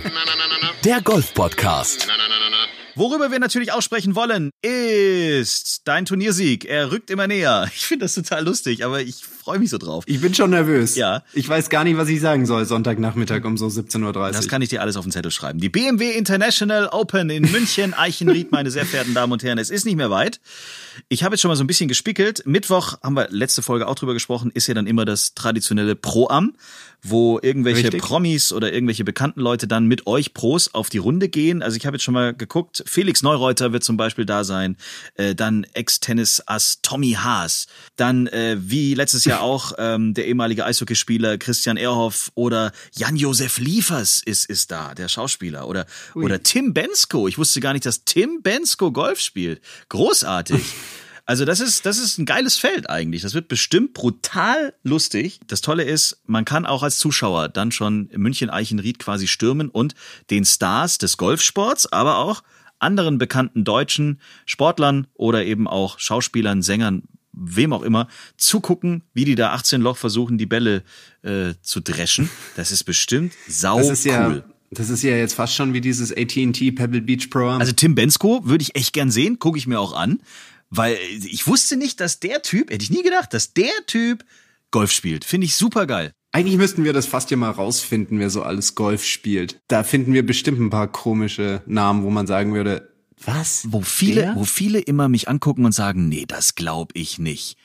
der 0.82 1.00
Golf-Podcast. 1.00 2.08
Worüber 2.96 3.30
wir 3.30 3.40
natürlich 3.40 3.72
auch 3.72 3.82
sprechen 3.82 4.14
wollen, 4.14 4.50
ist 4.62 5.82
dein 5.84 6.04
Turniersieg. 6.04 6.64
Er 6.64 6.92
rückt 6.92 7.10
immer 7.10 7.26
näher. 7.26 7.70
Ich 7.84 7.88
finde 7.88 8.06
das 8.06 8.14
total 8.14 8.44
lustig, 8.44 8.84
aber 8.84 9.02
ich 9.02 9.16
freue 9.16 9.58
mich 9.58 9.68
so 9.68 9.78
drauf. 9.78 10.04
Ich 10.06 10.20
bin 10.20 10.32
schon 10.32 10.50
nervös. 10.50 10.96
Ja. 10.96 11.22
Ich 11.34 11.46
weiß 11.46 11.68
gar 11.68 11.84
nicht, 11.84 11.98
was 11.98 12.08
ich 12.08 12.20
sagen 12.20 12.46
soll, 12.46 12.64
Sonntagnachmittag 12.64 13.44
um 13.44 13.58
so 13.58 13.66
17.30 13.66 14.16
Uhr. 14.16 14.30
Das 14.30 14.48
kann 14.48 14.62
ich 14.62 14.70
dir 14.70 14.80
alles 14.80 14.96
auf 14.96 15.04
den 15.04 15.12
Zettel 15.12 15.30
schreiben. 15.30 15.58
Die 15.58 15.68
BMW 15.68 16.12
International 16.12 16.88
Open 16.92 17.28
in 17.28 17.50
München, 17.50 17.92
Eichenried, 17.98 18.52
meine 18.52 18.70
sehr 18.70 18.86
verehrten 18.86 19.12
Damen 19.12 19.32
und 19.32 19.42
Herren. 19.42 19.58
Es 19.58 19.68
ist 19.70 19.84
nicht 19.84 19.96
mehr 19.96 20.10
weit. 20.10 20.40
Ich 21.08 21.24
habe 21.24 21.34
jetzt 21.34 21.42
schon 21.42 21.50
mal 21.50 21.56
so 21.56 21.64
ein 21.64 21.66
bisschen 21.66 21.88
gespickelt. 21.88 22.42
Mittwoch 22.46 22.96
haben 23.02 23.14
wir 23.14 23.28
letzte 23.30 23.60
Folge 23.60 23.86
auch 23.86 23.96
drüber 23.96 24.14
gesprochen, 24.14 24.50
ist 24.54 24.66
ja 24.66 24.74
dann 24.74 24.86
immer 24.86 25.04
das 25.04 25.34
traditionelle 25.34 25.96
Pro-Am, 25.96 26.54
wo 27.04 27.38
irgendwelche 27.42 27.84
Richtig. 27.84 28.02
Promis 28.02 28.50
oder 28.52 28.72
irgendwelche 28.72 29.04
bekannten 29.04 29.40
Leute 29.40 29.68
dann 29.68 29.86
mit 29.86 30.06
euch 30.06 30.32
Pros 30.32 30.72
auf 30.72 30.88
die 30.88 30.98
Runde 30.98 31.28
gehen. 31.28 31.62
Also 31.62 31.76
ich 31.76 31.84
habe 31.84 31.96
jetzt 31.96 32.02
schon 32.02 32.14
mal 32.14 32.32
geguckt, 32.32 32.82
Felix 32.86 33.22
Neureuter 33.22 33.72
wird 33.72 33.84
zum 33.84 33.98
Beispiel 33.98 34.24
da 34.24 34.42
sein, 34.42 34.76
äh, 35.16 35.34
dann 35.34 35.66
Ex-Tennis-Ass 35.74 36.80
Tommy 36.80 37.12
Haas, 37.12 37.66
dann 37.96 38.26
äh, 38.28 38.56
wie 38.58 38.94
letztes 38.94 39.26
Jahr 39.26 39.42
auch 39.42 39.72
ähm, 39.78 40.14
der 40.14 40.26
ehemalige 40.26 40.64
Eishockeyspieler 40.64 41.36
Christian 41.36 41.76
Ehrhoff 41.76 42.32
oder 42.34 42.72
Jan-Josef 42.94 43.58
Liefers 43.58 44.22
ist, 44.24 44.46
ist 44.46 44.70
da, 44.70 44.94
der 44.94 45.08
Schauspieler 45.08 45.68
oder, 45.68 45.84
oder 46.14 46.42
Tim 46.42 46.72
Bensko. 46.72 47.28
Ich 47.28 47.36
wusste 47.36 47.60
gar 47.60 47.74
nicht, 47.74 47.84
dass 47.84 48.04
Tim 48.04 48.40
Bensko 48.42 48.92
Golf 48.92 49.20
spielt. 49.20 49.60
Großartig. 49.90 50.64
Also 51.26 51.46
das 51.46 51.60
ist, 51.60 51.86
das 51.86 51.98
ist 51.98 52.18
ein 52.18 52.26
geiles 52.26 52.58
Feld 52.58 52.90
eigentlich. 52.90 53.22
Das 53.22 53.32
wird 53.32 53.48
bestimmt 53.48 53.94
brutal 53.94 54.74
lustig. 54.82 55.40
Das 55.46 55.62
Tolle 55.62 55.84
ist, 55.84 56.18
man 56.26 56.44
kann 56.44 56.66
auch 56.66 56.82
als 56.82 56.98
Zuschauer 56.98 57.48
dann 57.48 57.72
schon 57.72 58.10
München-Eichenried 58.14 58.98
quasi 58.98 59.26
stürmen 59.26 59.70
und 59.70 59.94
den 60.30 60.44
Stars 60.44 60.98
des 60.98 61.16
Golfsports, 61.16 61.90
aber 61.90 62.18
auch 62.18 62.42
anderen 62.78 63.16
bekannten 63.16 63.64
deutschen 63.64 64.20
Sportlern 64.44 65.06
oder 65.14 65.44
eben 65.44 65.66
auch 65.66 65.98
Schauspielern, 65.98 66.60
Sängern, 66.60 67.04
wem 67.32 67.72
auch 67.72 67.82
immer, 67.82 68.08
zugucken, 68.36 69.02
wie 69.14 69.24
die 69.24 69.34
da 69.34 69.52
18 69.52 69.80
Loch 69.80 69.96
versuchen, 69.96 70.36
die 70.36 70.46
Bälle 70.46 70.82
äh, 71.22 71.54
zu 71.62 71.80
dreschen. 71.80 72.28
Das 72.56 72.70
ist 72.70 72.84
bestimmt 72.84 73.32
sau 73.48 73.78
das 73.78 73.88
ist 73.88 74.04
ja, 74.04 74.28
cool. 74.28 74.44
das 74.70 74.90
ist 74.90 75.02
ja 75.02 75.16
jetzt 75.16 75.34
fast 75.34 75.54
schon 75.54 75.72
wie 75.72 75.80
dieses 75.80 76.12
AT&T 76.12 76.72
Pebble 76.72 77.00
Beach 77.00 77.30
Pro 77.30 77.48
Am. 77.48 77.60
Also 77.60 77.72
Tim 77.72 77.94
Bensko 77.94 78.42
würde 78.44 78.62
ich 78.62 78.76
echt 78.76 78.92
gern 78.92 79.10
sehen, 79.10 79.38
gucke 79.38 79.56
ich 79.56 79.66
mir 79.66 79.80
auch 79.80 79.94
an, 79.94 80.20
weil 80.76 80.96
ich 81.24 81.46
wusste 81.46 81.76
nicht, 81.76 82.00
dass 82.00 82.20
der 82.20 82.42
Typ, 82.42 82.70
hätte 82.70 82.84
ich 82.84 82.90
nie 82.90 83.02
gedacht, 83.02 83.32
dass 83.34 83.52
der 83.52 83.72
Typ 83.86 84.24
Golf 84.70 84.90
spielt. 84.90 85.24
Finde 85.24 85.46
ich 85.46 85.54
super 85.54 85.86
geil. 85.86 86.12
Eigentlich 86.32 86.56
müssten 86.56 86.82
wir 86.82 86.92
das 86.92 87.06
fast 87.06 87.30
ja 87.30 87.36
mal 87.36 87.50
rausfinden, 87.50 88.18
wer 88.18 88.28
so 88.28 88.42
alles 88.42 88.74
Golf 88.74 89.04
spielt. 89.04 89.60
Da 89.68 89.84
finden 89.84 90.12
wir 90.12 90.26
bestimmt 90.26 90.58
ein 90.58 90.70
paar 90.70 90.88
komische 90.88 91.62
Namen, 91.66 92.02
wo 92.02 92.10
man 92.10 92.26
sagen 92.26 92.54
würde, 92.54 92.90
was? 93.24 93.66
Wo 93.68 93.80
viele, 93.80 94.22
Der? 94.22 94.34
wo 94.36 94.44
viele 94.44 94.80
immer 94.80 95.08
mich 95.08 95.28
angucken 95.28 95.64
und 95.64 95.72
sagen, 95.72 96.08
nee, 96.08 96.24
das 96.26 96.56
glaub 96.56 96.90
ich 96.94 97.18
nicht. 97.18 97.56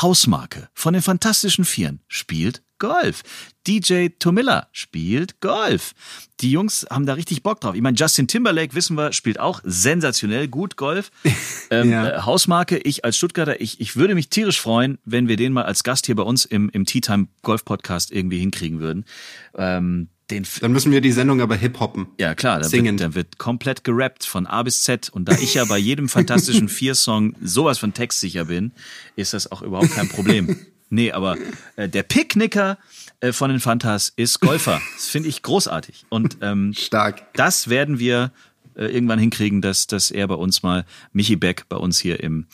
Hausmarke 0.00 0.68
von 0.74 0.94
den 0.94 1.02
Fantastischen 1.02 1.64
Vieren 1.64 2.00
spielt 2.08 2.62
Golf. 2.78 3.22
DJ 3.68 4.08
Tomilla 4.18 4.66
spielt 4.72 5.40
Golf. 5.40 5.92
Die 6.40 6.50
Jungs 6.50 6.84
haben 6.90 7.06
da 7.06 7.12
richtig 7.14 7.42
Bock 7.44 7.60
drauf. 7.60 7.76
Ich 7.76 7.80
meine, 7.82 7.96
Justin 7.96 8.26
Timberlake, 8.26 8.74
wissen 8.74 8.96
wir, 8.96 9.12
spielt 9.12 9.38
auch 9.38 9.60
sensationell 9.64 10.48
gut 10.48 10.76
Golf. 10.76 11.10
Ähm, 11.70 11.90
Ja. 11.90 12.08
äh, 12.08 12.20
Hausmarke, 12.22 12.76
ich 12.78 13.04
als 13.04 13.16
Stuttgarter, 13.16 13.60
ich, 13.62 13.80
ich 13.80 13.96
würde 13.96 14.14
mich 14.14 14.28
tierisch 14.28 14.60
freuen, 14.60 14.98
wenn 15.06 15.26
wir 15.26 15.36
den 15.36 15.54
mal 15.54 15.64
als 15.64 15.84
Gast 15.84 16.04
hier 16.04 16.16
bei 16.16 16.22
uns 16.22 16.44
im, 16.44 16.68
im 16.68 16.84
Tea 16.84 17.00
Time 17.00 17.28
Golf 17.40 17.64
Podcast 17.64 18.12
irgendwie 18.12 18.38
hinkriegen 18.40 18.78
würden. 18.80 19.06
Ähm, 19.54 20.08
den, 20.32 20.42
f- 20.44 20.60
Dann 20.60 20.72
müssen 20.72 20.90
wir 20.92 21.00
die 21.00 21.12
Sendung 21.12 21.40
aber 21.40 21.56
hip-hoppen. 21.56 22.06
ja, 22.18 22.34
klar, 22.34 22.60
da 22.60 22.70
wird, 22.72 23.00
da 23.00 23.14
wird 23.14 23.38
komplett 23.38 23.84
gerappt 23.84 24.24
von 24.24 24.46
A 24.46 24.62
bis 24.62 24.82
Z. 24.82 25.08
Und 25.10 25.28
da 25.28 25.32
ich 25.38 25.54
ja 25.54 25.64
bei 25.64 25.78
jedem 25.78 26.08
fantastischen 26.08 26.68
Vier-Song 26.68 27.34
sowas 27.42 27.78
von 27.78 27.94
textsicher 27.94 28.46
bin, 28.46 28.72
ist 29.16 29.34
das 29.34 29.50
auch 29.52 29.62
überhaupt 29.62 29.92
kein 29.92 30.08
Problem. 30.08 30.56
Nee, 30.90 31.12
aber 31.12 31.38
äh, 31.76 31.88
der 31.88 32.02
Picknicker 32.02 32.76
äh, 33.20 33.32
von 33.32 33.50
den 33.50 33.60
Fantas 33.60 34.12
ist 34.14 34.40
Golfer. 34.40 34.80
Das 34.94 35.06
finde 35.08 35.28
ich 35.30 35.40
großartig. 35.42 36.04
Und 36.10 36.36
ähm, 36.42 36.74
Stark. 36.76 37.32
das 37.34 37.68
werden 37.68 37.98
wir 37.98 38.30
äh, 38.76 38.86
irgendwann 38.86 39.18
hinkriegen, 39.18 39.62
dass, 39.62 39.86
dass 39.86 40.10
er 40.10 40.28
bei 40.28 40.34
uns 40.34 40.62
mal, 40.62 40.84
Michi 41.14 41.36
Beck, 41.36 41.64
bei 41.70 41.76
uns 41.78 41.98
hier 41.98 42.20
im, 42.22 42.46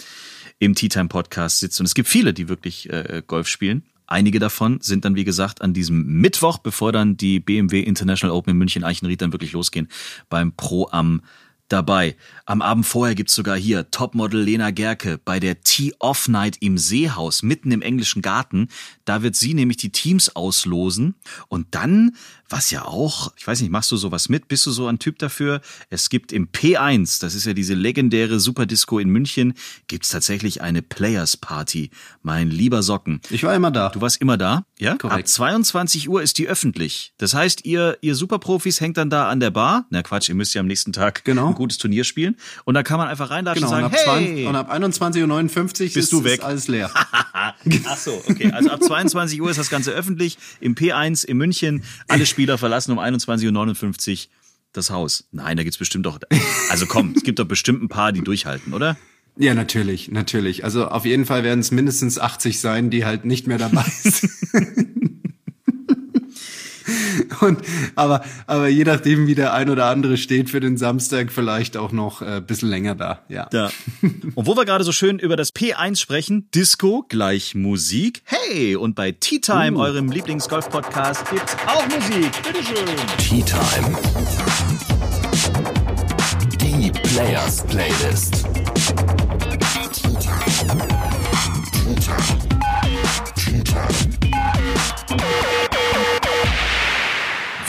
im 0.60 0.74
Tea 0.76 0.88
Time 0.88 1.08
Podcast 1.08 1.58
sitzt. 1.60 1.80
Und 1.80 1.86
es 1.86 1.94
gibt 1.94 2.08
viele, 2.08 2.32
die 2.32 2.48
wirklich 2.48 2.88
äh, 2.90 3.22
Golf 3.26 3.48
spielen. 3.48 3.82
Einige 4.10 4.38
davon 4.38 4.78
sind 4.80 5.04
dann, 5.04 5.16
wie 5.16 5.24
gesagt, 5.24 5.60
an 5.60 5.74
diesem 5.74 6.02
Mittwoch, 6.06 6.56
bevor 6.56 6.92
dann 6.92 7.18
die 7.18 7.40
BMW 7.40 7.82
International 7.82 8.34
Open 8.34 8.52
in 8.52 8.56
München 8.56 8.82
Eichenried 8.82 9.20
dann 9.20 9.32
wirklich 9.32 9.52
losgehen, 9.52 9.88
beim 10.30 10.52
Pro 10.52 10.88
Am 10.90 11.20
dabei. 11.68 12.16
Am 12.46 12.62
Abend 12.62 12.86
vorher 12.86 13.14
gibt's 13.14 13.34
sogar 13.34 13.56
hier 13.56 13.90
Topmodel 13.90 14.40
Lena 14.40 14.70
Gerke 14.70 15.20
bei 15.24 15.38
der 15.38 15.60
Tee-Off-Night 15.60 16.56
im 16.60 16.78
Seehaus, 16.78 17.42
mitten 17.42 17.70
im 17.70 17.82
englischen 17.82 18.22
Garten. 18.22 18.68
Da 19.04 19.22
wird 19.22 19.36
sie 19.36 19.54
nämlich 19.54 19.76
die 19.76 19.92
Teams 19.92 20.34
auslosen. 20.34 21.14
Und 21.48 21.68
dann, 21.74 22.16
was 22.48 22.70
ja 22.70 22.84
auch, 22.84 23.32
ich 23.36 23.46
weiß 23.46 23.60
nicht, 23.60 23.70
machst 23.70 23.92
du 23.92 23.96
sowas 23.96 24.28
mit? 24.28 24.48
Bist 24.48 24.66
du 24.66 24.70
so 24.70 24.86
ein 24.86 24.98
Typ 24.98 25.18
dafür? 25.18 25.60
Es 25.90 26.08
gibt 26.08 26.32
im 26.32 26.48
P1, 26.48 27.20
das 27.20 27.34
ist 27.34 27.44
ja 27.44 27.52
diese 27.52 27.74
legendäre 27.74 28.40
Superdisco 28.40 28.98
in 28.98 29.10
München, 29.10 29.54
gibt's 29.86 30.08
tatsächlich 30.08 30.62
eine 30.62 30.82
Players 30.82 31.36
Party. 31.36 31.90
Mein 32.22 32.50
lieber 32.50 32.82
Socken. 32.82 33.20
Ich 33.30 33.42
war 33.42 33.54
immer 33.54 33.70
da. 33.70 33.90
Du 33.90 34.00
warst 34.00 34.20
immer 34.20 34.36
da, 34.36 34.64
ja? 34.78 34.96
Korrekt. 34.96 35.20
Ab 35.20 35.28
22 35.28 36.08
Uhr 36.08 36.22
ist 36.22 36.38
die 36.38 36.48
öffentlich. 36.48 37.12
Das 37.18 37.34
heißt, 37.34 37.64
ihr, 37.64 37.98
ihr 38.00 38.14
Superprofis 38.14 38.80
hängt 38.80 38.96
dann 38.96 39.10
da 39.10 39.28
an 39.28 39.40
der 39.40 39.50
Bar. 39.50 39.86
Na 39.90 40.02
Quatsch, 40.02 40.28
ihr 40.28 40.34
müsst 40.34 40.54
ja 40.54 40.60
am 40.60 40.66
nächsten 40.66 40.92
Tag 40.92 41.24
Genau. 41.24 41.52
Gutes 41.58 41.76
Turnier 41.76 42.04
spielen. 42.04 42.36
Und 42.64 42.72
dann 42.74 42.84
kann 42.84 42.96
man 42.98 43.08
einfach 43.08 43.28
reinlatschen 43.30 43.66
Genau, 43.66 43.76
und 43.76 43.84
und 43.84 43.92
sagen, 43.92 44.08
ab, 44.08 44.16
hey! 44.16 44.26
20, 44.34 44.46
und 44.46 44.56
ab 44.56 44.72
21.59 44.72 45.20
Uhr 45.60 45.84
Bist 45.84 45.96
ist, 45.96 46.12
du 46.12 46.24
weg. 46.24 46.38
ist 46.38 46.44
alles 46.44 46.68
leer. 46.68 46.90
Ach 46.94 47.96
so, 47.98 48.22
okay. 48.26 48.50
Also 48.52 48.70
ab 48.70 48.82
22 48.82 49.42
Uhr 49.42 49.50
ist 49.50 49.58
das 49.58 49.68
Ganze 49.68 49.90
öffentlich. 49.92 50.38
Im 50.60 50.74
P1 50.74 51.26
in 51.26 51.36
München. 51.36 51.84
Alle 52.08 52.24
Spieler 52.24 52.56
verlassen 52.56 52.92
um 52.92 52.98
21.59 52.98 54.12
Uhr 54.12 54.18
das 54.72 54.90
Haus. 54.90 55.24
Nein, 55.32 55.56
da 55.56 55.62
gibt's 55.62 55.78
bestimmt 55.78 56.06
doch. 56.06 56.18
Also 56.70 56.86
komm, 56.86 57.12
es 57.16 57.22
gibt 57.22 57.38
doch 57.38 57.46
bestimmt 57.46 57.82
ein 57.82 57.88
paar, 57.88 58.12
die 58.12 58.22
durchhalten, 58.22 58.72
oder? 58.74 58.96
Ja, 59.36 59.54
natürlich, 59.54 60.10
natürlich. 60.10 60.64
Also 60.64 60.88
auf 60.88 61.04
jeden 61.04 61.24
Fall 61.24 61.44
werden 61.44 61.60
es 61.60 61.70
mindestens 61.70 62.18
80 62.18 62.60
sein, 62.60 62.90
die 62.90 63.04
halt 63.04 63.24
nicht 63.24 63.46
mehr 63.46 63.58
dabei 63.58 63.84
sind. 64.02 64.30
Und, 67.40 67.60
aber, 67.94 68.22
aber 68.46 68.68
je 68.68 68.84
nachdem, 68.84 69.26
wie 69.26 69.34
der 69.34 69.52
ein 69.54 69.70
oder 69.70 69.86
andere 69.86 70.16
steht 70.16 70.50
für 70.50 70.60
den 70.60 70.76
Samstag, 70.76 71.32
vielleicht 71.32 71.76
auch 71.76 71.92
noch 71.92 72.22
äh, 72.22 72.36
ein 72.36 72.46
bisschen 72.46 72.68
länger 72.68 72.94
da. 72.94 73.20
Ja. 73.28 73.48
Ja. 73.52 73.70
Und 74.34 74.46
wo 74.46 74.56
wir 74.56 74.64
gerade 74.64 74.84
so 74.84 74.92
schön 74.92 75.18
über 75.18 75.36
das 75.36 75.54
P1 75.54 75.98
sprechen, 75.98 76.48
Disco 76.54 77.04
gleich 77.08 77.54
Musik. 77.54 78.22
Hey, 78.24 78.76
und 78.76 78.94
bei 78.94 79.12
Tea 79.12 79.40
Time, 79.40 79.78
eurem 79.78 80.10
Lieblingsgolf-Podcast, 80.10 81.30
gibt's 81.30 81.56
auch 81.66 81.84
Musik. 81.86 82.30
Bitteschön. 82.42 82.86
Tea 83.18 83.42
Time. 83.42 83.98
Die 86.60 86.90
Players 86.90 87.64
Playlist. 87.66 88.44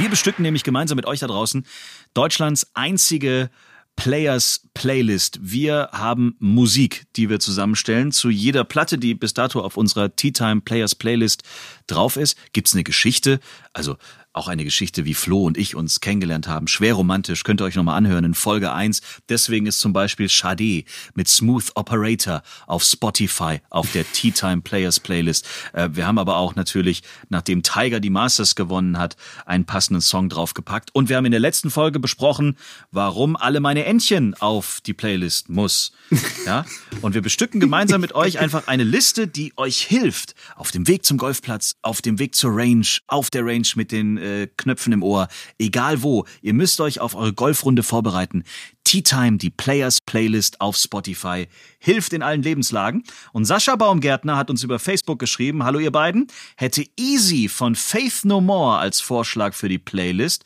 Wir 0.09 0.13
bestücken 0.13 0.41
nämlich 0.41 0.63
gemeinsam 0.63 0.95
mit 0.95 1.05
euch 1.05 1.19
da 1.19 1.27
draußen 1.27 1.67
Deutschlands 2.15 2.71
einzige 2.73 3.51
Players 3.95 4.67
Playlist. 4.73 5.37
Wir 5.39 5.89
haben 5.91 6.35
Musik, 6.39 7.05
die 7.15 7.29
wir 7.29 7.39
zusammenstellen. 7.39 8.11
Zu 8.11 8.31
jeder 8.31 8.63
Platte, 8.63 8.97
die 8.97 9.13
bis 9.13 9.35
dato 9.35 9.61
auf 9.61 9.77
unserer 9.77 10.15
Tea 10.15 10.31
Time 10.31 10.61
Players 10.61 10.95
Playlist 10.95 11.43
drauf 11.85 12.15
ist, 12.15 12.39
gibt's 12.53 12.73
eine 12.73 12.83
Geschichte. 12.83 13.39
Also 13.71 13.97
auch 14.39 14.47
eine 14.47 14.63
Geschichte, 14.63 15.03
wie 15.03 15.13
Flo 15.13 15.43
und 15.43 15.57
ich 15.57 15.75
uns 15.75 15.99
kennengelernt 15.99 16.47
haben. 16.47 16.67
Schwer 16.67 16.93
romantisch, 16.93 17.43
könnt 17.43 17.61
ihr 17.61 17.65
euch 17.65 17.75
nochmal 17.75 17.97
anhören 17.97 18.23
in 18.23 18.33
Folge 18.33 18.71
1. 18.71 19.01
Deswegen 19.27 19.65
ist 19.65 19.81
zum 19.81 19.91
Beispiel 19.91 20.29
Sade 20.29 20.83
mit 21.13 21.27
Smooth 21.27 21.71
Operator 21.75 22.41
auf 22.65 22.83
Spotify 22.83 23.59
auf 23.69 23.91
der 23.91 24.09
Tea 24.11 24.31
Time 24.31 24.61
Players 24.61 25.01
Playlist. 25.01 25.45
Äh, 25.73 25.89
wir 25.91 26.07
haben 26.07 26.17
aber 26.17 26.37
auch 26.37 26.55
natürlich, 26.55 27.03
nachdem 27.27 27.63
Tiger 27.63 27.99
die 27.99 28.09
Masters 28.09 28.55
gewonnen 28.55 28.97
hat, 28.97 29.17
einen 29.45 29.65
passenden 29.65 30.01
Song 30.01 30.29
draufgepackt. 30.29 30.95
Und 30.95 31.09
wir 31.09 31.17
haben 31.17 31.25
in 31.25 31.31
der 31.31 31.41
letzten 31.41 31.69
Folge 31.69 31.99
besprochen, 31.99 32.55
warum 32.91 33.35
alle 33.35 33.59
meine 33.59 33.83
Entchen 33.83 34.35
auf 34.35 34.79
die 34.85 34.93
Playlist 34.93 35.49
muss. 35.49 35.91
Ja? 36.45 36.65
Und 37.01 37.13
wir 37.13 37.21
bestücken 37.21 37.59
gemeinsam 37.59 38.01
mit 38.01 38.15
euch 38.15 38.39
einfach 38.39 38.67
eine 38.67 38.83
Liste, 38.83 39.27
die 39.27 39.53
euch 39.57 39.81
hilft 39.81 40.33
auf 40.55 40.71
dem 40.71 40.87
Weg 40.87 41.05
zum 41.05 41.17
Golfplatz, 41.17 41.75
auf 41.81 42.01
dem 42.01 42.17
Weg 42.17 42.33
zur 42.33 42.55
Range, 42.55 42.87
auf 43.07 43.29
der 43.29 43.45
Range 43.45 43.67
mit 43.75 43.91
den 43.91 44.17
äh, 44.29 44.47
Knöpfen 44.57 44.93
im 44.93 45.03
Ohr, 45.03 45.27
egal 45.57 46.03
wo. 46.03 46.25
Ihr 46.41 46.53
müsst 46.53 46.79
euch 46.81 46.99
auf 46.99 47.15
eure 47.15 47.33
Golfrunde 47.33 47.83
vorbereiten. 47.83 48.43
Tea 48.83 49.01
Time, 49.01 49.37
die 49.37 49.49
Players 49.49 49.99
Playlist 50.05 50.61
auf 50.61 50.75
Spotify, 50.75 51.47
hilft 51.79 52.13
in 52.13 52.23
allen 52.23 52.41
Lebenslagen. 52.41 53.03
Und 53.33 53.45
Sascha 53.45 53.75
Baumgärtner 53.75 54.37
hat 54.37 54.49
uns 54.49 54.63
über 54.63 54.79
Facebook 54.79 55.19
geschrieben, 55.19 55.63
hallo 55.63 55.79
ihr 55.79 55.91
beiden, 55.91 56.27
hätte 56.57 56.83
Easy 56.97 57.49
von 57.49 57.75
Faith 57.75 58.21
No 58.23 58.41
More 58.41 58.77
als 58.79 59.01
Vorschlag 59.01 59.53
für 59.53 59.69
die 59.69 59.77
Playlist. 59.79 60.43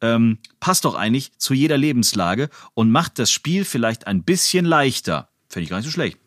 Ähm, 0.00 0.38
passt 0.60 0.84
doch 0.84 0.94
eigentlich 0.96 1.38
zu 1.38 1.54
jeder 1.54 1.76
Lebenslage 1.78 2.50
und 2.74 2.90
macht 2.90 3.18
das 3.18 3.30
Spiel 3.30 3.64
vielleicht 3.64 4.06
ein 4.06 4.24
bisschen 4.24 4.64
leichter. 4.64 5.28
Finde 5.48 5.64
ich 5.64 5.70
gar 5.70 5.76
nicht 5.78 5.86
so 5.86 5.92
schlecht. 5.92 6.18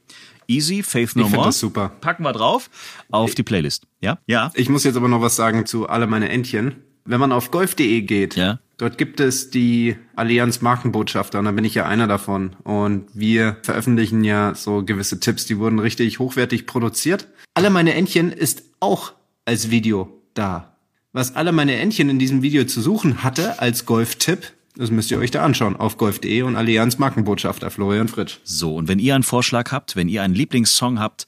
Easy, 0.47 0.81
Faith 0.81 1.15
No 1.15 1.25
Ich 1.27 1.33
More. 1.33 1.47
das 1.47 1.59
super. 1.59 1.89
Packen 1.99 2.23
wir 2.23 2.31
drauf 2.31 2.69
auf 3.11 3.35
die 3.35 3.43
Playlist. 3.43 3.85
Ja? 3.99 4.19
Ja. 4.25 4.51
Ich 4.55 4.69
muss 4.69 4.85
jetzt 4.85 4.95
aber 4.95 5.09
noch 5.09 5.21
was 5.21 5.35
sagen 5.35 5.65
zu 5.65 5.89
alle 5.89 6.07
meine 6.07 6.29
Entchen. 6.29 6.83
Wenn 7.07 7.19
man 7.19 7.31
auf 7.31 7.51
golf.de 7.51 8.01
geht, 8.01 8.35
Ja. 8.35 8.59
dort 8.77 8.97
gibt 8.97 9.19
es 9.19 9.49
die 9.49 9.95
Allianz 10.15 10.61
Markenbotschafter 10.61 11.39
und 11.39 11.45
da 11.45 11.51
bin 11.51 11.65
ich 11.65 11.73
ja 11.73 11.85
einer 11.85 12.07
davon. 12.07 12.55
Und 12.63 13.05
wir 13.13 13.57
veröffentlichen 13.63 14.23
ja 14.23 14.53
so 14.55 14.83
gewisse 14.83 15.19
Tipps, 15.19 15.45
die 15.45 15.57
wurden 15.57 15.79
richtig 15.79 16.19
hochwertig 16.19 16.67
produziert. 16.67 17.27
Alle 17.53 17.69
meine 17.69 17.93
Entchen 17.95 18.31
ist 18.31 18.63
auch 18.79 19.13
als 19.45 19.71
Video 19.71 20.21
da. 20.33 20.75
Was 21.13 21.35
alle 21.35 21.51
meine 21.51 21.75
Entchen 21.77 22.09
in 22.09 22.19
diesem 22.19 22.41
Video 22.43 22.65
zu 22.65 22.81
suchen 22.81 23.23
hatte 23.23 23.59
als 23.59 23.85
Golf-Tipp, 23.85 24.51
das 24.75 24.91
müsst 24.91 25.09
ihr 25.09 25.17
euch 25.17 25.31
da 25.31 25.43
anschauen 25.43 25.75
auf 25.75 25.97
golf.de 25.97 26.43
und 26.43 26.55
Allianz 26.55 26.99
Markenbotschafter 26.99 27.71
Florian 27.71 28.07
Fritsch. 28.09 28.37
So, 28.43 28.75
und 28.75 28.87
wenn 28.87 28.99
ihr 28.99 29.15
einen 29.15 29.23
Vorschlag 29.23 29.71
habt, 29.71 29.95
wenn 29.95 30.09
ihr 30.09 30.21
einen 30.21 30.35
Lieblingssong 30.35 30.99
habt, 30.99 31.25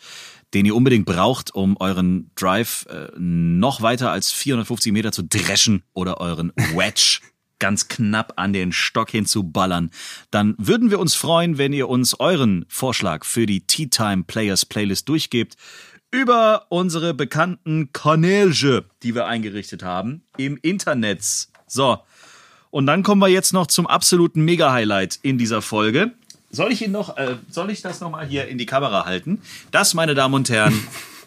den 0.54 0.66
ihr 0.66 0.76
unbedingt 0.76 1.06
braucht, 1.06 1.54
um 1.54 1.78
euren 1.80 2.32
Drive 2.36 2.86
äh, 2.90 3.10
noch 3.18 3.82
weiter 3.82 4.12
als 4.12 4.32
450 4.32 4.92
Meter 4.92 5.12
zu 5.12 5.24
dreschen 5.24 5.84
oder 5.94 6.20
euren 6.20 6.52
Wedge 6.76 7.20
ganz 7.60 7.90
knapp 7.90 8.34
an 8.38 8.54
den 8.54 8.72
Stock 8.72 9.12
hinzuballern, 9.12 9.92
dann 10.32 10.56
würden 10.58 10.92
wir 10.92 11.00
uns 11.00 11.14
freuen, 11.16 11.58
wenn 11.58 11.74
ihr 11.74 11.90
uns 11.90 12.18
euren 12.20 12.66
Vorschlag 12.70 13.26
für 13.26 13.46
die 13.46 13.62
Tea 13.68 13.88
Time 13.88 14.24
Players 14.24 14.66
Playlist 14.66 15.10
durchgebt 15.10 15.56
über 16.12 16.66
unsere 16.70 17.14
bekannten 17.14 17.92
Kanäle, 17.94 18.86
die 19.04 19.14
wir 19.14 19.28
eingerichtet 19.28 19.84
haben 19.84 20.24
im 20.38 20.58
Internet. 20.62 21.24
So, 21.68 22.00
und 22.72 22.86
dann 22.88 23.04
kommen 23.04 23.22
wir 23.22 23.28
jetzt 23.28 23.54
noch 23.54 23.68
zum 23.68 23.86
absoluten 23.86 24.42
Mega-Highlight 24.44 25.20
in 25.22 25.38
dieser 25.38 25.62
Folge. 25.62 26.14
Soll 26.52 26.72
ich 26.72 26.82
ihn 26.82 26.92
noch, 26.92 27.18
äh, 27.18 27.36
soll 27.50 27.70
ich 27.70 27.82
das 27.82 28.02
nochmal 28.02 28.26
hier 28.26 28.48
in 28.48 28.58
die 28.58 28.66
Kamera 28.66 29.06
halten? 29.06 29.42
Das, 29.72 29.94
meine 29.94 30.16
Damen 30.16 30.34
und 30.34 30.50
Herren, 30.50 30.74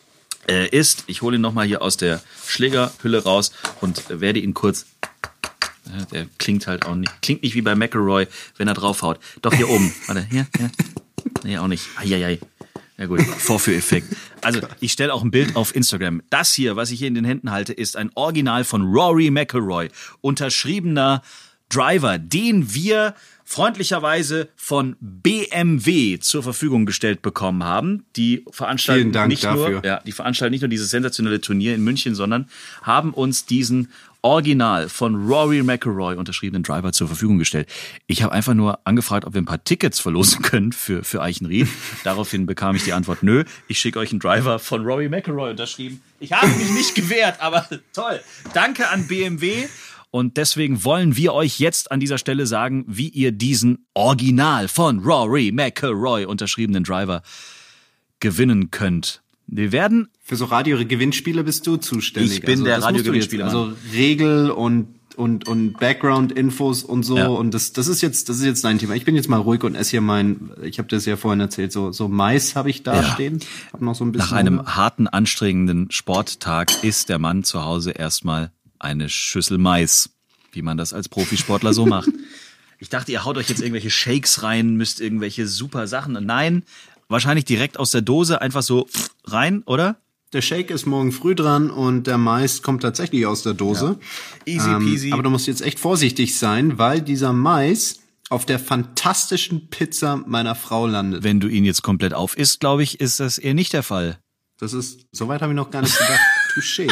äh, 0.49 0.69
ist, 0.69 1.05
ich 1.07 1.23
hole 1.23 1.37
ihn 1.37 1.41
nochmal 1.41 1.67
hier 1.67 1.81
aus 1.83 1.97
der 1.97 2.21
Schlägerhülle 2.47 3.23
raus 3.23 3.53
und 3.81 4.03
werde 4.09 4.41
ihn 4.41 4.53
kurz, 4.53 4.87
äh, 5.87 6.07
der 6.13 6.27
klingt 6.39 6.67
halt 6.67 6.87
auch 6.87 6.97
nicht, 6.97 7.23
klingt 7.23 7.43
nicht 7.43 7.55
wie 7.55 7.63
bei 7.63 7.77
McElroy, 7.77 8.27
wenn 8.57 8.67
er 8.67 8.75
draufhaut. 8.75 9.21
Doch 9.43 9.55
hier 9.55 9.69
oben, 9.69 9.95
warte, 10.07 10.27
hier, 10.29 10.47
hier. 10.57 10.71
Nee, 11.45 11.59
auch 11.59 11.69
nicht. 11.69 11.87
Eieiei. 11.97 12.41
Ja 12.99 13.07
gut, 13.07 13.23
Vorführeffekt. 13.23 14.15
Also 14.43 14.61
ich 14.81 14.93
stelle 14.93 15.15
auch 15.15 15.23
ein 15.23 15.31
Bild 15.31 15.57
auf 15.57 15.75
Instagram. 15.75 16.23
Das 16.31 16.53
hier, 16.53 16.77
was 16.77 16.91
ich 16.91 16.99
hier 16.99 17.09
in 17.09 17.15
den 17.15 17.25
Händen 17.25 17.51
halte, 17.51 17.73
ist 17.73 17.97
ein 17.97 18.11
Original 18.15 18.65
von 18.65 18.83
Rory 18.83 19.31
McElroy, 19.31 19.89
unterschriebener 20.21 21.23
Driver, 21.69 22.19
den 22.19 22.75
wir 22.75 23.15
freundlicherweise 23.45 24.49
von 24.57 24.97
BMW 25.01 26.19
zur 26.19 26.43
Verfügung 26.43 26.87
gestellt 26.87 27.23
bekommen 27.23 27.65
haben. 27.65 28.05
Die 28.17 28.45
veranstalten 28.51 29.11
nicht 29.29 29.45
dafür. 29.45 29.71
nur, 29.71 29.85
ja, 29.85 30.01
die 30.05 30.13
veranstalten 30.13 30.53
nicht 30.53 30.63
nur 30.63 30.69
dieses 30.69 30.91
sensationelle 30.91 31.41
Turnier 31.41 31.75
in 31.75 31.83
München, 31.83 32.15
sondern 32.15 32.49
haben 32.83 33.13
uns 33.13 33.47
diesen 33.47 33.89
original 34.23 34.89
von 34.89 35.27
Rory 35.27 35.63
McIlroy 35.63 36.15
unterschriebenen 36.15 36.63
Driver 36.63 36.93
zur 36.93 37.09
Verfügung 37.09 37.39
gestellt. 37.39 37.69
Ich 38.07 38.23
habe 38.23 38.33
einfach 38.33 38.55
nur 38.55 38.79
angefragt, 38.87 39.25
ob 39.27 39.35
wir 39.35 39.43
ein 39.43 39.47
paar 39.47 39.63
Tickets 39.65 39.99
verlosen 39.99 40.43
können 40.43 40.73
für, 40.73 41.03
für 41.03 41.21
Eichenried. 41.21 41.69
Daraufhin 42.05 42.47
bekam 42.47 42.77
ich 42.77 42.85
die 42.85 42.93
Antwort, 42.93 43.23
nö, 43.23 43.45
ich 43.67 43.81
schicke 43.81 43.99
euch 43.99 44.13
einen 44.13 44.21
Driver 44.21 44.59
von 44.61 44.85
Rory 44.85 45.09
McIlroy 45.09 45.51
unterschrieben. 45.51 46.01
Ich 46.21 46.33
habe 46.33 46.47
mich 46.47 46.71
nicht 46.71 46.95
gewehrt, 46.95 47.41
aber 47.41 47.67
toll. 47.93 48.21
Danke 48.55 48.89
an 48.89 49.09
BMW. 49.09 49.67
Und 50.13 50.37
deswegen 50.37 50.85
wollen 50.85 51.17
wir 51.17 51.33
euch 51.33 51.59
jetzt 51.59 51.91
an 51.91 51.99
dieser 51.99 52.19
Stelle 52.19 52.47
sagen, 52.47 52.85
wie 52.87 53.09
ihr 53.09 53.33
diesen 53.33 53.87
original 53.95 54.69
von 54.69 54.99
Rory 55.01 55.51
McIlroy 55.53 56.27
unterschriebenen 56.27 56.85
Driver 56.85 57.23
gewinnen 58.21 58.71
könnt. 58.71 59.23
Wir 59.47 59.73
werden 59.73 60.09
Für 60.23 60.37
so 60.37 60.45
Radio-Gewinnspiele 60.45 61.43
bist 61.45 61.67
du 61.67 61.77
zuständig. 61.79 62.35
Ich 62.35 62.41
bin 62.43 62.63
der 62.63 62.75
du 62.75 62.81
jetzt- 62.81 62.85
Radiogewinnspieler, 62.89 63.47
Also 63.47 63.73
Regel 63.93 64.51
und 64.51 64.87
und 65.17 65.47
und 65.47 65.75
Background-Infos 65.79 66.85
und 66.85 67.03
so 67.05 67.19
Ja. 67.19 67.27
und 67.29 67.53
das 67.53 67.73
das 67.75 67.87
ist 67.89 68.01
jetzt 68.01 68.29
das 68.31 68.37
ist 68.39 68.45
jetzt 68.45 68.65
dein 68.65 68.79
Thema. 68.79 68.95
Ich 68.95 69.05
bin 69.05 69.15
jetzt 69.15 69.29
mal 69.29 69.37
ruhig 69.39 69.63
und 69.65 69.75
esse 69.75 69.91
hier 69.93 70.01
mein. 70.01 70.51
Ich 70.63 70.79
habe 70.79 70.89
das 70.89 71.05
ja 71.05 71.17
vorhin 71.17 71.41
erzählt. 71.41 71.71
So 71.73 71.91
so 71.93 72.09
Mais 72.09 72.55
habe 72.57 72.71
ich 72.71 72.83
da 72.83 72.97
Ja. 72.97 73.13
stehen. 73.15 73.41
Hab 73.73 73.81
noch 73.83 73.95
so 73.95 74.05
ein 74.05 74.13
bisschen. 74.13 74.29
Nach 74.31 74.37
einem 74.37 74.59
Hunger. 74.61 74.77
harten, 74.77 75.09
anstrengenden 75.09 75.91
Sporttag 75.91 76.83
isst 76.85 77.09
der 77.11 77.19
Mann 77.19 77.45
zu 77.45 77.63
Hause 77.65 77.91
erstmal 77.91 78.53
eine 78.83 79.09
Schüssel 79.09 79.59
Mais, 79.59 80.11
wie 80.53 80.63
man 80.63 80.77
das 80.77 80.93
als 80.93 81.09
Profisportler 81.09 81.73
so 81.73 81.87
macht. 81.87 82.11
Ich 82.79 82.89
dachte, 82.89 83.13
ihr 83.13 83.25
haut 83.25 83.37
euch 83.39 83.49
jetzt 83.49 83.61
irgendwelche 83.61 83.91
Shakes 83.91 84.43
rein, 84.43 84.75
müsst 84.75 85.01
irgendwelche 85.01 85.47
super 85.47 85.87
Sachen. 85.87 86.15
Nein, 86.15 86.65
wahrscheinlich 87.07 87.45
direkt 87.45 87.79
aus 87.79 87.93
der 87.93 88.03
Dose 88.03 88.43
einfach 88.43 88.63
so 88.63 88.89
rein, 89.25 89.63
oder? 89.67 90.01
Der 90.33 90.43
Shake 90.43 90.73
ist 90.73 90.87
morgen 90.87 91.13
früh 91.13 91.37
dran 91.37 91.71
und 91.71 92.09
der 92.09 92.19
Mais 92.19 92.61
kommt 92.61 92.83
tatsächlich 92.83 93.25
aus 93.25 93.45
der 93.45 93.55
Dose. 93.55 94.01
Easy 94.47 94.69
peasy. 94.81 95.07
Ähm, 95.09 95.13
aber 95.13 95.23
du 95.23 95.31
musst 95.31 95.47
jetzt 95.47 95.63
echt 95.63 95.79
vorsichtig 95.79 96.37
sein, 96.37 96.77
weil 96.77 97.03
dieser 97.03 97.33
Mais 97.33 98.01
auf 98.31 98.47
der 98.47 98.59
fantastischen 98.59 99.69
Pizza 99.69 100.17
meiner 100.17 100.57
Frau 100.57 100.89
landet. 100.89 101.23
Wenn 101.23 101.39
du 101.39 101.47
ihn 101.47 101.65
jetzt 101.65 101.83
komplett 101.83 102.15
aufisst, 102.15 102.59
glaube 102.59 102.83
ich, 102.83 102.99
ist 102.99 103.21
das 103.21 103.39
eher 103.39 103.55
nicht 103.55 103.75
der 103.75 103.85
Fall. 103.85 104.19
Das 104.59 104.73
ist, 104.73 105.07
soweit 105.13 105.41
habe 105.41 105.53
ich 105.53 105.57
noch 105.57 105.71
gar 105.71 105.83
nicht 105.83 105.97
gedacht. 105.97 106.21
Touché. 106.55 106.91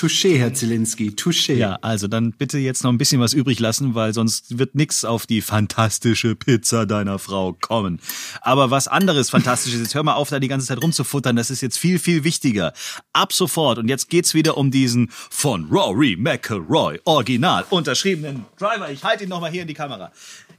Touché, 0.00 0.38
Herr 0.38 0.54
Zielinski. 0.54 1.10
Touché. 1.10 1.56
Ja, 1.56 1.78
also 1.82 2.08
dann 2.08 2.32
bitte 2.32 2.56
jetzt 2.56 2.84
noch 2.84 2.90
ein 2.90 2.96
bisschen 2.96 3.20
was 3.20 3.34
übrig 3.34 3.60
lassen, 3.60 3.94
weil 3.94 4.14
sonst 4.14 4.58
wird 4.58 4.74
nix 4.74 5.04
auf 5.04 5.26
die 5.26 5.42
fantastische 5.42 6.34
Pizza 6.34 6.86
deiner 6.86 7.18
Frau 7.18 7.52
kommen. 7.52 8.00
Aber 8.40 8.70
was 8.70 8.88
anderes 8.88 9.28
Fantastisches, 9.28 9.78
jetzt 9.78 9.94
hör 9.94 10.02
mal 10.02 10.14
auf, 10.14 10.30
da 10.30 10.40
die 10.40 10.48
ganze 10.48 10.68
Zeit 10.68 10.82
rumzufuttern, 10.82 11.36
das 11.36 11.50
ist 11.50 11.60
jetzt 11.60 11.76
viel, 11.76 11.98
viel 11.98 12.24
wichtiger. 12.24 12.72
Ab 13.12 13.34
sofort, 13.34 13.76
und 13.76 13.88
jetzt 13.88 14.08
geht's 14.08 14.32
wieder 14.32 14.56
um 14.56 14.70
diesen 14.70 15.10
von 15.10 15.66
Rory 15.66 16.16
McIlroy 16.18 16.98
original 17.04 17.66
unterschriebenen 17.68 18.46
Driver. 18.58 18.90
Ich 18.90 19.04
halte 19.04 19.24
ihn 19.24 19.28
nochmal 19.28 19.50
hier 19.50 19.60
in 19.62 19.68
die 19.68 19.74
Kamera. 19.74 20.12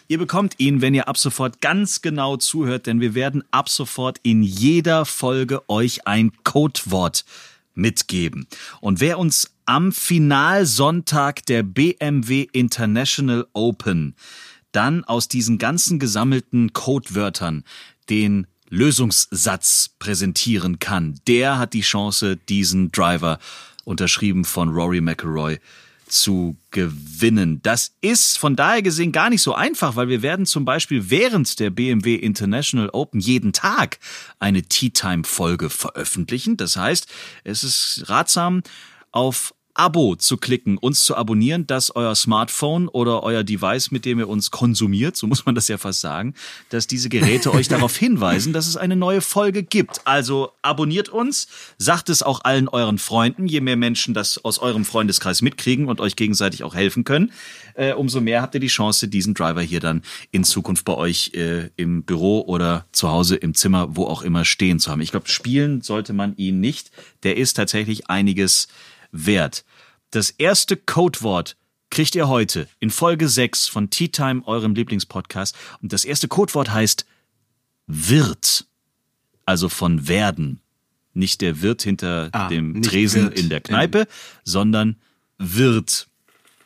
Ihr 0.07 0.19
bekommt 0.19 0.59
ihn, 0.59 0.81
wenn 0.81 0.93
ihr 0.93 1.07
ab 1.07 1.17
sofort 1.17 1.61
ganz 1.61 2.03
genau 2.03 2.37
zuhört, 2.37 2.85
denn 2.85 3.01
wir 3.01 3.15
werden 3.15 3.43
ab 3.49 3.69
sofort 3.69 4.19
in 4.21 4.43
jeder 4.43 5.05
Folge 5.05 5.67
euch 5.67 6.05
ein 6.05 6.31
Codewort 6.43 7.25
mitgeben. 7.81 8.47
Und 8.79 9.01
wer 9.01 9.19
uns 9.19 9.51
am 9.65 9.91
Finalsonntag 9.91 11.45
der 11.45 11.63
BMW 11.63 12.47
International 12.53 13.47
Open 13.53 14.15
dann 14.71 15.03
aus 15.03 15.27
diesen 15.27 15.57
ganzen 15.57 15.99
gesammelten 15.99 16.71
Codewörtern 16.71 17.65
den 18.09 18.47
Lösungssatz 18.69 19.89
präsentieren 19.99 20.79
kann, 20.79 21.19
der 21.27 21.57
hat 21.57 21.73
die 21.73 21.81
Chance, 21.81 22.37
diesen 22.37 22.91
Driver, 22.91 23.39
unterschrieben 23.83 24.45
von 24.45 24.69
Rory 24.69 25.01
McIlroy, 25.01 25.59
zu 26.11 26.57
gewinnen. 26.71 27.61
Das 27.63 27.95
ist 28.01 28.37
von 28.37 28.55
daher 28.55 28.81
gesehen 28.81 29.11
gar 29.11 29.29
nicht 29.29 29.41
so 29.41 29.53
einfach, 29.53 29.95
weil 29.95 30.09
wir 30.09 30.21
werden 30.21 30.45
zum 30.45 30.65
Beispiel 30.65 31.09
während 31.09 31.59
der 31.59 31.69
BMW 31.69 32.15
International 32.15 32.89
Open 32.91 33.19
jeden 33.19 33.53
Tag 33.53 33.99
eine 34.39 34.63
Tea 34.63 34.89
Time 34.89 35.23
Folge 35.23 35.69
veröffentlichen. 35.69 36.57
Das 36.57 36.75
heißt, 36.75 37.07
es 37.43 37.63
ist 37.63 38.03
ratsam, 38.07 38.61
auf 39.11 39.53
Abo 39.81 40.15
zu 40.15 40.37
klicken, 40.37 40.77
uns 40.77 41.05
zu 41.05 41.15
abonnieren, 41.15 41.65
dass 41.65 41.95
euer 41.95 42.13
Smartphone 42.13 42.87
oder 42.87 43.23
euer 43.23 43.43
Device, 43.43 43.89
mit 43.89 44.05
dem 44.05 44.19
ihr 44.19 44.29
uns 44.29 44.51
konsumiert, 44.51 45.17
so 45.17 45.25
muss 45.25 45.47
man 45.47 45.55
das 45.55 45.67
ja 45.69 45.79
fast 45.79 46.01
sagen, 46.01 46.35
dass 46.69 46.85
diese 46.85 47.09
Geräte 47.09 47.51
euch 47.51 47.67
darauf 47.67 47.97
hinweisen, 47.97 48.53
dass 48.53 48.67
es 48.67 48.77
eine 48.77 48.95
neue 48.95 49.21
Folge 49.21 49.63
gibt. 49.63 50.01
Also 50.05 50.51
abonniert 50.61 51.09
uns, 51.09 51.47
sagt 51.79 52.09
es 52.09 52.21
auch 52.21 52.43
allen 52.43 52.67
euren 52.67 52.99
Freunden. 52.99 53.47
Je 53.47 53.59
mehr 53.59 53.75
Menschen 53.75 54.13
das 54.13 54.45
aus 54.45 54.59
eurem 54.59 54.85
Freundeskreis 54.85 55.41
mitkriegen 55.41 55.87
und 55.87 55.99
euch 55.99 56.15
gegenseitig 56.15 56.63
auch 56.63 56.75
helfen 56.75 57.03
können, 57.03 57.31
äh, 57.73 57.93
umso 57.93 58.21
mehr 58.21 58.43
habt 58.43 58.53
ihr 58.53 58.61
die 58.61 58.67
Chance, 58.67 59.07
diesen 59.07 59.33
Driver 59.33 59.63
hier 59.63 59.79
dann 59.79 60.03
in 60.29 60.43
Zukunft 60.43 60.85
bei 60.85 60.93
euch 60.93 61.31
äh, 61.33 61.71
im 61.75 62.03
Büro 62.03 62.41
oder 62.41 62.85
zu 62.91 63.09
Hause 63.09 63.35
im 63.35 63.55
Zimmer, 63.55 63.95
wo 63.95 64.05
auch 64.05 64.21
immer 64.21 64.45
stehen 64.45 64.77
zu 64.77 64.91
haben. 64.91 65.01
Ich 65.01 65.09
glaube, 65.09 65.27
spielen 65.27 65.81
sollte 65.81 66.13
man 66.13 66.35
ihn 66.37 66.59
nicht. 66.59 66.91
Der 67.23 67.37
ist 67.37 67.55
tatsächlich 67.55 68.11
einiges 68.11 68.67
wert. 69.11 69.65
Das 70.11 70.29
erste 70.29 70.75
Codewort 70.75 71.55
kriegt 71.89 72.15
ihr 72.15 72.27
heute 72.27 72.67
in 72.79 72.89
Folge 72.89 73.27
6 73.29 73.67
von 73.67 73.89
Tea 73.89 74.09
Time, 74.09 74.43
eurem 74.45 74.75
Lieblingspodcast. 74.75 75.55
Und 75.81 75.93
das 75.93 76.05
erste 76.05 76.27
Codewort 76.27 76.71
heißt 76.71 77.05
wird. 77.87 78.65
Also 79.45 79.69
von 79.69 80.07
werden. 80.07 80.59
Nicht 81.13 81.41
der 81.41 81.61
Wirt 81.61 81.81
hinter 81.81 82.29
Ah, 82.31 82.47
dem 82.47 82.81
Tresen 82.81 83.23
wird. 83.23 83.39
in 83.39 83.49
der 83.49 83.61
Kneipe, 83.61 84.07
sondern 84.43 84.97
wird. 85.37 86.07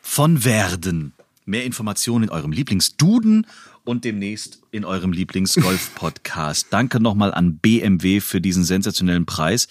Von 0.02 0.44
werden. 0.44 1.12
Mehr 1.44 1.64
Informationen 1.64 2.24
in 2.24 2.30
eurem 2.30 2.52
Lieblingsduden 2.52 3.46
und 3.84 4.04
demnächst 4.04 4.60
in 4.70 4.84
eurem 4.84 5.12
Lieblingsgolf-Podcast. 5.12 6.68
Danke 6.70 7.00
nochmal 7.00 7.32
an 7.34 7.58
BMW 7.58 8.20
für 8.20 8.40
diesen 8.40 8.64
sensationellen 8.64 9.26
Preis. 9.26 9.68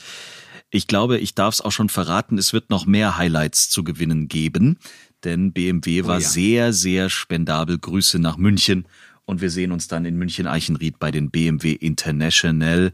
Ich 0.75 0.87
glaube, 0.87 1.19
ich 1.19 1.35
darf 1.35 1.53
es 1.53 1.61
auch 1.61 1.71
schon 1.71 1.87
verraten, 1.87 2.37
es 2.37 2.51
wird 2.51 2.69
noch 2.69 2.85
mehr 2.85 3.15
Highlights 3.15 3.69
zu 3.69 3.85
gewinnen 3.85 4.27
geben, 4.27 4.77
denn 5.23 5.53
BMW 5.53 6.03
war 6.03 6.19
ja. 6.19 6.27
sehr, 6.27 6.73
sehr 6.73 7.09
spendabel. 7.09 7.77
Grüße 7.77 8.19
nach 8.19 8.35
München 8.35 8.85
und 9.23 9.39
wir 9.39 9.51
sehen 9.51 9.71
uns 9.71 9.87
dann 9.87 10.03
in 10.03 10.17
München-Eichenried 10.17 10.99
bei 10.99 11.11
den 11.11 11.31
BMW 11.31 11.71
International 11.71 12.91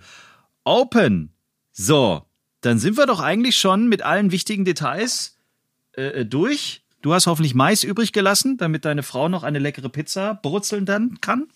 Open. 0.64 1.32
So, 1.72 2.22
dann 2.62 2.78
sind 2.78 2.98
wir 2.98 3.08
doch 3.08 3.20
eigentlich 3.20 3.58
schon 3.58 3.90
mit 3.90 4.04
allen 4.04 4.32
wichtigen 4.32 4.64
Details 4.64 5.40
äh, 5.94 6.24
durch. 6.24 6.84
Du 7.02 7.16
hast 7.16 7.26
hoffentlich 7.26 7.56
Mais 7.56 7.84
übrig 7.84 8.14
gelassen, 8.14 8.58
damit 8.58 8.86
deine 8.86 9.02
Frau 9.02 9.28
noch 9.28 9.42
eine 9.42 9.58
leckere 9.58 9.90
Pizza 9.90 10.36
brutzeln 10.36 10.86
dann 10.86 11.20
kann. 11.20 11.48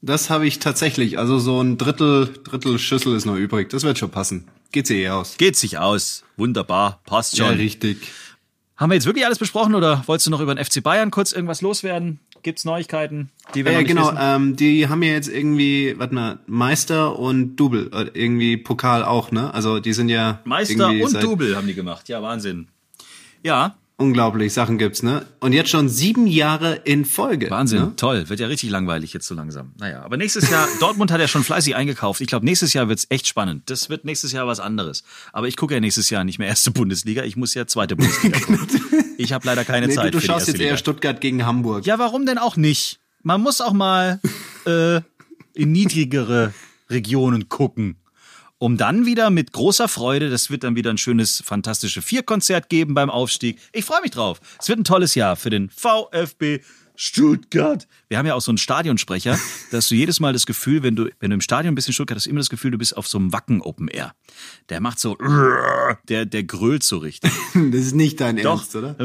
Das 0.00 0.30
habe 0.30 0.46
ich 0.46 0.60
tatsächlich. 0.60 1.18
Also 1.18 1.38
so 1.38 1.60
ein 1.60 1.76
Drittel, 1.76 2.32
Drittel 2.42 2.78
Schüssel 2.78 3.14
ist 3.14 3.26
noch 3.26 3.36
übrig. 3.36 3.68
Das 3.68 3.82
wird 3.82 3.98
schon 3.98 4.10
passen. 4.10 4.48
Geht 4.72 4.86
sie 4.86 5.02
eh 5.02 5.08
aus. 5.10 5.36
Geht 5.38 5.56
sich 5.56 5.78
aus. 5.78 6.24
Wunderbar. 6.36 7.00
Passt 7.06 7.36
schon. 7.36 7.46
Ja, 7.46 7.52
richtig. 7.52 7.98
Haben 8.76 8.90
wir 8.90 8.94
jetzt 8.94 9.06
wirklich 9.06 9.24
alles 9.26 9.38
besprochen 9.38 9.74
oder 9.74 10.02
wolltest 10.06 10.26
du 10.26 10.30
noch 10.30 10.40
über 10.40 10.54
den 10.54 10.64
FC 10.64 10.82
Bayern 10.82 11.10
kurz 11.10 11.32
irgendwas 11.32 11.62
loswerden? 11.62 12.20
Gibt's 12.44 12.64
Neuigkeiten, 12.64 13.30
die 13.54 13.64
wir 13.64 13.72
Ja, 13.72 13.82
genau. 13.82 14.06
wissen? 14.06 14.18
Ähm, 14.20 14.56
die 14.56 14.88
haben 14.88 15.02
ja 15.02 15.12
jetzt 15.12 15.28
irgendwie, 15.28 15.98
warte 15.98 16.14
mal, 16.14 16.38
Meister 16.46 17.18
und 17.18 17.56
Double, 17.56 17.90
äh, 17.92 18.10
irgendwie 18.14 18.56
Pokal 18.56 19.02
auch, 19.02 19.32
ne? 19.32 19.52
Also 19.52 19.80
die 19.80 19.92
sind 19.92 20.08
ja 20.08 20.40
Meister 20.44 20.88
und 20.90 21.20
Double 21.20 21.56
haben 21.56 21.66
die 21.66 21.74
gemacht. 21.74 22.08
Ja, 22.08 22.22
Wahnsinn. 22.22 22.68
Ja, 23.42 23.76
Unglaublich, 24.00 24.52
Sachen 24.52 24.78
gibt's, 24.78 25.02
ne? 25.02 25.26
Und 25.40 25.52
jetzt 25.52 25.70
schon 25.70 25.88
sieben 25.88 26.28
Jahre 26.28 26.76
in 26.84 27.04
Folge. 27.04 27.50
Wahnsinn. 27.50 27.80
Ne? 27.80 27.92
Toll. 27.96 28.28
Wird 28.28 28.38
ja 28.38 28.46
richtig 28.46 28.70
langweilig 28.70 29.12
jetzt 29.12 29.26
so 29.26 29.34
langsam. 29.34 29.72
Naja, 29.76 30.02
aber 30.02 30.16
nächstes 30.16 30.48
Jahr, 30.50 30.68
Dortmund 30.80 31.10
hat 31.10 31.20
ja 31.20 31.26
schon 31.26 31.42
fleißig 31.42 31.74
eingekauft. 31.74 32.20
Ich 32.20 32.28
glaube, 32.28 32.44
nächstes 32.46 32.72
Jahr 32.74 32.88
wird's 32.88 33.06
echt 33.08 33.26
spannend. 33.26 33.68
Das 33.70 33.90
wird 33.90 34.04
nächstes 34.04 34.30
Jahr 34.30 34.46
was 34.46 34.60
anderes. 34.60 35.02
Aber 35.32 35.48
ich 35.48 35.56
gucke 35.56 35.74
ja 35.74 35.80
nächstes 35.80 36.10
Jahr 36.10 36.22
nicht 36.22 36.38
mehr 36.38 36.46
erste 36.46 36.70
Bundesliga. 36.70 37.24
Ich 37.24 37.36
muss 37.36 37.54
ja 37.54 37.66
zweite 37.66 37.96
Bundesliga 37.96 38.38
gucken. 38.46 38.68
Ich 39.18 39.32
habe 39.32 39.44
leider 39.44 39.64
keine 39.64 39.88
Nee, 39.88 39.94
Zeit 39.94 40.14
du, 40.14 40.20
du 40.20 40.24
schaust 40.24 40.46
jetzt 40.46 40.58
Liga. 40.58 40.70
eher 40.70 40.76
Stuttgart 40.76 41.20
gegen 41.20 41.44
Hamburg. 41.44 41.84
Ja, 41.84 41.98
warum 41.98 42.24
denn 42.24 42.38
auch 42.38 42.56
nicht? 42.56 43.00
Man 43.24 43.40
muss 43.42 43.60
auch 43.60 43.72
mal 43.72 44.20
äh, 44.64 45.00
in 45.54 45.72
niedrigere 45.72 46.54
Regionen 46.88 47.48
gucken. 47.48 47.96
Um 48.58 48.76
dann 48.76 49.06
wieder 49.06 49.30
mit 49.30 49.52
großer 49.52 49.86
Freude, 49.86 50.30
das 50.30 50.50
wird 50.50 50.64
dann 50.64 50.74
wieder 50.74 50.90
ein 50.90 50.98
schönes 50.98 51.42
Fantastische 51.46 52.02
Vier-Konzert 52.02 52.68
geben 52.68 52.92
beim 52.92 53.08
Aufstieg. 53.08 53.58
Ich 53.72 53.84
freue 53.84 54.00
mich 54.02 54.10
drauf. 54.10 54.40
Es 54.58 54.68
wird 54.68 54.80
ein 54.80 54.84
tolles 54.84 55.14
Jahr 55.14 55.36
für 55.36 55.50
den 55.50 55.70
VfB 55.70 56.60
Stuttgart. 56.96 57.86
Wir 58.08 58.18
haben 58.18 58.26
ja 58.26 58.34
auch 58.34 58.40
so 58.40 58.50
einen 58.50 58.58
Stadionsprecher, 58.58 59.38
dass 59.70 59.88
du 59.88 59.94
jedes 59.94 60.18
Mal 60.18 60.32
das 60.32 60.44
Gefühl, 60.44 60.82
wenn 60.82 60.96
du, 60.96 61.08
wenn 61.20 61.30
du 61.30 61.34
im 61.34 61.40
Stadion 61.40 61.76
bist 61.76 61.86
in 61.86 61.94
Stuttgart, 61.94 62.16
hast 62.16 62.26
du 62.26 62.30
immer 62.30 62.40
das 62.40 62.50
Gefühl, 62.50 62.72
du 62.72 62.78
bist 62.78 62.96
auf 62.96 63.06
so 63.06 63.18
einem 63.18 63.32
Wacken 63.32 63.60
Open 63.60 63.86
Air. 63.86 64.14
Der 64.68 64.80
macht 64.80 64.98
so, 64.98 65.16
der, 66.08 66.26
der 66.26 66.42
grölt 66.42 66.82
so 66.82 66.98
richtig. 66.98 67.30
Das 67.54 67.80
ist 67.80 67.94
nicht 67.94 68.20
dein 68.20 68.36
Doch. 68.38 68.58
Ernst, 68.58 68.74
oder? 68.74 68.96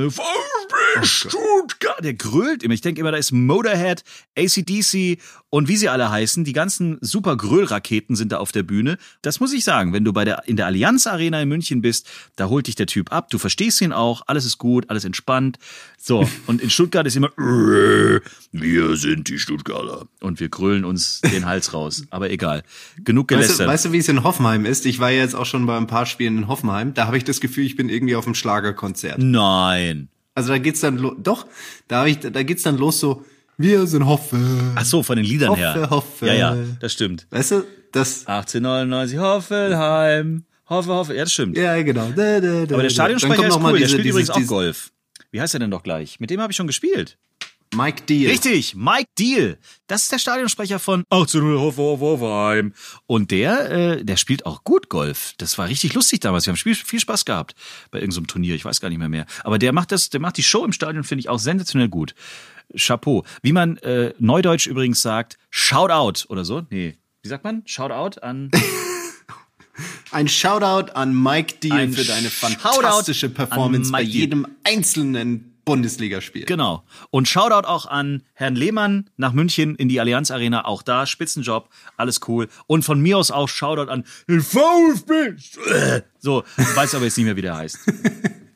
VfB 1.02 1.06
Stuttgart, 1.06 2.04
der 2.04 2.14
grölt 2.14 2.64
immer. 2.64 2.74
Ich 2.74 2.82
denke 2.82 3.02
immer, 3.02 3.12
da 3.12 3.18
ist 3.18 3.32
Motorhead, 3.32 4.04
ACDC 4.38 5.18
und 5.50 5.68
wie 5.68 5.78
sie 5.78 5.90
alle 5.90 6.10
heißen. 6.10 6.44
Die 6.44 6.54
ganzen 6.54 6.98
super 7.02 7.36
Gröllraketen 7.38 8.16
sind 8.16 8.32
da 8.32 8.38
auf 8.38 8.52
der 8.52 8.64
Bühne. 8.64 8.98
Das 9.22 9.40
muss 9.40 9.54
ich 9.54 9.64
sagen, 9.64 9.94
wenn 9.94 10.04
du 10.04 10.14
bei 10.14 10.26
der, 10.26 10.48
in 10.48 10.56
der 10.56 10.66
Allianz 10.66 11.08
Arena 11.08 11.42
in 11.42 11.50
München 11.50 11.82
bist, 11.82 12.10
da 12.36 12.48
holt 12.50 12.68
dich 12.68 12.76
der 12.76 12.88
Typ 12.88 13.12
ab. 13.12 13.30
Du 13.30 13.38
verstehst 13.38 13.82
ihn 13.82 13.94
auch. 13.94 14.24
Alles 14.28 14.46
ist 14.46 14.58
gut, 14.58 14.90
alles 14.90 15.06
entspannt. 15.06 15.58
So. 15.98 16.28
Und 16.48 16.62
in 16.62 16.70
Stuttgart 16.70 17.06
ist 17.08 17.16
immer, 17.16 17.28
"Äh, 17.38 18.20
wir 18.52 18.96
sind 18.98 19.30
die 19.30 19.40
Stuttgarter. 19.40 20.08
Und 20.22 20.40
wir 20.40 20.50
grölen 20.50 20.86
uns 20.86 21.22
den 21.22 21.46
Hals 21.46 21.74
raus. 21.74 22.04
Aber 22.10 22.30
egal. 22.30 22.64
Genug 23.04 23.30
Weißt 23.32 23.42
gelästert. 23.42 23.68
du, 23.68 23.72
weißt 23.72 23.86
du, 23.86 23.92
wie 23.92 23.98
es 23.98 24.08
in 24.10 24.24
Hoffenheim 24.24 24.66
ist? 24.66 24.86
Ich 24.86 25.00
war 25.00 25.12
ja 25.12 25.20
jetzt 25.22 25.36
auch 25.36 25.46
schon 25.46 25.66
bei 25.66 25.78
ein 25.78 25.88
paar 25.88 26.06
Spielen 26.06 26.38
in 26.38 26.48
Hoffenheim. 26.48 26.94
Da 26.94 27.06
habe 27.08 27.18
ich 27.18 27.24
das 27.24 27.40
Gefühl, 27.40 27.66
ich 27.66 27.76
bin 27.76 27.90
irgendwie 27.90 28.16
auf 28.16 28.26
einem 28.26 28.36
Schlagerkonzert. 28.36 29.20
Nein. 29.20 30.10
Also 30.36 30.50
da 30.50 30.58
geht's 30.58 30.80
dann 30.82 30.98
los. 30.98 31.16
Doch, 31.22 31.46
da 31.88 32.02
hab 32.02 32.08
ich, 32.08 32.20
da 32.20 32.44
geht's 32.44 32.64
dann 32.64 32.78
los 32.78 33.00
so. 33.00 33.24
Wir 33.58 33.86
sind 33.86 34.06
Hoffe. 34.08 34.38
Ach 34.76 34.84
so, 34.86 35.04
von 35.04 35.16
den 35.16 35.26
Liedern 35.26 35.50
Hoffe, 35.50 35.60
her. 35.62 35.90
Hoffe. 35.92 36.26
Ja, 36.28 36.34
ja, 36.34 36.58
das 36.80 36.94
stimmt. 36.94 37.28
Weißt 37.30 37.52
du, 37.52 37.64
das. 37.92 38.26
1899 38.26 39.20
Hoffelheim. 39.20 40.44
Hoffe, 40.70 40.90
Hoffe. 40.94 41.14
Ja, 41.14 41.24
das 41.24 41.34
stimmt. 41.34 41.58
Ja, 41.58 41.80
genau. 41.84 42.10
Da, 42.16 42.40
da, 42.40 42.66
da, 42.66 42.74
Aber 42.74 42.84
der. 42.84 42.90
Stadionsprecher 42.90 43.48
ist 43.48 43.56
cool. 43.56 43.62
mal 43.62 43.72
der 43.74 43.82
diese- 43.82 43.90
spielt 43.92 44.08
übrigens 44.08 44.28
dieses- 44.28 44.30
auch 44.32 44.36
dieses- 44.38 44.50
Golf. 44.50 44.92
Wie 45.32 45.42
heißt 45.42 45.54
er 45.54 45.60
denn 45.60 45.72
doch 45.72 45.84
gleich? 45.84 46.20
Mit 46.20 46.30
dem 46.30 46.42
habe 46.42 46.52
ich 46.52 46.58
schon 46.58 46.68
gespielt. 46.68 47.18
Mike 47.76 48.04
Deal. 48.04 48.30
Richtig, 48.32 48.76
Mike 48.76 49.10
Deal. 49.18 49.58
Das 49.88 50.04
ist 50.04 50.12
der 50.12 50.20
Stadionsprecher 50.20 50.80
von 50.80 51.04
1800 51.10 51.60
Hof- 51.60 51.78
Hof- 51.78 52.00
Hoffenheim. 52.00 52.74
Und 53.08 53.32
der, 53.32 53.72
äh, 53.72 54.04
der 54.06 54.18
spielt 54.18 54.46
auch 54.46 54.64
gut 54.64 54.90
Golf. 54.90 55.34
Das 55.38 55.58
war 55.58 55.68
richtig 55.68 55.94
lustig 55.94 56.20
damals. 56.20 56.46
Wir 56.46 56.52
haben 56.52 56.58
viel, 56.58 56.76
viel 56.76 57.00
Spaß 57.00 57.26
gehabt 57.26 57.56
bei 57.92 58.00
irgendeinem 58.00 58.28
Turnier. 58.28 58.56
Ich 58.56 58.66
weiß 58.66 58.80
gar 58.82 58.90
nicht 58.90 59.00
mehr 59.00 59.10
mehr. 59.10 59.26
Aber 59.44 59.58
der 59.60 59.74
macht 59.74 59.92
das, 59.92 60.10
der 60.10 60.20
macht 60.20 60.38
die 60.38 60.44
Show 60.44 60.64
im 60.66 60.72
Stadion, 60.74 61.04
finde 61.04 61.22
ich 61.22 61.30
auch 61.30 61.40
sensationell 61.40 61.90
gut. 61.90 62.14
Chapeau. 62.78 63.24
Wie 63.42 63.52
man 63.52 63.78
äh, 63.78 64.14
neudeutsch 64.20 64.68
übrigens 64.68 65.02
sagt, 65.02 65.38
Shoutout 65.50 66.26
oder 66.30 66.46
so. 66.46 66.64
Nee. 66.70 66.98
Wie 67.22 67.30
sagt 67.30 67.44
man? 67.44 67.64
Shoutout 67.66 68.20
an. 68.22 68.52
Ein 70.12 70.28
Shoutout 70.28 70.92
an 70.94 71.20
Mike 71.20 71.56
Deal 71.56 71.74
Ein 71.80 71.94
für 71.94 72.04
deine 72.06 72.30
fantastische 72.30 73.28
an 73.28 73.34
Performance 73.34 73.92
bei 73.92 74.02
jedem 74.02 74.46
einzelnen 74.64 75.53
Bundesligaspiel. 75.66 76.46
Genau. 76.46 76.84
Und 77.10 77.28
Shoutout 77.28 77.68
auch 77.68 77.86
an 77.86 78.24
Herrn 78.34 78.56
Lehmann 78.56 79.10
nach 79.18 79.34
München 79.34 79.76
in 79.76 79.90
die 79.90 80.00
Allianz 80.00 80.32
Arena. 80.32 80.66
Auch 80.66 80.82
da, 80.84 81.06
Spitzenjob, 81.06 81.70
alles 81.98 82.22
cool. 82.28 82.50
Und 82.68 82.84
von 82.84 83.00
mir 83.00 83.18
aus 83.18 83.32
auch 83.32 83.50
Shoutout 83.50 83.92
an 83.92 84.04
den 84.28 84.42
VfB. 84.42 85.36
So, 86.20 86.44
weiß 86.58 86.96
aber 86.96 87.06
jetzt 87.06 87.18
nicht 87.18 87.26
mehr, 87.26 87.36
wie 87.36 87.42
der 87.42 87.58
heißt. 87.58 87.80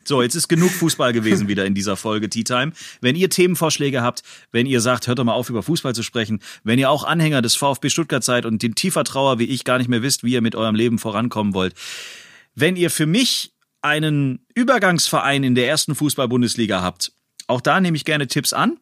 So, 0.08 0.22
jetzt 0.22 0.34
ist 0.34 0.48
genug 0.48 0.70
Fußball 0.70 1.12
gewesen 1.12 1.48
wieder 1.48 1.66
in 1.66 1.74
dieser 1.74 1.94
Folge 1.94 2.30
Tea 2.30 2.42
Time. 2.42 2.72
Wenn 3.02 3.14
ihr 3.14 3.28
Themenvorschläge 3.28 4.00
habt, 4.00 4.22
wenn 4.52 4.64
ihr 4.64 4.80
sagt, 4.80 5.06
hört 5.06 5.18
doch 5.18 5.24
mal 5.24 5.34
auf, 5.34 5.50
über 5.50 5.62
Fußball 5.62 5.94
zu 5.94 6.02
sprechen, 6.02 6.40
wenn 6.64 6.78
ihr 6.78 6.88
auch 6.88 7.04
Anhänger 7.04 7.42
des 7.42 7.56
VfB 7.56 7.90
Stuttgart 7.90 8.24
seid 8.24 8.46
und 8.46 8.62
den 8.62 8.74
tiefer 8.74 9.04
Trauer 9.04 9.38
wie 9.38 9.44
ich 9.44 9.64
gar 9.64 9.76
nicht 9.76 9.88
mehr 9.88 10.00
wisst, 10.00 10.24
wie 10.24 10.32
ihr 10.32 10.40
mit 10.40 10.56
eurem 10.56 10.74
Leben 10.74 10.98
vorankommen 10.98 11.52
wollt, 11.52 11.74
wenn 12.54 12.76
ihr 12.76 12.88
für 12.88 13.04
mich 13.04 13.52
einen 13.82 14.44
Übergangsverein 14.54 15.44
in 15.44 15.54
der 15.54 15.68
ersten 15.68 15.94
Fußball-Bundesliga 15.94 16.82
habt, 16.82 17.12
auch 17.46 17.60
da 17.60 17.80
nehme 17.80 17.96
ich 17.96 18.04
gerne 18.04 18.26
Tipps 18.26 18.52
an. 18.52 18.78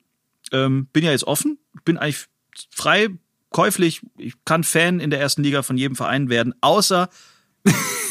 Ähm, 0.53 0.87
bin 0.93 1.05
ja 1.05 1.11
jetzt 1.11 1.25
offen, 1.25 1.59
bin 1.85 1.99
eigentlich 1.99 2.27
frei, 2.71 3.09
käuflich. 3.51 4.03
Ich 4.19 4.35
kann 4.45 4.65
Fan 4.65 5.01
in 5.01 5.11
der 5.11 5.21
ersten 5.21 5.43
Liga 5.43 5.63
von 5.63 5.77
jedem 5.77 5.97
Verein 5.97 6.29
werden, 6.29 6.55
außer 6.61 7.09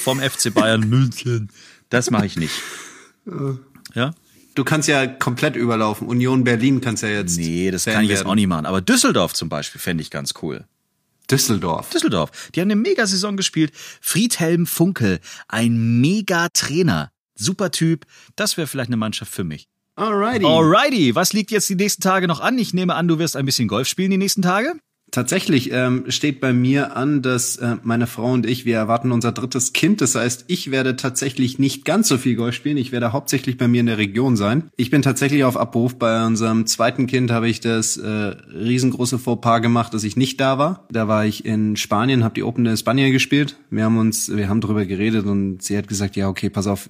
vom 0.03 0.19
FC 0.19 0.53
Bayern 0.53 0.81
München. 0.89 1.49
Das 1.89 2.11
mache 2.11 2.25
ich 2.25 2.35
nicht. 2.35 2.53
Ja? 3.93 4.13
Du 4.55 4.63
kannst 4.63 4.87
ja 4.87 5.05
komplett 5.07 5.55
überlaufen. 5.55 6.07
Union 6.07 6.43
Berlin 6.43 6.81
kannst 6.81 7.03
ja 7.03 7.09
jetzt. 7.09 7.37
Nee, 7.37 7.71
das 7.71 7.85
kann 7.85 8.03
ich 8.03 8.09
jetzt 8.09 8.19
werden. 8.19 8.29
auch 8.29 8.35
nicht 8.35 8.47
machen. 8.47 8.65
Aber 8.65 8.81
Düsseldorf 8.81 9.33
zum 9.33 9.49
Beispiel 9.49 9.81
fände 9.81 10.01
ich 10.01 10.09
ganz 10.11 10.33
cool. 10.41 10.65
Düsseldorf. 11.27 11.89
Düsseldorf. 11.89 12.51
Die 12.53 12.61
haben 12.61 12.71
eine 12.71 12.79
Mega-Saison 12.79 13.37
gespielt. 13.37 13.71
Friedhelm 14.01 14.65
Funkel, 14.65 15.19
ein 15.47 15.99
Mega-Trainer. 16.01 17.11
Super 17.35 17.71
Typ. 17.71 18.05
Das 18.35 18.57
wäre 18.57 18.67
vielleicht 18.67 18.89
eine 18.89 18.97
Mannschaft 18.97 19.31
für 19.31 19.43
mich. 19.43 19.67
Alrighty. 19.95 20.45
Alrighty, 20.45 21.15
was 21.15 21.33
liegt 21.33 21.51
jetzt 21.51 21.69
die 21.69 21.75
nächsten 21.75 22.01
Tage 22.01 22.27
noch 22.27 22.41
an? 22.41 22.57
Ich 22.57 22.73
nehme 22.73 22.95
an, 22.95 23.07
du 23.07 23.17
wirst 23.17 23.35
ein 23.35 23.45
bisschen 23.45 23.67
Golf 23.67 23.87
spielen 23.87 24.11
die 24.11 24.17
nächsten 24.17 24.41
Tage. 24.41 24.73
Tatsächlich 25.15 25.71
ähm, 25.71 26.03
steht 26.09 26.41
bei 26.41 26.51
mir 26.51 26.97
an, 26.97 27.21
dass 27.21 27.55
äh, 27.55 27.77
meine 27.83 28.05
Frau 28.05 28.33
und 28.33 28.45
ich, 28.45 28.65
wir 28.65 28.75
erwarten 28.75 29.13
unser 29.13 29.31
drittes 29.31 29.71
Kind. 29.71 30.01
Das 30.01 30.13
heißt, 30.13 30.43
ich 30.47 30.71
werde 30.71 30.97
tatsächlich 30.97 31.57
nicht 31.57 31.85
ganz 31.85 32.09
so 32.09 32.17
viel 32.17 32.35
Golf 32.35 32.53
spielen. 32.53 32.75
Ich 32.75 32.91
werde 32.91 33.13
hauptsächlich 33.13 33.57
bei 33.57 33.69
mir 33.69 33.79
in 33.79 33.85
der 33.85 33.97
Region 33.97 34.35
sein. 34.35 34.69
Ich 34.75 34.89
bin 34.89 35.01
tatsächlich 35.01 35.45
auf 35.45 35.55
Abruf. 35.55 35.95
Bei 35.95 36.25
unserem 36.25 36.67
zweiten 36.67 37.07
Kind 37.07 37.31
habe 37.31 37.47
ich 37.47 37.61
das 37.61 37.95
äh, 37.95 38.09
riesengroße 38.09 39.17
Fauxpas 39.17 39.61
gemacht, 39.61 39.93
dass 39.93 40.03
ich 40.03 40.17
nicht 40.17 40.41
da 40.41 40.57
war. 40.57 40.85
Da 40.91 41.07
war 41.07 41.25
ich 41.25 41.45
in 41.45 41.77
Spanien, 41.77 42.25
habe 42.25 42.35
die 42.35 42.43
Open 42.43 42.65
de 42.65 42.73
España 42.73 43.09
gespielt. 43.09 43.55
Wir 43.69 43.85
haben 43.85 43.97
uns, 43.97 44.35
wir 44.35 44.49
haben 44.49 44.59
drüber 44.59 44.85
geredet 44.85 45.27
und 45.27 45.63
sie 45.63 45.77
hat 45.77 45.87
gesagt, 45.87 46.17
ja 46.17 46.27
okay, 46.27 46.49
pass 46.49 46.67
auf, 46.67 46.89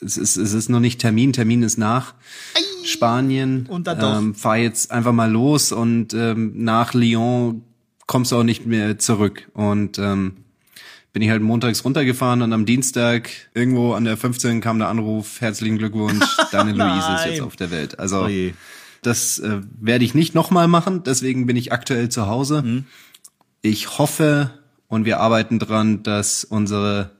es 0.00 0.16
ist, 0.16 0.36
es 0.36 0.52
ist 0.52 0.68
noch 0.68 0.78
nicht 0.78 1.00
Termin, 1.00 1.32
Termin 1.32 1.64
ist 1.64 1.76
nach 1.76 2.14
Spanien. 2.84 3.66
Und 3.68 3.86
dann 3.86 3.98
doch. 3.98 4.18
Ähm, 4.18 4.34
fahr 4.34 4.56
jetzt 4.56 4.90
einfach 4.90 5.12
mal 5.12 5.30
los 5.30 5.72
und 5.72 6.14
ähm, 6.14 6.52
nach 6.56 6.94
Lyon 6.94 7.62
kommst 8.06 8.32
du 8.32 8.36
auch 8.36 8.42
nicht 8.42 8.66
mehr 8.66 8.98
zurück. 8.98 9.48
Und 9.54 9.98
ähm, 9.98 10.34
bin 11.12 11.22
ich 11.22 11.30
halt 11.30 11.42
montags 11.42 11.84
runtergefahren 11.84 12.42
und 12.42 12.52
am 12.52 12.64
Dienstag 12.64 13.30
irgendwo 13.54 13.92
an 13.92 14.04
der 14.04 14.16
15 14.16 14.60
kam 14.60 14.78
der 14.78 14.88
Anruf, 14.88 15.40
herzlichen 15.40 15.78
Glückwunsch, 15.78 16.24
deine 16.52 16.72
Luise 16.72 17.12
ist 17.16 17.26
jetzt 17.26 17.40
auf 17.42 17.56
der 17.56 17.70
Welt. 17.70 17.98
Also 17.98 18.24
Oh 18.24 18.28
je. 18.28 18.54
das 19.02 19.38
äh, 19.38 19.60
werde 19.78 20.04
ich 20.04 20.14
nicht 20.14 20.34
nochmal 20.34 20.68
machen, 20.68 21.02
deswegen 21.04 21.46
bin 21.46 21.56
ich 21.56 21.70
aktuell 21.72 22.08
zu 22.08 22.26
Hause. 22.28 22.62
Mhm. 22.62 22.84
Ich 23.60 23.98
hoffe 23.98 24.50
und 24.88 25.04
wir 25.04 25.20
arbeiten 25.20 25.58
dran, 25.58 26.02
dass 26.02 26.44
unsere 26.44 27.10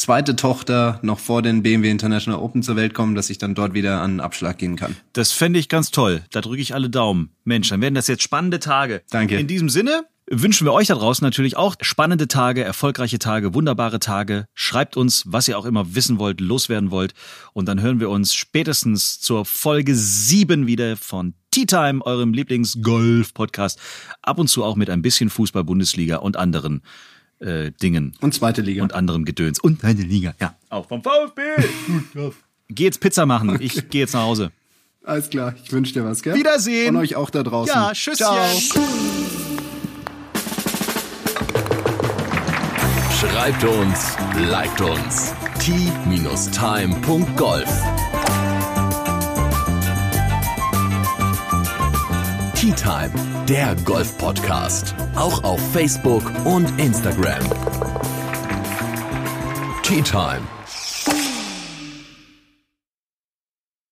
zweite 0.00 0.34
Tochter 0.34 0.98
noch 1.02 1.18
vor 1.18 1.42
den 1.42 1.62
BMW 1.62 1.90
International 1.90 2.40
Open 2.40 2.62
zur 2.62 2.76
Welt 2.76 2.94
kommt, 2.94 3.16
dass 3.16 3.30
ich 3.30 3.38
dann 3.38 3.54
dort 3.54 3.74
wieder 3.74 4.00
an 4.00 4.14
den 4.14 4.20
Abschlag 4.20 4.58
gehen 4.58 4.76
kann. 4.76 4.96
Das 5.12 5.32
fände 5.32 5.58
ich 5.58 5.68
ganz 5.68 5.90
toll. 5.90 6.22
Da 6.30 6.40
drücke 6.40 6.62
ich 6.62 6.74
alle 6.74 6.90
Daumen. 6.90 7.30
Mensch, 7.44 7.68
dann 7.68 7.80
werden 7.80 7.94
das 7.94 8.08
jetzt 8.08 8.22
spannende 8.22 8.58
Tage. 8.58 9.02
Danke. 9.10 9.38
In 9.38 9.46
diesem 9.46 9.68
Sinne 9.68 10.04
wünschen 10.30 10.66
wir 10.66 10.72
euch 10.72 10.86
da 10.86 10.94
draußen 10.94 11.24
natürlich 11.24 11.56
auch 11.56 11.74
spannende 11.80 12.28
Tage, 12.28 12.64
erfolgreiche 12.64 13.18
Tage, 13.18 13.52
wunderbare 13.52 13.98
Tage. 13.98 14.46
Schreibt 14.54 14.96
uns, 14.96 15.24
was 15.26 15.48
ihr 15.48 15.58
auch 15.58 15.66
immer 15.66 15.94
wissen 15.94 16.18
wollt, 16.18 16.40
loswerden 16.40 16.90
wollt. 16.90 17.12
Und 17.52 17.66
dann 17.66 17.82
hören 17.82 18.00
wir 18.00 18.08
uns 18.08 18.32
spätestens 18.32 19.20
zur 19.20 19.44
Folge 19.44 19.94
7 19.94 20.66
wieder 20.66 20.96
von 20.96 21.34
Tea 21.50 21.66
Time, 21.66 22.00
eurem 22.06 22.32
Lieblings-Golf-Podcast. 22.32 23.78
Ab 24.22 24.38
und 24.38 24.48
zu 24.48 24.64
auch 24.64 24.76
mit 24.76 24.88
ein 24.88 25.02
bisschen 25.02 25.30
Fußball-Bundesliga 25.30 26.16
und 26.16 26.36
anderen 26.36 26.82
äh, 27.40 27.72
Dingen. 27.82 28.14
Und 28.20 28.34
zweite 28.34 28.62
Liga. 28.62 28.82
und 28.82 28.94
anderem 28.94 29.24
Gedöns. 29.24 29.58
Und 29.58 29.84
eine 29.84 30.02
Liga. 30.02 30.34
Ja, 30.40 30.54
auch 30.68 30.86
vom 30.88 31.02
VfB. 31.02 31.42
Geh 32.68 32.84
jetzt 32.84 33.00
Pizza 33.00 33.26
machen. 33.26 33.56
Ich 33.60 33.88
gehe 33.90 34.02
jetzt 34.02 34.14
nach 34.14 34.22
Hause. 34.22 34.52
Alles 35.02 35.30
klar, 35.30 35.54
ich 35.62 35.72
wünsche 35.72 35.94
dir 35.94 36.04
was, 36.04 36.22
gell? 36.22 36.34
Wiedersehen. 36.34 36.94
Und 36.94 37.02
euch 37.02 37.16
auch 37.16 37.30
da 37.30 37.42
draußen. 37.42 37.74
Ja, 37.74 37.92
tschüsschen. 37.92 38.26
Ciao. 38.26 38.36
Schreibt 43.18 43.64
uns, 43.64 44.16
liked 44.50 44.80
uns. 44.80 45.34
t-time.golf 45.58 46.58
Tea 52.70 52.76
Time, 52.76 53.10
der 53.48 53.74
Golf-Podcast. 53.84 54.94
Auch 55.16 55.42
auf 55.42 55.60
Facebook 55.72 56.22
und 56.44 56.68
Instagram. 56.78 57.42
Tea 59.82 60.02
Time. 60.02 60.59